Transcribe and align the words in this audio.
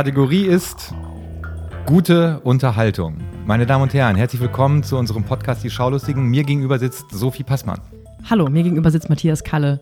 Kategorie 0.00 0.46
ist 0.46 0.94
gute 1.84 2.40
Unterhaltung. 2.40 3.18
Meine 3.44 3.66
Damen 3.66 3.82
und 3.82 3.92
Herren, 3.92 4.16
herzlich 4.16 4.40
willkommen 4.40 4.82
zu 4.82 4.96
unserem 4.96 5.24
Podcast 5.24 5.62
Die 5.62 5.68
Schaulustigen. 5.68 6.24
Mir 6.24 6.42
gegenüber 6.42 6.78
sitzt 6.78 7.10
Sophie 7.10 7.42
Passmann. 7.42 7.82
Hallo, 8.30 8.48
mir 8.48 8.62
gegenüber 8.62 8.90
sitzt 8.90 9.10
Matthias 9.10 9.44
Kalle. 9.44 9.78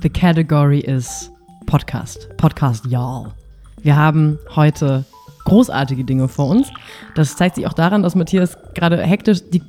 The 0.00 0.10
category 0.10 0.80
is 0.80 1.30
Podcast. 1.64 2.28
Podcast, 2.36 2.84
y'all. 2.84 3.32
Wir 3.80 3.96
haben 3.96 4.38
heute 4.54 5.06
großartige 5.46 6.04
Dinge 6.04 6.28
vor 6.28 6.50
uns. 6.50 6.68
Das 7.14 7.34
zeigt 7.34 7.54
sich 7.54 7.66
auch 7.66 7.72
daran, 7.72 8.02
dass 8.02 8.14
Matthias 8.14 8.58
gerade 8.74 9.00
hektisch 9.00 9.48
die, 9.48 9.62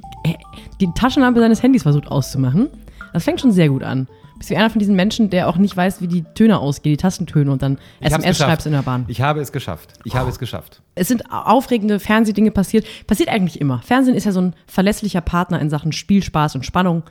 die 0.81 0.89
Taschenlampe 0.94 1.39
seines 1.39 1.64
Handys 1.64 1.84
versucht 1.84 2.09
auszumachen. 2.09 2.67
Das 3.14 3.23
fängt 3.23 3.39
schon 3.39 3.53
sehr 3.53 3.70
gut 3.70 3.84
an. 3.84 4.09
Bist 4.38 4.49
du 4.49 4.57
einer 4.57 4.70
von 4.70 4.80
diesen 4.80 4.95
Menschen, 4.95 5.30
der 5.30 5.48
auch 5.48 5.57
nicht 5.57 5.75
weiß, 5.75 6.02
wie 6.02 6.07
die 6.07 6.23
Töne 6.23 6.59
ausgehen, 6.59 6.94
die 6.94 7.02
Tastentöne 7.02 7.52
und 7.52 7.62
dann 7.62 7.77
Ich 7.99 8.07
SMS 8.07 8.38
schreibst 8.38 8.66
in 8.66 8.73
der 8.73 8.81
Bahn? 8.81 9.05
Ich 9.08 9.21
habe 9.21 9.39
es 9.39 9.52
geschafft. 9.52 9.94
Ich 10.03 10.16
habe 10.16 10.30
es 10.30 10.39
geschafft. 10.39 10.81
Es 10.95 11.08
sind 11.08 11.31
aufregende 11.31 11.99
Fernsehdinge 11.99 12.52
passiert. 12.52 12.85
Passiert 13.08 13.30
eigentlich 13.30 13.61
immer. 13.61 13.81
Fernsehen 13.81 14.16
ist 14.16 14.25
ja 14.25 14.31
so 14.31 14.41
ein 14.41 14.53
verlässlicher 14.67 15.21
Partner 15.21 15.61
in 15.61 15.70
Sachen 15.70 15.94
Spielspaß 15.94 16.55
und 16.55 16.66
Spannung. 16.66 17.03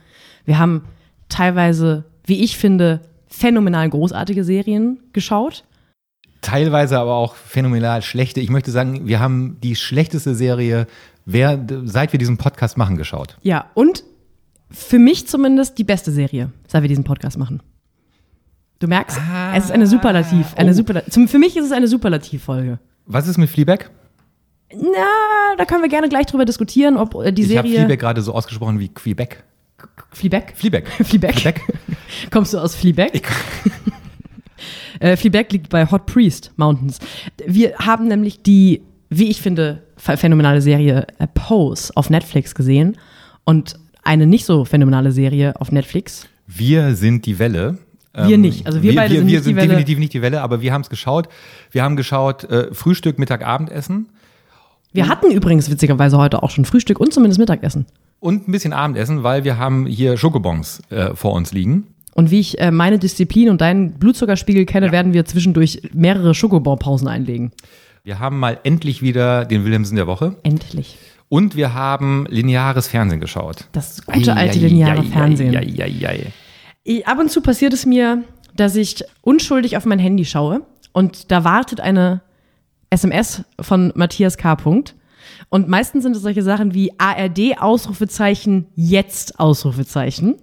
Wir 0.45 0.59
haben 0.59 0.83
teilweise, 1.29 2.05
wie 2.25 2.43
ich 2.43 2.57
finde, 2.57 3.01
phänomenal 3.27 3.89
großartige 3.89 4.43
Serien 4.43 4.99
geschaut. 5.13 5.63
Teilweise 6.41 6.99
aber 6.99 7.15
auch 7.15 7.35
phänomenal 7.35 8.03
schlechte. 8.03 8.39
Ich 8.39 8.49
möchte 8.49 8.69
sagen, 8.69 9.07
wir 9.07 9.19
haben 9.19 9.57
die 9.63 9.75
schlechteste 9.75 10.35
Serie, 10.35 10.85
wer, 11.25 11.59
seit 11.85 12.11
wir 12.13 12.19
diesen 12.19 12.37
Podcast 12.37 12.77
machen, 12.77 12.97
geschaut. 12.97 13.37
Ja, 13.41 13.65
und 13.73 14.03
für 14.69 14.99
mich 14.99 15.27
zumindest 15.27 15.77
die 15.77 15.83
beste 15.83 16.11
Serie, 16.11 16.51
seit 16.75 16.83
wir 16.83 16.89
diesen 16.89 17.05
Podcast 17.05 17.37
machen. 17.37 17.61
Du 18.79 18.87
merkst, 18.87 19.17
es 19.55 19.63
ist 19.65 19.71
eine 19.71 19.87
Superlativ. 19.87 20.53
Eine 20.57 20.71
oh. 20.71 20.73
Superla 20.73 21.05
zum, 21.09 21.29
für 21.29 21.39
mich 21.39 21.55
ist 21.55 21.63
es 21.65 21.71
eine 21.71 21.87
Superlativfolge. 21.87 22.77
Was 23.05 23.25
ist 23.29 23.37
mit 23.37 23.49
Fleabag? 23.49 23.89
Na, 24.73 25.55
da 25.57 25.63
können 25.63 25.81
wir 25.83 25.89
gerne 25.89 26.09
gleich 26.09 26.25
drüber 26.25 26.43
diskutieren, 26.43 26.97
ob 26.97 27.15
äh, 27.15 27.31
die 27.31 27.43
Ich 27.43 27.57
habe 27.57 27.67
Serie. 27.69 27.85
Fleabag 27.85 27.99
gerade 27.99 28.21
so 28.21 28.33
ausgesprochen 28.33 28.77
wie 28.79 28.89
Quebec. 28.89 29.43
Fleabag? 30.11 30.51
Fleabag. 30.57 30.87
Fleabag. 31.05 31.35
Fleabag. 31.35 31.61
Kommst 32.31 32.53
du 32.53 32.57
aus 32.57 32.75
Fleabag? 32.75 33.11
Ich- 33.13 33.23
äh, 34.99 35.15
Fleabag 35.15 35.51
liegt 35.53 35.69
bei 35.69 35.89
Hot 35.89 36.05
Priest 36.05 36.51
Mountains. 36.57 36.99
Wir 37.45 37.77
haben 37.77 38.09
nämlich 38.09 38.43
die, 38.43 38.81
wie 39.09 39.29
ich 39.29 39.41
finde, 39.41 39.83
ph- 40.05 40.17
phänomenale 40.17 40.59
Serie 40.59 41.07
äh, 41.19 41.27
Pose 41.33 41.93
auf 41.95 42.09
Netflix 42.09 42.53
gesehen 42.55 42.97
und 43.45 43.79
eine 44.03 44.27
nicht 44.27 44.45
so 44.45 44.65
phänomenale 44.65 45.13
Serie 45.13 45.53
auf 45.61 45.71
Netflix. 45.71 46.27
Wir 46.47 46.95
sind 46.95 47.25
die 47.25 47.39
Welle. 47.39 47.77
Wir 48.13 48.37
nicht. 48.37 48.65
Also 48.65 48.81
wir 48.81 48.95
beide 48.95 49.13
wir, 49.13 49.19
sind 49.19 49.27
wir 49.27 49.33
nicht 49.33 49.39
die 49.39 49.43
sind 49.43 49.55
Welle. 49.57 49.67
definitiv 49.67 49.99
nicht 49.99 50.13
die 50.13 50.21
Welle, 50.21 50.41
aber 50.41 50.61
wir 50.61 50.71
haben 50.71 50.81
es 50.81 50.89
geschaut. 50.89 51.27
Wir 51.71 51.83
haben 51.83 51.97
geschaut 51.97 52.45
äh, 52.45 52.73
Frühstück, 52.73 53.19
Mittag, 53.19 53.45
Abendessen 53.45 54.07
Wir 54.93 55.09
hatten 55.09 55.31
übrigens 55.31 55.69
witzigerweise 55.69 56.17
heute 56.17 56.41
auch 56.41 56.49
schon 56.49 56.63
Frühstück 56.63 56.99
und 57.01 57.13
zumindest 57.13 57.39
Mittagessen. 57.39 57.85
und 58.21 58.47
ein 58.47 58.51
bisschen 58.53 58.71
Abendessen, 58.71 59.23
weil 59.23 59.43
wir 59.43 59.57
haben 59.57 59.85
hier 59.85 60.15
Schokobons 60.15 60.81
äh, 60.91 61.13
vor 61.13 61.33
uns 61.33 61.51
liegen. 61.51 61.87
Und 62.13 62.31
wie 62.31 62.39
ich 62.39 62.57
äh, 62.61 62.71
meine 62.71 62.97
Disziplin 62.99 63.49
und 63.49 63.59
deinen 63.59 63.91
Blutzuckerspiegel 63.99 64.65
kenne, 64.65 64.93
werden 64.93 65.11
wir 65.13 65.25
zwischendurch 65.25 65.81
mehrere 65.93 66.33
Schokobon-Pausen 66.33 67.09
einlegen. 67.09 67.51
Wir 68.05 68.19
haben 68.19 68.39
mal 68.39 68.57
endlich 68.63 69.01
wieder 69.01 69.43
den 69.43 69.65
Wilhelmsen 69.65 69.97
der 69.97 70.07
Woche 70.07 70.35
Endlich. 70.43 70.97
Und 71.35 71.57
wir 71.57 71.73
haben 71.73 72.25
lineares 72.29 72.87
Fernsehen 72.87 73.19
geschaut. 73.19 73.65
Das 73.73 74.05
gute 74.05 74.33
Ei, 74.33 74.43
alte 74.43 74.57
ei, 74.57 74.67
lineare 74.67 74.99
ei, 74.99 75.03
Fernsehen. 75.03 75.53
Ab 77.05 77.19
und 77.19 77.29
zu 77.29 77.41
passiert 77.41 77.73
es 77.73 77.85
mir, 77.85 78.23
dass 78.55 78.77
ich 78.77 79.03
unschuldig 79.19 79.75
auf 79.75 79.85
mein 79.85 79.99
Handy 79.99 80.23
schaue 80.23 80.61
und 80.93 81.31
da 81.31 81.43
wartet 81.43 81.81
eine 81.81 82.21
SMS 82.89 83.43
von 83.59 83.91
Matthias 83.95 84.37
K. 84.37 84.55
Und 85.49 85.67
meistens 85.67 86.03
sind 86.03 86.15
es 86.15 86.21
solche 86.21 86.41
Sachen 86.41 86.73
wie 86.73 86.93
ARD 86.97 87.59
Ausrufezeichen, 87.59 88.67
jetzt 88.75 89.37
Ausrufezeichen. 89.37 90.35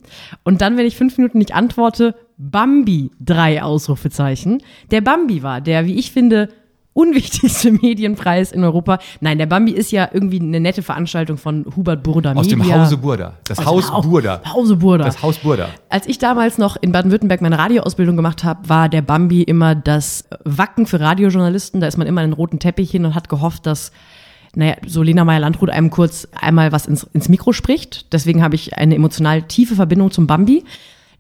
Und 0.45 0.61
dann, 0.61 0.77
wenn 0.77 0.85
ich 0.85 0.97
fünf 0.97 1.17
Minuten 1.17 1.39
nicht 1.39 1.55
antworte, 1.55 2.15
Bambi 2.37 3.11
drei 3.19 3.63
Ausrufezeichen. 3.63 4.63
Der 4.91 5.01
Bambi 5.01 5.43
war 5.43 5.63
der, 5.63 5.87
wie 5.87 5.95
ich 5.95 6.13
finde, 6.13 6.51
unwichtigste 6.95 7.73
Medienpreis 7.83 8.53
in 8.53 8.65
Europa. 8.65 8.99
Nein, 9.21 9.39
der 9.39 9.47
Bambi 9.47 9.73
ist 9.73 9.93
ja 9.93 10.09
irgendwie 10.13 10.41
eine 10.41 10.61
nette 10.61 10.83
Veranstaltung 10.83 11.39
von 11.39 11.65
Hubert 11.77 12.03
Burda 12.03 12.33
Aus 12.35 12.49
dem 12.49 12.59
Media. 12.59 12.83
Hause 12.85 12.97
Burda. 12.99 13.35
Das 13.45 13.59
Aus 13.61 13.67
Haus 13.67 13.87
dem 13.87 13.95
Hau- 13.95 14.03
Burda. 14.03 14.41
Hause 14.53 14.77
Burda. 14.77 15.05
Das 15.05 15.23
Haus 15.23 15.39
Burda. 15.39 15.69
Als 15.89 16.07
ich 16.07 16.19
damals 16.19 16.59
noch 16.59 16.77
in 16.81 16.93
Baden-Württemberg 16.93 17.41
meine 17.41 17.59
Radioausbildung 17.59 18.17
gemacht 18.17 18.45
habe, 18.45 18.69
war 18.69 18.89
der 18.89 19.03
Bambi 19.03 19.43
immer 19.43 19.75
das 19.75 20.25
Wacken 20.45 20.87
für 20.87 21.01
Radiojournalisten. 21.01 21.81
Da 21.81 21.87
ist 21.87 21.97
man 21.97 22.07
immer 22.07 22.23
in 22.23 22.31
den 22.31 22.35
roten 22.37 22.59
Teppich 22.59 22.91
hin 22.91 23.05
und 23.05 23.15
hat 23.15 23.29
gehofft, 23.29 23.65
dass, 23.67 23.91
naja, 24.55 24.75
so 24.87 25.03
Lena 25.03 25.25
Meyer-Landrut 25.25 25.71
einem 25.71 25.89
kurz 25.91 26.29
einmal 26.39 26.73
was 26.73 26.87
ins, 26.87 27.05
ins 27.15 27.29
Mikro 27.31 27.53
spricht. 27.53 28.13
Deswegen 28.13 28.43
habe 28.43 28.55
ich 28.55 28.77
eine 28.77 28.95
emotional 28.95 29.43
tiefe 29.43 29.75
Verbindung 29.77 30.11
zum 30.11 30.27
Bambi. 30.27 30.65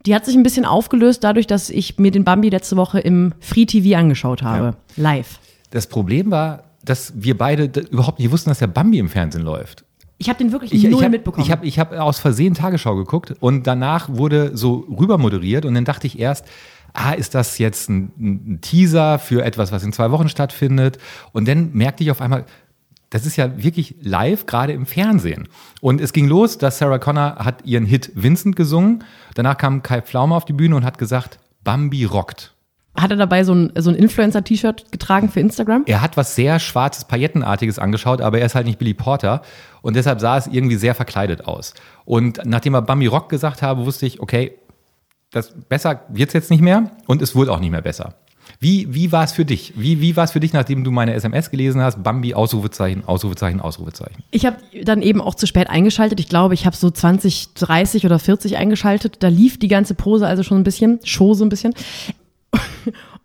Die 0.04 0.14
hat 0.14 0.24
sich 0.26 0.34
ein 0.34 0.42
bisschen 0.42 0.64
aufgelöst 0.66 1.22
dadurch, 1.24 1.46
dass 1.46 1.70
ich 1.70 1.96
mir 1.98 2.10
den 2.10 2.24
Bambi 2.24 2.48
letzte 2.48 2.76
Woche 2.76 2.98
im 2.98 3.32
Free 3.40 3.64
TV 3.66 3.96
angeschaut 3.96 4.42
habe. 4.42 4.74
Live. 4.96 5.38
Das 5.72 5.86
Problem 5.86 6.30
war, 6.30 6.64
dass 6.84 7.12
wir 7.16 7.36
beide 7.36 7.64
überhaupt 7.90 8.18
nicht 8.18 8.30
wussten, 8.30 8.50
dass 8.50 8.58
der 8.58 8.66
Bambi 8.66 8.98
im 8.98 9.08
Fernsehen 9.08 9.42
läuft. 9.42 9.84
Ich 10.18 10.28
habe 10.28 10.38
den 10.38 10.52
wirklich 10.52 10.72
Ich, 10.72 10.84
null 10.84 10.92
ich 10.92 10.98
habe 11.00 11.10
mitbekommen. 11.10 11.44
ich 11.44 11.50
hab, 11.50 11.64
ich 11.64 11.78
hab 11.78 11.92
aus 11.92 12.20
Versehen 12.20 12.54
Tagesschau 12.54 12.94
geguckt 12.94 13.34
und 13.40 13.66
danach 13.66 14.08
wurde 14.08 14.56
so 14.56 14.86
rüber 14.88 15.18
moderiert 15.18 15.64
und 15.64 15.74
dann 15.74 15.84
dachte 15.84 16.06
ich 16.06 16.18
erst, 16.18 16.46
ah, 16.92 17.12
ist 17.12 17.34
das 17.34 17.58
jetzt 17.58 17.88
ein, 17.88 18.12
ein 18.18 18.58
Teaser 18.60 19.18
für 19.18 19.44
etwas, 19.44 19.72
was 19.72 19.82
in 19.82 19.92
zwei 19.92 20.10
Wochen 20.10 20.28
stattfindet? 20.28 20.98
Und 21.32 21.48
dann 21.48 21.72
merkte 21.72 22.04
ich 22.04 22.10
auf 22.10 22.20
einmal, 22.20 22.44
das 23.10 23.26
ist 23.26 23.36
ja 23.36 23.62
wirklich 23.62 23.96
live, 24.00 24.46
gerade 24.46 24.72
im 24.74 24.86
Fernsehen. 24.86 25.48
Und 25.80 26.00
es 26.00 26.12
ging 26.12 26.28
los, 26.28 26.58
dass 26.58 26.78
Sarah 26.78 26.98
Connor 26.98 27.36
hat 27.36 27.64
ihren 27.64 27.84
Hit 27.86 28.12
Vincent 28.14 28.56
gesungen. 28.56 29.04
Danach 29.34 29.56
kam 29.56 29.82
Kai 29.82 30.02
Pflaume 30.02 30.34
auf 30.34 30.44
die 30.44 30.52
Bühne 30.52 30.76
und 30.76 30.84
hat 30.84 30.98
gesagt, 30.98 31.38
Bambi 31.64 32.04
rockt. 32.04 32.54
Hat 32.94 33.10
er 33.10 33.16
dabei 33.16 33.42
so 33.44 33.54
ein, 33.54 33.72
so 33.76 33.90
ein 33.90 33.96
Influencer-T-Shirt 33.96 34.92
getragen 34.92 35.30
für 35.30 35.40
Instagram? 35.40 35.84
Er 35.86 36.02
hat 36.02 36.16
was 36.16 36.34
sehr 36.34 36.58
schwarzes, 36.58 37.06
paillettenartiges 37.06 37.78
angeschaut, 37.78 38.20
aber 38.20 38.38
er 38.38 38.46
ist 38.46 38.54
halt 38.54 38.66
nicht 38.66 38.78
Billy 38.78 38.94
Porter. 38.94 39.42
Und 39.80 39.96
deshalb 39.96 40.20
sah 40.20 40.36
es 40.36 40.46
irgendwie 40.46 40.76
sehr 40.76 40.94
verkleidet 40.94 41.46
aus. 41.46 41.74
Und 42.04 42.40
nachdem 42.44 42.74
er 42.74 42.82
Bambi 42.82 43.06
Rock 43.06 43.28
gesagt 43.28 43.62
habe, 43.62 43.86
wusste 43.86 44.06
ich, 44.06 44.20
okay, 44.20 44.58
das 45.30 45.54
besser 45.68 46.02
wird's 46.08 46.34
jetzt 46.34 46.50
nicht 46.50 46.60
mehr 46.60 46.90
und 47.06 47.22
es 47.22 47.34
wurde 47.34 47.52
auch 47.52 47.60
nicht 47.60 47.70
mehr 47.70 47.80
besser. 47.80 48.14
Wie, 48.60 48.92
wie 48.94 49.10
war 49.10 49.24
es 49.24 49.32
für 49.32 49.44
dich? 49.44 49.72
Wie, 49.76 50.00
wie 50.00 50.14
war 50.16 50.24
es 50.24 50.32
für 50.32 50.40
dich, 50.40 50.52
nachdem 50.52 50.84
du 50.84 50.90
meine 50.90 51.14
SMS 51.14 51.50
gelesen 51.50 51.80
hast? 51.80 52.02
Bambi, 52.02 52.34
Ausrufezeichen, 52.34 53.04
Ausrufezeichen, 53.04 53.60
Ausrufezeichen. 53.60 54.22
Ich 54.30 54.46
habe 54.46 54.56
dann 54.84 55.02
eben 55.02 55.20
auch 55.20 55.34
zu 55.34 55.46
spät 55.46 55.70
eingeschaltet. 55.70 56.20
Ich 56.20 56.28
glaube, 56.28 56.54
ich 56.54 56.66
habe 56.66 56.76
so 56.76 56.90
20, 56.90 57.54
30 57.54 58.04
oder 58.04 58.18
40 58.18 58.56
eingeschaltet. 58.56 59.16
Da 59.20 59.28
lief 59.28 59.58
die 59.58 59.68
ganze 59.68 59.94
Pose 59.94 60.26
also 60.26 60.42
schon 60.42 60.58
ein 60.58 60.64
bisschen, 60.64 61.00
Show 61.02 61.34
so 61.34 61.44
ein 61.44 61.48
bisschen. 61.48 61.74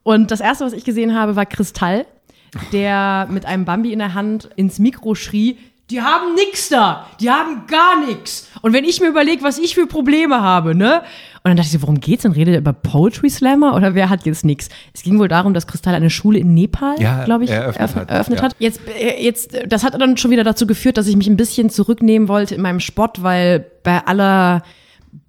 Und 0.04 0.32
das 0.32 0.40
erste, 0.40 0.66
was 0.66 0.74
ich 0.74 0.86
gesehen 0.86 1.16
habe, 1.16 1.36
war 1.36 1.46
Kristall, 1.46 2.06
der 2.72 3.28
mit 3.30 3.46
einem 3.46 3.66
Bambi 3.66 3.92
in 3.92 4.00
der 4.00 4.14
Hand 4.14 4.50
ins 4.56 4.80
Mikro 4.80 5.16
schrie, 5.16 5.58
die 5.90 6.02
haben 6.02 6.36
nix 6.36 6.68
da, 6.68 7.08
die 7.22 7.30
haben 7.30 7.66
gar 7.68 8.06
nix. 8.06 8.50
Und 8.62 8.74
wenn 8.74 8.84
ich 8.84 9.00
mir 9.00 9.08
überlege, 9.08 9.42
was 9.44 9.58
ich 9.58 9.74
für 9.74 9.88
Probleme 9.88 10.42
habe, 10.42 10.76
ne? 10.76 10.98
Und 11.44 11.52
dann 11.52 11.56
dachte 11.56 11.68
ich 11.68 11.72
so, 11.72 11.82
worum 11.82 12.02
geht's 12.02 12.24
denn? 12.24 12.34
Redet 12.34 12.56
er 12.56 12.60
über 12.60 12.74
Poetry 12.74 13.30
Slammer 13.30 13.74
oder 13.74 13.96
wer 13.96 14.10
hat 14.10 14.26
jetzt 14.26 14.44
nix? 14.44 14.68
Es 14.94 15.02
ging 15.04 15.18
wohl 15.18 15.30
darum, 15.30 15.54
dass 15.54 15.66
Kristall 15.66 15.96
eine 15.96 16.10
Schule 16.10 16.40
in 16.40 16.54
Nepal, 16.54 17.00
Ja, 17.00 17.24
glaube 17.24 17.46
ich, 17.46 17.52
eröffnet 17.52 17.90
eröff- 17.90 17.96
hat, 17.96 18.10
eröffnet 18.12 18.40
ja. 18.40 18.46
hat. 18.46 18.56
Jetzt, 18.60 18.82
äh, 19.00 19.24
jetzt, 19.24 19.54
äh, 19.54 19.66
das 19.66 19.86
hat 19.86 19.94
dann 20.02 20.18
schon 20.18 20.32
wieder 20.32 20.44
dazu 20.44 20.68
geführt, 20.68 20.98
dass 20.98 21.08
ich 21.08 21.16
mich 21.16 21.28
ein 21.28 21.38
bisschen 21.38 21.70
zurücknehmen 21.70 22.28
wollte 22.28 22.54
in 22.56 22.62
meinem 22.62 22.82
Spott, 22.82 23.24
weil 23.24 23.66
bei 23.84 24.06
aller 24.06 24.64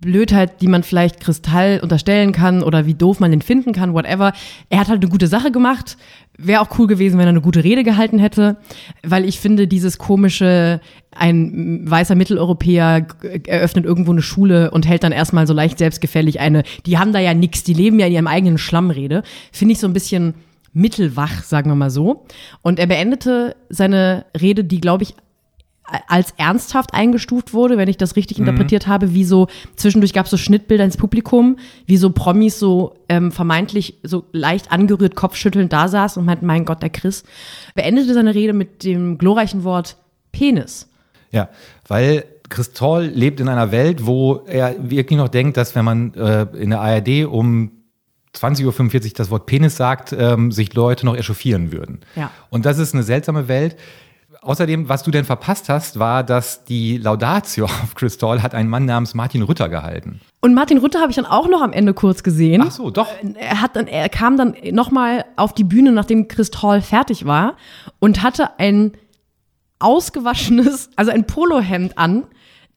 Blödheit, 0.01 0.61
die 0.61 0.69
man 0.69 0.83
vielleicht 0.83 1.21
Kristall 1.21 1.81
unterstellen 1.83 2.33
kann 2.33 2.63
oder 2.63 2.87
wie 2.87 2.95
doof 2.95 3.21
man 3.21 3.31
den 3.31 3.43
finden 3.43 3.73
kann, 3.73 3.95
whatever. 3.95 4.33
Er 4.69 4.81
hat 4.81 4.89
halt 4.89 5.03
eine 5.03 5.11
gute 5.11 5.27
Sache 5.27 5.51
gemacht. 5.51 5.97
Wäre 6.37 6.61
auch 6.61 6.79
cool 6.79 6.87
gewesen, 6.87 7.19
wenn 7.19 7.27
er 7.27 7.31
eine 7.31 7.41
gute 7.41 7.65
Rede 7.65 7.83
gehalten 7.83 8.21
hätte, 8.21 8.59
weil 9.03 9.25
ich 9.25 9.41
finde, 9.41 9.67
dieses 9.67 9.99
komische, 9.99 10.81
ein 11.11 11.83
weißer 11.91 12.15
Mitteleuropäer 12.15 13.09
eröffnet 13.47 13.85
irgendwo 13.85 14.13
eine 14.13 14.23
Schule 14.23 14.71
und 14.71 14.87
hält 14.87 15.03
dann 15.03 15.11
erstmal 15.11 15.49
so 15.49 15.55
leicht 15.55 15.79
selbstgefällig 15.79 16.39
eine, 16.39 16.63
die 16.87 16.97
haben 16.97 17.13
da 17.13 17.19
ja 17.19 17.35
nix, 17.35 17.65
die 17.65 17.75
leben 17.75 17.99
ja 17.99 18.07
in 18.07 18.13
ihrem 18.13 18.27
eigenen 18.29 18.59
Schlammrede, 18.59 19.25
finde 19.51 19.73
ich 19.73 19.81
so 19.81 19.89
ein 19.89 19.93
bisschen 19.93 20.35
mittelwach, 20.73 21.43
sagen 21.43 21.71
wir 21.71 21.75
mal 21.75 21.91
so. 21.91 22.25
Und 22.63 22.79
er 22.79 22.87
beendete 22.87 23.57
seine 23.69 24.27
Rede, 24.41 24.63
die, 24.63 24.81
glaube 24.81 25.03
ich, 25.03 25.15
als 26.07 26.35
ernsthaft 26.37 26.95
eingestuft 26.95 27.55
wurde, 27.55 27.79
wenn 27.79 27.89
ich 27.89 27.97
das 27.97 28.17
richtig 28.17 28.39
interpretiert 28.39 28.87
habe, 28.87 29.15
wie 29.15 29.25
so, 29.25 29.49
zwischendurch 29.77 30.13
gab 30.13 30.27
es 30.27 30.31
so 30.31 30.37
Schnittbilder 30.37 30.85
ins 30.85 30.97
Publikum, 30.97 31.57
wie 31.87 31.97
so 31.97 32.11
Promis 32.11 32.59
so 32.59 32.95
ähm, 33.09 33.33
vermeintlich 33.33 33.99
so 34.03 34.25
leicht 34.33 34.71
angerührt 34.71 35.15
kopfschüttelnd 35.15 35.73
da 35.73 35.89
saß 35.89 36.17
und 36.17 36.27
meint, 36.27 36.43
mein 36.43 36.65
Gott, 36.65 36.83
der 36.83 36.91
Chris, 36.91 37.25
beendete 37.75 38.13
seine 38.15 38.35
Rede 38.35 38.53
mit 38.53 38.85
dem 38.85 39.19
glorreichen 39.19 39.65
Wort 39.65 39.97
Penis. 40.33 40.89
Ja, 41.31 41.49
weil 41.87 42.25
Christol 42.49 43.05
lebt 43.05 43.41
in 43.41 43.49
einer 43.49 43.73
Welt, 43.73 44.07
wo 44.07 44.43
er 44.47 44.91
wirklich 44.91 45.19
noch 45.19 45.29
denkt, 45.29 45.57
dass 45.57 45.75
wenn 45.75 45.85
man 45.85 46.15
äh, 46.15 46.47
in 46.57 46.71
der 46.71 46.81
ARD 46.81 47.27
um 47.27 47.73
20.45 48.35 48.65
Uhr 48.65 49.11
das 49.17 49.31
Wort 49.31 49.47
Penis 49.47 49.77
sagt, 49.77 50.15
ähm, 50.19 50.53
sich 50.53 50.75
Leute 50.75 51.07
noch 51.07 51.17
echauffieren 51.17 51.73
würden. 51.73 52.01
Ja. 52.15 52.31
Und 52.51 52.67
das 52.67 52.79
ist 52.79 52.95
eine 52.95 53.03
seltsame 53.03 53.49
Welt. 53.49 53.77
Außerdem, 54.43 54.89
was 54.89 55.03
du 55.03 55.11
denn 55.11 55.25
verpasst 55.25 55.69
hast, 55.69 55.99
war, 55.99 56.23
dass 56.23 56.65
die 56.65 56.97
Laudatio 56.97 57.65
auf 57.67 57.95
Chris 57.95 58.19
Doll 58.19 58.43
hat 58.43 58.55
ein 58.55 58.69
Mann 58.69 58.85
namens 58.85 59.15
Martin 59.15 59.43
Rütter 59.43 59.69
gehalten. 59.69 60.21
Und 60.41 60.55
Martin 60.55 60.79
Rütter 60.79 61.01
habe 61.01 61.11
ich 61.11 61.17
dann 61.17 61.27
auch 61.27 61.49
noch 61.49 61.63
am 61.63 61.73
Ende 61.73 61.95
kurz 61.95 62.23
gesehen. 62.23 62.63
Ach 62.65 62.71
so, 62.71 62.91
doch. 62.91 63.09
Er, 63.35 63.61
hat 63.61 63.75
dann, 63.77 63.87
er 63.87 64.09
kam 64.09 64.37
dann 64.37 64.55
nochmal 64.71 65.25
auf 65.37 65.53
die 65.53 65.65
Bühne, 65.65 65.93
nachdem 65.93 66.29
Chris 66.29 66.51
Hall 66.63 66.83
fertig 66.83 67.27
war 67.27 67.57
und 67.99 68.23
hatte 68.23 68.59
ein 68.59 68.93
ausgewaschenes, 69.81 70.91
also 70.97 71.11
ein 71.11 71.27
Polohemd 71.27 71.99
an, 71.99 72.25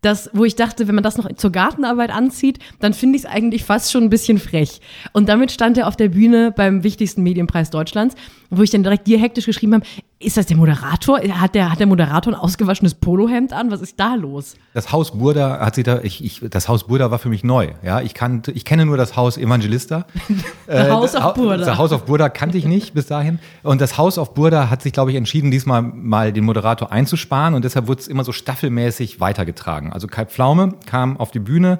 das, 0.01 0.31
wo 0.33 0.45
ich 0.45 0.55
dachte, 0.55 0.87
wenn 0.87 0.95
man 0.95 1.03
das 1.03 1.17
noch 1.17 1.31
zur 1.35 1.51
Gartenarbeit 1.51 2.09
anzieht, 2.09 2.57
dann 2.79 2.93
finde 2.93 3.17
ich 3.17 3.25
es 3.25 3.29
eigentlich 3.29 3.63
fast 3.63 3.91
schon 3.91 4.03
ein 4.03 4.09
bisschen 4.09 4.39
frech. 4.39 4.81
Und 5.13 5.29
damit 5.29 5.51
stand 5.51 5.77
er 5.77 5.87
auf 5.87 5.95
der 5.95 6.09
Bühne 6.09 6.51
beim 6.51 6.83
wichtigsten 6.83 7.21
Medienpreis 7.21 7.69
Deutschlands, 7.69 8.15
wo 8.49 8.63
ich 8.63 8.71
dann 8.71 8.81
direkt 8.81 9.05
dir 9.05 9.19
hektisch 9.19 9.45
geschrieben 9.45 9.75
habe, 9.75 9.85
ist 10.21 10.37
das 10.37 10.45
der 10.45 10.57
Moderator? 10.57 11.19
Hat 11.19 11.55
der, 11.55 11.71
hat 11.71 11.79
der 11.79 11.87
Moderator 11.87 12.33
ein 12.33 12.39
ausgewaschenes 12.39 12.95
Polohemd 12.95 13.53
an? 13.53 13.71
Was 13.71 13.81
ist 13.81 13.99
da 13.99 14.15
los? 14.15 14.55
Das 14.73 14.91
Haus 14.91 15.17
Burda 15.17 15.59
hat 15.59 15.75
sich 15.75 15.83
da, 15.83 15.99
ich, 16.01 16.23
ich, 16.23 16.41
das 16.49 16.67
Haus 16.67 16.85
Burda 16.87 17.11
war 17.11 17.19
für 17.19 17.29
mich 17.29 17.43
neu. 17.43 17.69
Ja, 17.83 18.01
ich 18.01 18.13
kannte, 18.13 18.51
ich 18.51 18.65
kenne 18.65 18.85
nur 18.85 18.97
das 18.97 19.15
Haus 19.15 19.37
Evangelista. 19.37 20.05
das 20.67 20.89
Haus 20.89 21.15
auf 21.15 21.33
Burda. 21.33 21.65
Das 21.65 21.77
Haus 21.77 21.91
auf 21.91 22.05
Burda 22.05 22.29
kannte 22.29 22.57
ich 22.57 22.65
nicht 22.65 22.93
bis 22.93 23.07
dahin. 23.07 23.39
Und 23.63 23.81
das 23.81 23.97
Haus 23.97 24.17
auf 24.17 24.33
Burda 24.33 24.69
hat 24.69 24.81
sich, 24.81 24.93
glaube 24.93 25.11
ich, 25.11 25.17
entschieden, 25.17 25.51
diesmal 25.51 25.81
mal 25.81 26.31
den 26.31 26.45
Moderator 26.45 26.91
einzusparen 26.91 27.53
und 27.53 27.65
deshalb 27.65 27.87
wurde 27.87 28.01
es 28.01 28.07
immer 28.07 28.23
so 28.23 28.31
staffelmäßig 28.31 29.19
weitergetragen. 29.19 29.91
Also 29.91 30.07
Kai 30.07 30.25
Pflaume 30.25 30.75
kam 30.85 31.17
auf 31.17 31.31
die 31.31 31.39
Bühne 31.39 31.79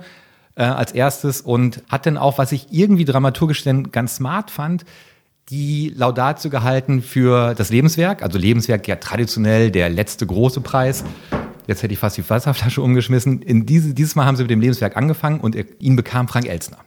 äh, 0.56 0.64
als 0.64 0.92
erstes 0.92 1.42
und 1.42 1.84
hat 1.90 2.06
dann 2.06 2.18
auch, 2.18 2.38
was 2.38 2.52
ich 2.52 2.68
irgendwie 2.72 3.06
dramaturgisch 3.06 3.64
denn 3.64 3.92
ganz 3.92 4.16
smart 4.16 4.52
fand, 4.52 4.86
die 5.50 5.94
Laudatio 5.96 6.50
gehalten 6.50 7.02
für 7.02 7.54
das 7.56 7.70
Lebenswerk. 7.70 8.24
Also 8.24 8.38
Lebenswerk 8.38 8.88
ja 8.88 8.96
traditionell 8.96 9.72
der 9.72 9.90
letzte 9.90 10.26
große 10.26 10.62
Preis. 10.62 11.04
Jetzt 11.68 11.84
hätte 11.84 11.94
ich 11.94 12.00
fast 12.00 12.18
die 12.18 12.30
Wasserflasche 12.30 12.82
umgeschmissen. 12.82 13.42
In 13.42 13.66
diese, 13.66 13.94
dieses 13.94 14.16
Mal 14.16 14.26
haben 14.26 14.36
sie 14.36 14.44
mit 14.44 14.52
dem 14.52 14.62
Lebenswerk 14.62 14.98
angefangen 14.98 15.40
und 15.40 15.56
ihn 15.80 15.96
bekam 15.96 16.28
Frank 16.28 16.48
Elsner. 16.48 16.78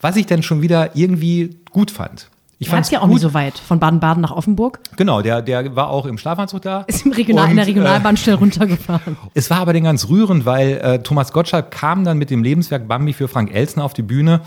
Was 0.00 0.16
ich 0.16 0.26
dann 0.26 0.42
schon 0.42 0.62
wieder 0.62 0.96
irgendwie 0.96 1.58
gut 1.70 1.90
fand. 1.90 2.28
Ich 2.58 2.68
fand 2.68 2.84
es 2.84 2.90
ja 2.90 3.00
auch 3.00 3.06
nicht 3.06 3.20
so 3.20 3.34
weit, 3.34 3.58
von 3.58 3.80
Baden-Baden 3.80 4.22
nach 4.22 4.30
Offenburg. 4.30 4.80
Genau, 4.96 5.22
der, 5.22 5.42
der 5.42 5.74
war 5.76 5.90
auch 5.90 6.06
im 6.06 6.18
Schlafanzug 6.18 6.62
da. 6.62 6.82
Ist 6.86 7.04
im 7.04 7.12
Regional, 7.12 7.44
Und, 7.44 7.50
in 7.50 7.56
der 7.56 7.66
Regionalbahn 7.66 8.16
schnell 8.16 8.36
runtergefahren. 8.36 9.16
Es 9.34 9.50
war 9.50 9.58
aber 9.58 9.72
dann 9.72 9.84
ganz 9.84 10.08
rührend, 10.08 10.46
weil 10.46 10.78
äh, 10.78 10.98
Thomas 11.00 11.32
Gottschalk 11.32 11.70
kam 11.70 12.04
dann 12.04 12.16
mit 12.16 12.30
dem 12.30 12.42
Lebenswerk 12.42 12.86
Bambi 12.86 13.12
für 13.12 13.28
Frank 13.28 13.52
Elsner 13.52 13.84
auf 13.84 13.92
die 13.92 14.02
Bühne. 14.02 14.40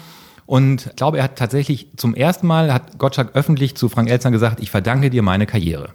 Und 0.48 0.88
ich 0.88 0.96
glaube, 0.96 1.18
er 1.18 1.26
hat 1.26 1.36
tatsächlich 1.36 1.90
zum 1.98 2.16
ersten 2.16 2.48
Mal, 2.48 2.74
hat 2.74 2.98
Gottschalk 2.98 3.36
öffentlich 3.36 3.76
zu 3.76 3.90
Frank 3.90 4.10
Elsner 4.10 4.32
gesagt, 4.32 4.60
ich 4.62 4.72
verdanke 4.72 5.12
dir 5.12 5.22
meine 5.22 5.46
Karriere. 5.46 5.90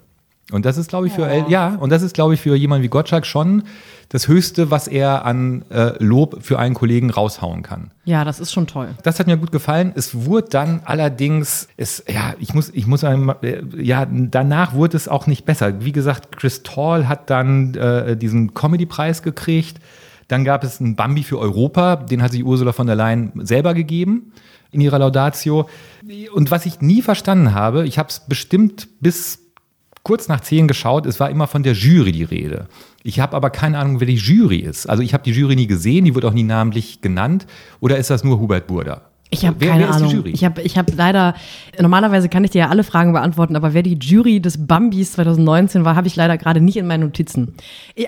Und 0.52 0.66
das 0.66 0.76
ist, 0.76 0.90
glaube 0.90 1.06
ich, 1.06 1.14
für 1.14 1.26
El 1.26 1.46
ja, 1.48 1.76
und 1.76 1.90
das 1.90 2.02
ist, 2.02 2.14
glaube 2.14 2.34
ich, 2.34 2.40
für 2.40 2.54
jemanden 2.54 2.84
wie 2.84 2.88
Gottschalk 2.88 3.24
schon 3.24 3.62
das 4.10 4.28
Höchste, 4.28 4.70
was 4.70 4.88
er 4.88 5.24
an 5.24 5.64
äh, 5.70 5.92
Lob 5.98 6.42
für 6.42 6.58
einen 6.58 6.74
Kollegen 6.74 7.08
raushauen 7.08 7.62
kann. 7.62 7.92
Ja, 8.04 8.24
das 8.24 8.40
ist 8.40 8.52
schon 8.52 8.66
toll. 8.66 8.88
Das 9.02 9.18
hat 9.18 9.26
mir 9.26 9.38
gut 9.38 9.52
gefallen. 9.52 9.92
Es 9.94 10.26
wurde 10.26 10.48
dann 10.50 10.82
allerdings, 10.84 11.68
es, 11.78 12.04
ja, 12.06 12.34
ich 12.38 12.52
muss, 12.52 12.68
ich 12.74 12.86
muss 12.86 13.04
einem, 13.04 13.32
äh, 13.40 13.62
ja, 13.78 14.06
danach 14.06 14.74
wurde 14.74 14.98
es 14.98 15.08
auch 15.08 15.26
nicht 15.26 15.46
besser. 15.46 15.82
Wie 15.82 15.92
gesagt, 15.92 16.36
Chris 16.36 16.62
Tall 16.62 17.08
hat 17.08 17.30
dann 17.30 17.74
äh, 17.74 18.14
diesen 18.14 18.52
Comedy-Preis 18.52 19.22
gekriegt. 19.22 19.78
Dann 20.32 20.44
gab 20.44 20.64
es 20.64 20.80
einen 20.80 20.96
Bambi 20.96 21.24
für 21.24 21.38
Europa, 21.38 21.96
den 21.96 22.22
hat 22.22 22.32
sich 22.32 22.42
Ursula 22.42 22.72
von 22.72 22.86
der 22.86 22.96
Leyen 22.96 23.32
selber 23.42 23.74
gegeben 23.74 24.32
in 24.70 24.80
ihrer 24.80 24.98
Laudatio. 24.98 25.68
Und 26.32 26.50
was 26.50 26.64
ich 26.64 26.80
nie 26.80 27.02
verstanden 27.02 27.52
habe, 27.52 27.86
ich 27.86 27.98
habe 27.98 28.08
es 28.08 28.20
bestimmt 28.20 28.88
bis 29.00 29.40
kurz 30.04 30.28
nach 30.28 30.40
zehn 30.40 30.68
geschaut, 30.68 31.04
es 31.04 31.20
war 31.20 31.28
immer 31.28 31.48
von 31.48 31.62
der 31.62 31.74
Jury 31.74 32.12
die 32.12 32.24
Rede. 32.24 32.68
Ich 33.02 33.20
habe 33.20 33.36
aber 33.36 33.50
keine 33.50 33.78
Ahnung, 33.78 34.00
wer 34.00 34.06
die 34.06 34.14
Jury 34.14 34.60
ist. 34.60 34.86
Also 34.86 35.02
ich 35.02 35.12
habe 35.12 35.22
die 35.22 35.32
Jury 35.32 35.54
nie 35.54 35.66
gesehen, 35.66 36.06
die 36.06 36.14
wird 36.14 36.24
auch 36.24 36.32
nie 36.32 36.44
namentlich 36.44 37.02
genannt. 37.02 37.46
Oder 37.80 37.98
ist 37.98 38.08
das 38.08 38.24
nur 38.24 38.40
Hubert 38.40 38.66
Burda? 38.66 39.11
Ich 39.32 39.46
habe 39.46 39.64
keine 39.64 39.88
wer 39.88 39.94
Ahnung. 39.94 40.26
Ich 40.26 40.44
habe 40.44 40.60
ich 40.60 40.76
hab 40.76 40.94
leider, 40.94 41.34
normalerweise 41.80 42.28
kann 42.28 42.44
ich 42.44 42.50
dir 42.50 42.58
ja 42.58 42.68
alle 42.68 42.84
Fragen 42.84 43.14
beantworten, 43.14 43.56
aber 43.56 43.72
wer 43.72 43.82
die 43.82 43.94
Jury 43.98 44.40
des 44.40 44.66
Bambis 44.66 45.12
2019 45.12 45.86
war, 45.86 45.96
habe 45.96 46.06
ich 46.06 46.16
leider 46.16 46.36
gerade 46.36 46.60
nicht 46.60 46.76
in 46.76 46.86
meinen 46.86 47.04
Notizen. 47.04 47.54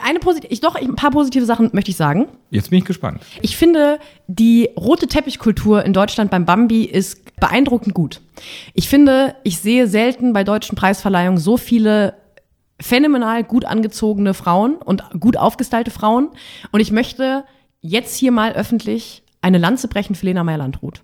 Eine 0.02 0.18
posit 0.18 0.44
ich, 0.50 0.60
doch, 0.60 0.74
ein 0.74 0.96
paar 0.96 1.10
positive 1.10 1.46
Sachen 1.46 1.70
möchte 1.72 1.90
ich 1.90 1.96
sagen. 1.96 2.26
Jetzt 2.50 2.68
bin 2.68 2.80
ich 2.80 2.84
gespannt. 2.84 3.22
Ich 3.40 3.56
finde, 3.56 3.98
die 4.26 4.68
rote 4.78 5.06
Teppichkultur 5.06 5.82
in 5.82 5.94
Deutschland 5.94 6.30
beim 6.30 6.44
Bambi 6.44 6.84
ist 6.84 7.40
beeindruckend 7.40 7.94
gut. 7.94 8.20
Ich 8.74 8.90
finde, 8.90 9.34
ich 9.44 9.58
sehe 9.58 9.86
selten 9.86 10.34
bei 10.34 10.44
deutschen 10.44 10.76
Preisverleihungen 10.76 11.38
so 11.38 11.56
viele 11.56 12.14
phänomenal 12.80 13.44
gut 13.44 13.64
angezogene 13.64 14.34
Frauen 14.34 14.76
und 14.76 15.04
gut 15.18 15.38
aufgestylte 15.38 15.90
Frauen. 15.90 16.28
Und 16.70 16.80
ich 16.80 16.92
möchte 16.92 17.44
jetzt 17.80 18.14
hier 18.14 18.30
mal 18.30 18.52
öffentlich 18.52 19.22
eine 19.40 19.58
Lanze 19.58 19.88
brechen 19.88 20.14
für 20.14 20.26
Lena 20.26 20.44
Meyer-Landrut. 20.44 21.02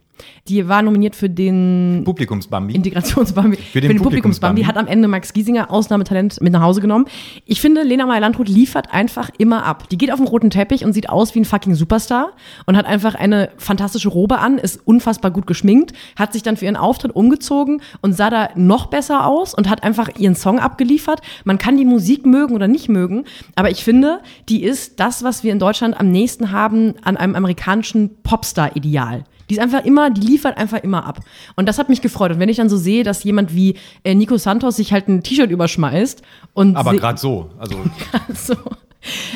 Die 0.49 0.69
war 0.69 0.83
nominiert 0.83 1.17
für 1.17 1.29
den 1.29 2.03
Publikumsbambi. 2.05 2.75
Integrationsbambi, 2.75 3.57
für 3.57 3.81
den 3.81 3.91
den, 3.91 4.03
Publikumsbambi, 4.03 4.63
Publikumsbambi. 4.63 4.65
hat 4.65 4.77
am 4.77 4.87
Ende 4.87 5.09
Max 5.09 5.33
Giesinger 5.33 5.71
Ausnahmetalent 5.71 6.41
mit 6.41 6.53
nach 6.53 6.63
Hause 6.63 6.81
genommen. 6.81 7.07
Ich 7.45 7.61
finde, 7.61 7.83
Lena 7.83 8.07
Meyer-Landrut 8.07 8.49
liefert 8.49 8.93
einfach 8.93 9.31
immer 9.39 9.65
ab. 9.65 9.89
Die 9.89 9.99
geht 9.99 10.13
auf 10.13 10.19
den 10.19 10.27
roten 10.27 10.51
Teppich 10.51 10.85
und 10.85 10.93
sieht 10.93 11.09
aus 11.09 11.35
wie 11.35 11.41
ein 11.41 11.45
fucking 11.45 11.75
Superstar 11.75 12.33
und 12.67 12.77
hat 12.77 12.87
einfach 12.87 13.15
eine 13.15 13.51
fantastische 13.57 14.09
Robe 14.09 14.39
an, 14.39 14.59
ist 14.59 14.81
unfassbar 14.87 15.31
gut 15.31 15.47
geschminkt, 15.47 15.93
hat 16.17 16.33
sich 16.33 16.43
dann 16.43 16.57
für 16.57 16.65
ihren 16.65 16.77
Auftritt 16.77 17.15
umgezogen 17.15 17.83
und 18.01 18.15
sah 18.15 18.31
da 18.31 18.51
noch 18.55 18.87
besser 18.87 19.27
aus 19.27 19.55
und 19.55 19.69
hat 19.69 19.83
einfach 19.83 20.09
ihren 20.19 20.35
Song 20.35 20.59
abgeliefert. 20.59 21.21
Man 21.45 21.59
kann 21.59 21.77
die 21.77 21.85
Musik 21.85 22.27
mögen 22.27 22.55
oder 22.55 22.69
nicht 22.69 22.89
mögen, 22.89 23.25
aber 23.55 23.71
ich 23.71 23.85
finde, 23.85 24.21
die 24.49 24.63
ist 24.63 25.01
das, 25.01 25.23
was 25.23 25.45
wir 25.45 25.53
in 25.53 25.59
Deutschland 25.59 25.99
am 25.99 26.11
nächsten 26.11 26.53
haben 26.53 26.95
an 27.03 27.17
einem 27.17 27.35
amerikanischen 27.35 28.23
Popstar-Ideal. 28.23 29.25
Die 29.51 29.55
ist 29.55 29.61
einfach 29.61 29.85
immer, 29.85 30.11
die 30.11 30.21
liefert 30.21 30.57
einfach 30.57 30.79
immer 30.83 31.05
ab. 31.05 31.21
Und 31.57 31.69
das 31.69 31.79
hat 31.79 31.89
mich 31.89 32.01
gefreut. 32.01 32.31
Und 32.31 32.39
wenn 32.39 32.49
ich 32.49 32.57
dann 32.57 32.69
so 32.69 32.77
sehe, 32.77 33.03
dass 33.03 33.25
jemand 33.25 33.55
wie 33.55 33.77
äh, 34.05 34.15
Nico 34.15 34.37
Santos 34.39 34.77
sich 34.77 34.93
halt 34.93 35.09
ein 35.09 35.23
T-Shirt 35.23 35.51
überschmeißt 35.51 36.23
und 36.55 36.77
Aber 36.77 36.95
gerade 36.95 37.19
so. 37.19 37.51
Also 37.59 37.77
so, 38.35 38.55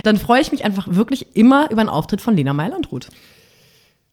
dann 0.05 0.17
freue 0.17 0.41
ich 0.41 0.53
mich 0.53 0.65
einfach 0.65 0.87
wirklich 0.89 1.37
immer 1.37 1.71
über 1.71 1.81
einen 1.81 1.91
Auftritt 1.91 2.21
von 2.21 2.37
Lena 2.37 2.53
Meyer-Landrut. 2.53 3.09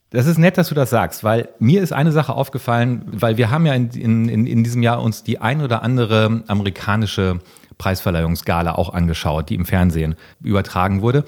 Das 0.10 0.25
ist 0.25 0.38
nett, 0.38 0.58
dass 0.58 0.67
du 0.67 0.75
das 0.75 0.89
sagst, 0.89 1.24
weil 1.24 1.50
mir 1.60 1.81
ist 1.81 1.93
eine 1.93 2.12
Sache 2.12 2.34
aufgefallen, 2.34 3.03
weil 3.05 3.38
wir 3.38 3.50
haben 3.50 3.65
ja 3.65 3.74
in, 3.74 3.89
in, 3.91 4.27
in 4.27 4.46
in 4.46 4.63
diesem 4.63 4.84
Jahr 4.84 5.01
uns 5.01 5.24
die 5.24 5.39
ein 5.39 5.62
oder 5.62 5.84
andere 5.84 6.43
amerikanische 6.48 7.39
Preisverleihungsgala 7.77 8.74
auch 8.74 8.93
angeschaut, 8.93 9.50
die 9.50 9.55
im 9.55 9.65
Fernsehen 9.65 10.15
übertragen 10.41 11.01
wurde. 11.01 11.24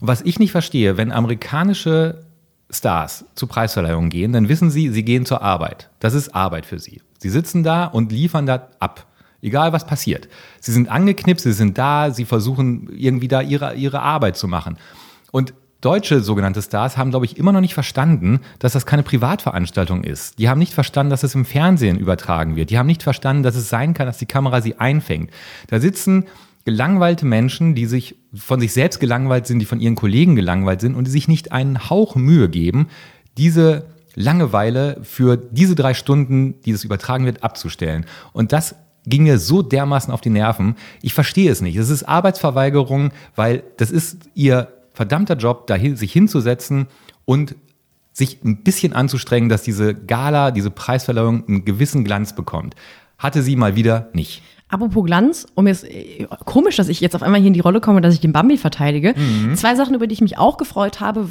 Was 0.00 0.20
ich 0.20 0.38
nicht 0.38 0.52
verstehe, 0.52 0.96
wenn 0.96 1.12
amerikanische 1.12 2.26
Stars 2.70 3.24
zu 3.34 3.46
Preisverleihungen 3.46 4.10
gehen, 4.10 4.32
dann 4.32 4.48
wissen 4.48 4.70
sie, 4.70 4.90
sie 4.90 5.04
gehen 5.04 5.26
zur 5.26 5.42
Arbeit. 5.42 5.90
Das 5.98 6.14
ist 6.14 6.34
Arbeit 6.34 6.66
für 6.66 6.78
sie. 6.78 7.02
Sie 7.18 7.30
sitzen 7.30 7.62
da 7.62 7.84
und 7.84 8.12
liefern 8.12 8.46
da 8.46 8.68
ab. 8.78 9.06
Egal 9.42 9.72
was 9.72 9.86
passiert. 9.86 10.28
Sie 10.60 10.72
sind 10.72 10.88
angeknipst, 10.88 11.44
sie 11.44 11.52
sind 11.52 11.78
da, 11.78 12.10
sie 12.10 12.24
versuchen 12.24 12.88
irgendwie 12.92 13.28
da 13.28 13.40
ihre, 13.40 13.74
ihre 13.74 14.00
Arbeit 14.00 14.36
zu 14.36 14.48
machen. 14.48 14.76
Und 15.32 15.54
deutsche 15.80 16.20
sogenannte 16.20 16.60
Stars 16.60 16.96
haben, 16.96 17.10
glaube 17.10 17.24
ich, 17.24 17.38
immer 17.38 17.52
noch 17.52 17.60
nicht 17.60 17.74
verstanden, 17.74 18.40
dass 18.58 18.74
das 18.74 18.84
keine 18.84 19.02
Privatveranstaltung 19.02 20.04
ist. 20.04 20.38
Die 20.38 20.48
haben 20.48 20.58
nicht 20.58 20.74
verstanden, 20.74 21.10
dass 21.10 21.22
es 21.22 21.34
im 21.34 21.46
Fernsehen 21.46 21.98
übertragen 21.98 22.56
wird. 22.56 22.70
Die 22.70 22.78
haben 22.78 22.86
nicht 22.86 23.02
verstanden, 23.02 23.42
dass 23.42 23.56
es 23.56 23.68
sein 23.68 23.94
kann, 23.94 24.06
dass 24.06 24.18
die 24.18 24.26
Kamera 24.26 24.60
sie 24.60 24.78
einfängt. 24.78 25.30
Da 25.68 25.80
sitzen 25.80 26.26
gelangweilte 26.64 27.26
Menschen, 27.26 27.74
die 27.74 27.86
sich 27.86 28.16
von 28.34 28.60
sich 28.60 28.72
selbst 28.72 29.00
gelangweilt 29.00 29.46
sind, 29.46 29.58
die 29.58 29.66
von 29.66 29.80
ihren 29.80 29.94
Kollegen 29.94 30.36
gelangweilt 30.36 30.80
sind 30.80 30.94
und 30.94 31.06
die 31.06 31.10
sich 31.10 31.28
nicht 31.28 31.52
einen 31.52 31.90
Hauch 31.90 32.16
Mühe 32.16 32.48
geben, 32.48 32.88
diese 33.36 33.86
Langeweile 34.14 34.98
für 35.02 35.36
diese 35.36 35.74
drei 35.74 35.94
Stunden, 35.94 36.60
die 36.62 36.72
das 36.72 36.84
übertragen 36.84 37.24
wird, 37.24 37.42
abzustellen. 37.42 38.06
Und 38.32 38.52
das 38.52 38.74
ging 39.06 39.22
mir 39.22 39.38
so 39.38 39.62
dermaßen 39.62 40.12
auf 40.12 40.20
die 40.20 40.30
Nerven. 40.30 40.76
Ich 41.00 41.14
verstehe 41.14 41.50
es 41.50 41.60
nicht. 41.60 41.76
Es 41.76 41.90
ist 41.90 42.02
Arbeitsverweigerung, 42.02 43.12
weil 43.34 43.62
das 43.76 43.90
ist 43.90 44.18
ihr 44.34 44.68
verdammter 44.92 45.36
Job, 45.36 45.66
dahin, 45.66 45.96
sich 45.96 46.12
hinzusetzen 46.12 46.86
und 47.24 47.54
sich 48.12 48.42
ein 48.44 48.62
bisschen 48.62 48.92
anzustrengen, 48.92 49.48
dass 49.48 49.62
diese 49.62 49.94
Gala, 49.94 50.50
diese 50.50 50.70
Preisverleihung 50.70 51.46
einen 51.46 51.64
gewissen 51.64 52.04
Glanz 52.04 52.34
bekommt. 52.34 52.74
Hatte 53.16 53.42
sie 53.42 53.56
mal 53.56 53.76
wieder 53.76 54.10
nicht. 54.12 54.42
Apropos 54.70 55.04
Glanz, 55.04 55.46
mir 55.56 55.70
ist 55.70 55.84
äh, 55.84 56.26
komisch, 56.44 56.76
dass 56.76 56.88
ich 56.88 57.00
jetzt 57.00 57.16
auf 57.16 57.22
einmal 57.22 57.40
hier 57.40 57.48
in 57.48 57.54
die 57.54 57.60
Rolle 57.60 57.80
komme, 57.80 58.00
dass 58.00 58.14
ich 58.14 58.20
den 58.20 58.32
Bambi 58.32 58.56
verteidige. 58.56 59.14
Mhm. 59.16 59.56
Zwei 59.56 59.74
Sachen, 59.74 59.94
über 59.94 60.06
die 60.06 60.12
ich 60.12 60.20
mich 60.20 60.38
auch 60.38 60.56
gefreut 60.56 61.00
habe. 61.00 61.28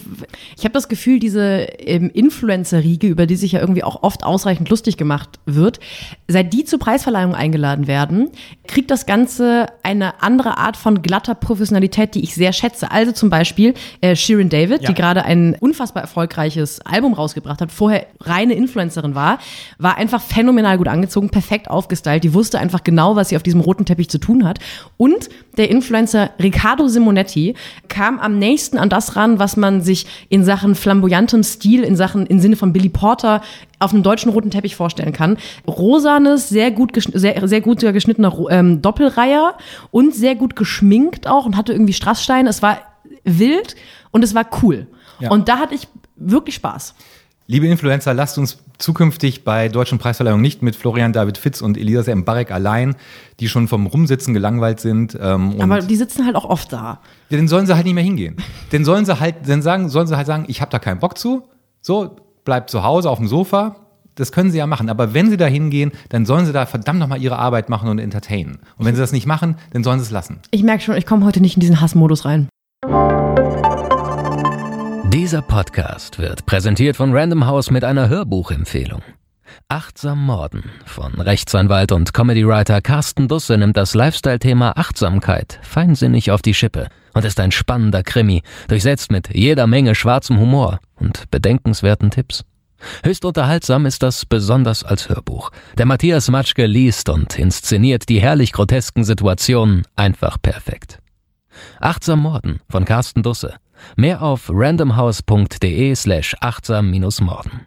Ich 0.58 0.66
habe 0.66 0.74
das 0.74 0.90
Gefühl, 0.90 1.20
diese 1.20 1.68
ähm, 1.80 2.10
Influencer-Riege, 2.14 3.08
über 3.08 3.26
die 3.26 3.38
sich 3.38 3.54
ja 3.54 3.62
irgendwie 3.62 3.84
auch 3.84 4.04
oft 4.04 4.24
ausreichend 4.24 4.70
lustig 4.70 4.98
gemacht 4.98 5.40
wird, 5.46 5.80
seit 6.28 6.52
die 6.52 6.66
zur 6.66 6.80
Preisverleihung 6.80 7.34
eingeladen 7.34 7.88
werden, 7.88 8.30
kriegt 8.68 8.92
das 8.92 9.06
Ganze 9.06 9.68
eine 9.84 10.22
andere 10.22 10.58
Art 10.58 10.76
von 10.76 11.02
glatter 11.02 11.34
Professionalität, 11.34 12.16
die 12.16 12.24
ich 12.24 12.36
sehr 12.36 12.52
schätze. 12.52 12.92
Also 12.92 13.14
zum 13.14 13.30
Beispiel 13.30 13.74
äh, 14.02 14.16
Shirin 14.18 14.50
David, 14.50 14.82
ja. 14.82 14.90
die 14.90 14.94
gerade 14.94 15.24
ein 15.24 15.56
unfassbar 15.60 16.04
erfolgreiches 16.04 16.82
Album 16.82 17.14
rausgebracht 17.14 17.62
hat, 17.62 17.72
vorher 17.72 18.06
reine 18.20 18.54
Influencerin 18.54 19.16
war, 19.16 19.40
war 19.78 19.98
einfach 19.98 20.22
phänomenal 20.22 20.78
gut 20.78 20.90
angezogen, 20.90 21.30
perfekt 21.30 21.70
aufgestylt. 21.70 22.24
Die 22.24 22.34
wusste 22.34 22.60
einfach 22.60 22.84
genau, 22.84 23.16
was 23.16 23.29
sie 23.30 23.36
auf 23.36 23.44
diesem 23.44 23.62
roten 23.62 23.86
Teppich 23.86 24.10
zu 24.10 24.18
tun 24.18 24.46
hat. 24.46 24.60
Und 24.98 25.30
der 25.58 25.70
Influencer 25.70 26.32
Riccardo 26.42 26.88
Simonetti 26.88 27.56
kam 27.88 28.20
am 28.20 28.38
nächsten 28.38 28.78
an 28.78 28.90
das 28.90 29.16
ran, 29.16 29.40
was 29.40 29.58
man 29.58 29.82
sich 29.82 30.06
in 30.30 30.44
Sachen 30.44 30.76
flamboyantem 30.76 31.44
Stil, 31.44 31.84
in 31.84 31.96
Sachen, 31.96 32.26
im 32.26 32.40
Sinne 32.40 32.56
von 32.56 32.74
Billy 32.74 32.90
Porter, 32.90 33.42
auf 33.80 33.94
einem 33.94 34.04
deutschen 34.04 34.32
roten 34.32 34.52
Teppich 34.52 34.76
vorstellen 34.76 35.14
kann. 35.14 35.38
Rosanes, 35.68 36.50
sehr 36.50 36.72
gut, 36.72 36.92
sehr, 36.96 37.48
sehr 37.48 37.62
gut 37.62 37.80
geschnittener 37.80 38.36
ähm, 38.50 38.82
Doppelreiher 38.82 39.58
und 39.92 40.14
sehr 40.14 40.36
gut 40.36 40.56
geschminkt 40.56 41.28
auch 41.28 41.46
und 41.46 41.56
hatte 41.56 41.72
irgendwie 41.72 41.94
Strasssteine. 41.94 42.50
Es 42.50 42.62
war 42.62 42.80
wild 43.24 43.76
und 44.12 44.24
es 44.24 44.36
war 44.36 44.46
cool. 44.62 44.88
Ja. 45.20 45.32
Und 45.32 45.48
da 45.48 45.60
hatte 45.60 45.76
ich 45.76 45.88
wirklich 46.16 46.56
Spaß. 46.56 46.96
Liebe 47.48 47.68
Influencer, 47.68 48.14
lasst 48.14 48.38
uns 48.38 48.60
zukünftig 48.80 49.44
bei 49.44 49.68
deutschen 49.70 50.00
Preisverleihungen 50.00 50.42
nicht 50.42 50.62
mit 50.62 50.76
Florian 50.76 51.14
David 51.14 51.38
Fitz 51.38 51.62
und 51.62 51.78
Elisa 51.78 52.16
Mbarek 52.16 52.50
allein, 52.52 52.96
die 53.40 53.50
schon 53.50 53.68
vom 53.68 53.86
Rumsitzen 53.86 54.34
gelangweilt 54.34 54.80
sind. 54.80 55.18
Ähm, 55.22 55.56
Aber 55.60 55.80
die 55.82 55.96
sitzen 55.96 56.26
halt 56.26 56.36
auch 56.36 56.46
oft 56.46 56.74
da. 56.74 57.00
Ja, 57.30 57.38
dann 57.38 57.48
sollen 57.48 57.68
sie 57.68 57.76
halt 57.76 57.86
nicht 57.86 57.94
mehr 57.94 58.04
hingehen. 58.04 58.38
dann 58.72 58.86
sollen 58.86 59.06
sie 59.06 59.20
halt, 59.20 59.36
dann 59.48 59.62
sagen, 59.62 59.90
sollen 59.90 60.08
sie 60.08 60.16
halt 60.18 60.28
sagen, 60.28 60.46
ich 60.48 60.62
habe 60.62 60.72
da 60.72 60.80
keinen 60.80 61.00
Bock 61.00 61.18
zu. 61.18 61.44
So, 61.82 62.16
bleibt 62.46 62.70
zu 62.70 62.84
Hause 62.84 63.10
auf 63.10 63.20
dem 63.20 63.28
Sofa. 63.28 63.76
Das 64.16 64.32
können 64.32 64.52
sie 64.52 64.58
ja 64.58 64.68
machen. 64.68 64.90
Aber 64.90 65.14
wenn 65.14 65.30
sie 65.30 65.38
da 65.38 65.46
hingehen, 65.46 65.92
dann 66.10 66.26
sollen 66.26 66.46
sie 66.46 66.52
da 66.52 66.66
verdammt 66.66 67.00
nochmal 67.00 67.22
ihre 67.22 67.38
Arbeit 67.38 67.70
machen 67.70 67.90
und 67.90 68.00
entertainen. 68.00 68.60
Und 68.78 68.86
wenn 68.86 68.96
sie 68.96 69.02
das 69.02 69.12
nicht 69.12 69.26
machen, 69.26 69.56
dann 69.72 69.84
sollen 69.84 70.00
sie 70.00 70.06
es 70.06 70.12
lassen. 70.12 70.40
Ich 70.52 70.64
merke 70.64 70.84
schon, 70.84 70.96
ich 70.96 71.06
komme 71.06 71.26
heute 71.26 71.42
nicht 71.42 71.56
in 71.56 71.62
diesen 71.62 71.80
Hassmodus 71.80 72.26
rein. 72.26 72.50
Dieser 75.12 75.42
Podcast 75.42 76.20
wird 76.20 76.46
präsentiert 76.46 76.96
von 76.96 77.12
Random 77.18 77.48
House 77.48 77.72
mit 77.72 77.84
einer 77.84 78.10
Hörbuchempfehlung. 78.10 79.02
Achtsam 79.68 80.24
Morden 80.24 80.70
von 80.86 81.20
Rechtsanwalt 81.20 81.92
und 81.92 82.14
Comedywriter 82.14 82.80
Carsten 82.80 83.28
Dusse 83.28 83.58
nimmt 83.58 83.76
das 83.76 83.96
Lifestyle-Thema 83.96 84.78
Achtsamkeit 84.78 85.60
feinsinnig 85.64 86.30
auf 86.30 86.44
die 86.44 86.54
Schippe 86.54 86.90
und 87.16 87.26
ist 87.26 87.40
ein 87.40 87.52
spannender 87.52 88.04
Krimi, 88.04 88.44
durchsetzt 88.68 89.12
mit 89.12 89.34
jeder 89.34 89.66
Menge 89.66 89.96
schwarzem 89.96 90.40
Humor 90.40 90.80
und 90.98 91.32
bedenkenswerten 91.32 92.12
Tipps. 92.12 92.46
Höchst 93.04 93.26
unterhaltsam 93.26 93.88
ist 93.88 94.04
das 94.04 94.28
besonders 94.28 94.84
als 94.84 95.10
Hörbuch. 95.10 95.50
Der 95.80 95.88
Matthias 95.88 96.30
Matschke 96.30 96.68
liest 96.68 97.10
und 97.10 97.40
inszeniert 97.40 98.10
die 98.10 98.22
herrlich 98.22 98.52
grotesken 98.52 99.04
Situationen 99.04 99.88
einfach 99.96 100.40
perfekt. 100.40 101.00
Achtsam 101.80 102.20
Morden 102.20 102.60
von 102.70 102.86
Carsten 102.86 103.24
Dusse 103.24 103.56
Mehr 103.96 104.22
auf 104.22 104.50
randomhouse.de 104.54 105.96
slash 105.96 106.36
achtsam-morden. 106.40 107.62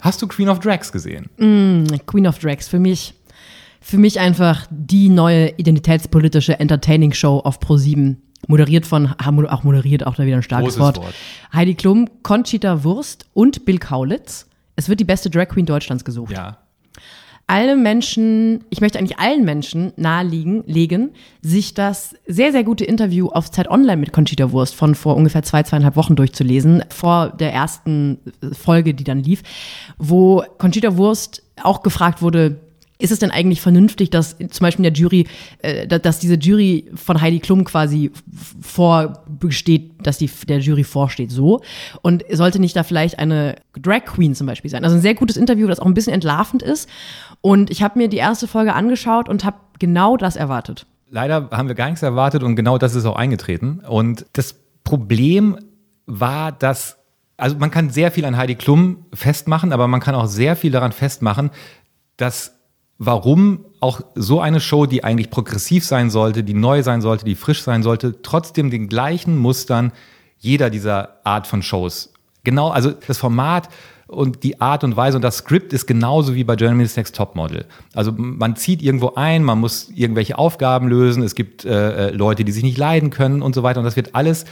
Hast 0.00 0.22
du 0.22 0.28
Queen 0.28 0.48
of 0.48 0.60
Drags 0.60 0.92
gesehen? 0.92 1.28
Mm, 1.38 1.84
Queen 2.06 2.26
of 2.26 2.38
Drags, 2.38 2.68
für 2.68 2.78
mich, 2.78 3.14
für 3.80 3.98
mich 3.98 4.20
einfach 4.20 4.66
die 4.70 5.08
neue 5.08 5.50
identitätspolitische 5.56 6.58
Entertaining-Show 6.58 7.40
auf 7.40 7.58
Pro7. 7.60 8.16
Moderiert 8.46 8.86
von, 8.86 9.14
auch 9.18 9.64
moderiert, 9.64 10.06
auch 10.06 10.14
da 10.14 10.24
wieder 10.24 10.36
ein 10.36 10.42
starkes 10.42 10.78
Wort. 10.78 10.98
Wort. 10.98 11.14
Heidi 11.52 11.74
Klum, 11.74 12.08
Conchita 12.22 12.84
Wurst 12.84 13.26
und 13.34 13.64
Bill 13.64 13.78
Kaulitz. 13.78 14.46
Es 14.76 14.88
wird 14.88 15.00
die 15.00 15.04
beste 15.04 15.28
Drag 15.28 15.48
Queen 15.48 15.66
Deutschlands 15.66 16.04
gesucht. 16.04 16.32
Ja, 16.32 16.58
alle 17.48 17.76
Menschen, 17.76 18.62
ich 18.68 18.82
möchte 18.82 18.98
eigentlich 18.98 19.18
allen 19.18 19.42
Menschen 19.44 19.92
nahelegen, 19.96 20.62
legen, 20.66 21.10
sich 21.40 21.72
das 21.72 22.14
sehr, 22.26 22.52
sehr 22.52 22.62
gute 22.62 22.84
Interview 22.84 23.28
auf 23.28 23.50
Zeit 23.50 23.70
Online 23.70 23.96
mit 23.96 24.12
Conchita 24.12 24.52
Wurst 24.52 24.74
von 24.74 24.94
vor 24.94 25.16
ungefähr 25.16 25.42
zwei, 25.42 25.62
zweieinhalb 25.62 25.96
Wochen 25.96 26.14
durchzulesen, 26.14 26.84
vor 26.90 27.30
der 27.30 27.54
ersten 27.54 28.18
Folge, 28.52 28.92
die 28.92 29.04
dann 29.04 29.22
lief, 29.22 29.42
wo 29.96 30.44
Conchita 30.58 30.98
Wurst 30.98 31.42
auch 31.62 31.82
gefragt 31.82 32.20
wurde, 32.20 32.60
ist 32.98 33.12
es 33.12 33.20
denn 33.20 33.30
eigentlich 33.30 33.60
vernünftig, 33.60 34.10
dass 34.10 34.36
zum 34.36 34.64
Beispiel 34.64 34.84
in 34.84 34.92
der 34.92 35.00
Jury, 35.00 35.26
äh, 35.60 35.86
dass 35.86 36.18
diese 36.18 36.34
Jury 36.34 36.90
von 36.94 37.20
Heidi 37.20 37.38
Klum 37.38 37.64
quasi 37.64 38.10
vorbesteht, 38.60 39.92
dass 40.02 40.18
die 40.18 40.28
der 40.48 40.58
Jury 40.58 40.82
vorsteht, 40.82 41.30
so? 41.30 41.60
Und 42.02 42.24
sollte 42.30 42.58
nicht 42.58 42.74
da 42.74 42.82
vielleicht 42.82 43.18
eine 43.18 43.56
Drag 43.80 44.04
Queen 44.04 44.34
zum 44.34 44.48
Beispiel 44.48 44.70
sein? 44.70 44.84
Also 44.84 44.96
ein 44.96 45.02
sehr 45.02 45.14
gutes 45.14 45.36
Interview, 45.36 45.68
das 45.68 45.78
auch 45.78 45.86
ein 45.86 45.94
bisschen 45.94 46.12
entlarvend 46.12 46.62
ist. 46.62 46.88
Und 47.40 47.70
ich 47.70 47.82
habe 47.82 47.98
mir 47.98 48.08
die 48.08 48.16
erste 48.16 48.48
Folge 48.48 48.74
angeschaut 48.74 49.28
und 49.28 49.44
habe 49.44 49.56
genau 49.78 50.16
das 50.16 50.36
erwartet. 50.36 50.86
Leider 51.10 51.48
haben 51.50 51.68
wir 51.68 51.74
gar 51.74 51.86
nichts 51.86 52.02
erwartet 52.02 52.42
und 52.42 52.56
genau 52.56 52.78
das 52.78 52.94
ist 52.94 53.06
auch 53.06 53.16
eingetreten. 53.16 53.80
Und 53.88 54.26
das 54.32 54.56
Problem 54.84 55.58
war, 56.06 56.52
dass 56.52 56.98
also 57.38 57.56
man 57.56 57.70
kann 57.70 57.88
sehr 57.88 58.10
viel 58.10 58.24
an 58.24 58.36
Heidi 58.36 58.56
Klum 58.56 59.06
festmachen, 59.14 59.72
aber 59.72 59.86
man 59.86 60.00
kann 60.00 60.16
auch 60.16 60.26
sehr 60.26 60.56
viel 60.56 60.72
daran 60.72 60.92
festmachen, 60.92 61.50
dass 62.16 62.58
warum 62.98 63.64
auch 63.80 64.00
so 64.16 64.40
eine 64.40 64.58
Show, 64.58 64.86
die 64.86 65.04
eigentlich 65.04 65.30
progressiv 65.30 65.84
sein 65.84 66.10
sollte, 66.10 66.42
die 66.42 66.52
neu 66.52 66.82
sein 66.82 67.00
sollte, 67.00 67.24
die 67.24 67.36
frisch 67.36 67.62
sein 67.62 67.84
sollte, 67.84 68.22
trotzdem 68.22 68.70
den 68.70 68.88
gleichen 68.88 69.38
Mustern 69.38 69.92
jeder 70.36 70.68
dieser 70.68 71.24
Art 71.24 71.46
von 71.46 71.62
Shows. 71.62 72.12
Genau, 72.42 72.70
also 72.70 72.90
das 72.90 73.18
Format 73.18 73.68
und 74.08 74.42
die 74.42 74.60
Art 74.60 74.82
und 74.84 74.96
Weise 74.96 75.16
und 75.16 75.22
das 75.22 75.38
Skript 75.38 75.72
ist 75.72 75.86
genauso 75.86 76.34
wie 76.34 76.42
bei 76.42 76.56
Germany's 76.56 76.96
Next 76.96 77.14
Topmodel. 77.14 77.66
Also 77.94 78.12
man 78.16 78.56
zieht 78.56 78.82
irgendwo 78.82 79.14
ein, 79.14 79.44
man 79.44 79.60
muss 79.60 79.90
irgendwelche 79.94 80.38
Aufgaben 80.38 80.88
lösen, 80.88 81.22
es 81.22 81.34
gibt 81.34 81.64
äh, 81.64 82.08
äh 82.08 82.10
Leute, 82.10 82.44
die 82.44 82.52
sich 82.52 82.62
nicht 82.62 82.78
leiden 82.78 83.10
können 83.10 83.42
und 83.42 83.54
so 83.54 83.62
weiter 83.62 83.78
und 83.80 83.84
das 83.84 83.96
wird 83.96 84.14
alles 84.14 84.46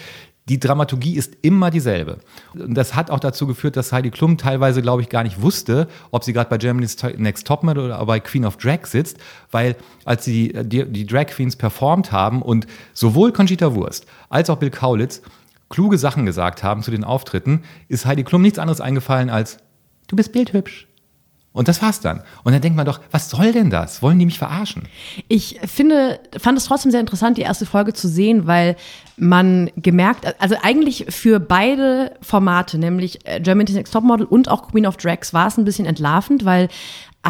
die 0.49 0.61
Dramaturgie 0.61 1.17
ist 1.17 1.37
immer 1.43 1.71
dieselbe. 1.71 2.19
Und 2.55 2.75
das 2.75 2.95
hat 2.95 3.11
auch 3.11 3.19
dazu 3.19 3.47
geführt, 3.47 3.77
dass 3.77 3.93
Heidi 3.93 4.11
Klum 4.11 4.39
teilweise, 4.39 4.81
glaube 4.81 5.03
ich, 5.03 5.09
gar 5.09 5.25
nicht 5.25 5.43
wusste, 5.43 5.89
ob 6.13 6.23
sie 6.23 6.33
gerade 6.33 6.49
bei 6.49 6.57
Germany's 6.57 6.97
Next 7.17 7.47
Topmodel 7.47 7.87
oder 7.87 8.07
bei 8.07 8.21
Queen 8.21 8.45
of 8.45 8.57
Drag 8.57 8.87
sitzt, 8.87 9.19
weil 9.51 9.75
als 10.05 10.25
sie 10.25 10.53
die, 10.53 10.85
die 10.85 11.07
Drag 11.07 11.27
Queens 11.27 11.57
performt 11.57 12.13
haben 12.13 12.43
und 12.43 12.67
sowohl 12.95 13.33
Conchita 13.33 13.75
Wurst 13.75 14.07
als 14.29 14.49
auch 14.49 14.59
Bill 14.59 14.71
Kaulitz 14.71 15.21
kluge 15.69 15.99
Sachen 15.99 16.27
gesagt 16.27 16.63
haben 16.63 16.83
zu 16.83 16.91
den 16.91 17.05
Auftritten, 17.05 17.63
ist 17.89 18.07
Heidi 18.07 18.25
Klum 18.25 18.43
nichts 18.43 18.59
anderes 18.59 18.81
eingefallen 18.81 19.31
als 19.31 19.59
du 20.09 20.17
bist 20.17 20.33
bildhübsch. 20.33 20.87
Und 21.57 21.69
das 21.69 21.81
war's 21.81 22.01
dann. 22.01 22.21
Und 22.45 22.53
dann 22.53 22.61
denkt 22.61 22.77
man 22.77 22.85
doch, 22.85 23.01
was 23.11 23.31
soll 23.31 23.51
denn 23.51 23.71
das? 23.71 24.03
Wollen 24.03 24.19
die 24.19 24.27
mich 24.27 24.39
verarschen? 24.39 24.89
Ich 25.27 25.59
finde, 25.65 26.21
fand 26.39 26.59
es 26.59 26.67
trotzdem 26.67 26.91
sehr 26.91 27.01
interessant, 27.01 27.39
die 27.39 27.43
erste 27.43 27.65
Folge 27.65 27.95
zu 27.95 28.09
sehen, 28.09 28.47
weil 28.47 28.77
man 29.17 29.71
gemerkt, 29.75 30.39
also 30.39 30.57
eigentlich 30.63 31.07
für 31.09 31.41
beide 31.41 32.13
Formate, 32.21 32.77
nämlich 32.77 33.27
äh, 33.27 33.41
Germany's 33.41 33.75
Next 33.75 33.95
Topmodel 33.95 34.27
und 34.27 34.51
auch 34.51 34.69
Queen 34.69 34.87
of 34.87 34.99
Drags, 34.99 35.33
war 35.33 35.47
es 35.47 35.57
ein 35.57 35.65
bisschen 35.65 35.87
entlarvend, 35.87 36.45
weil 36.45 36.69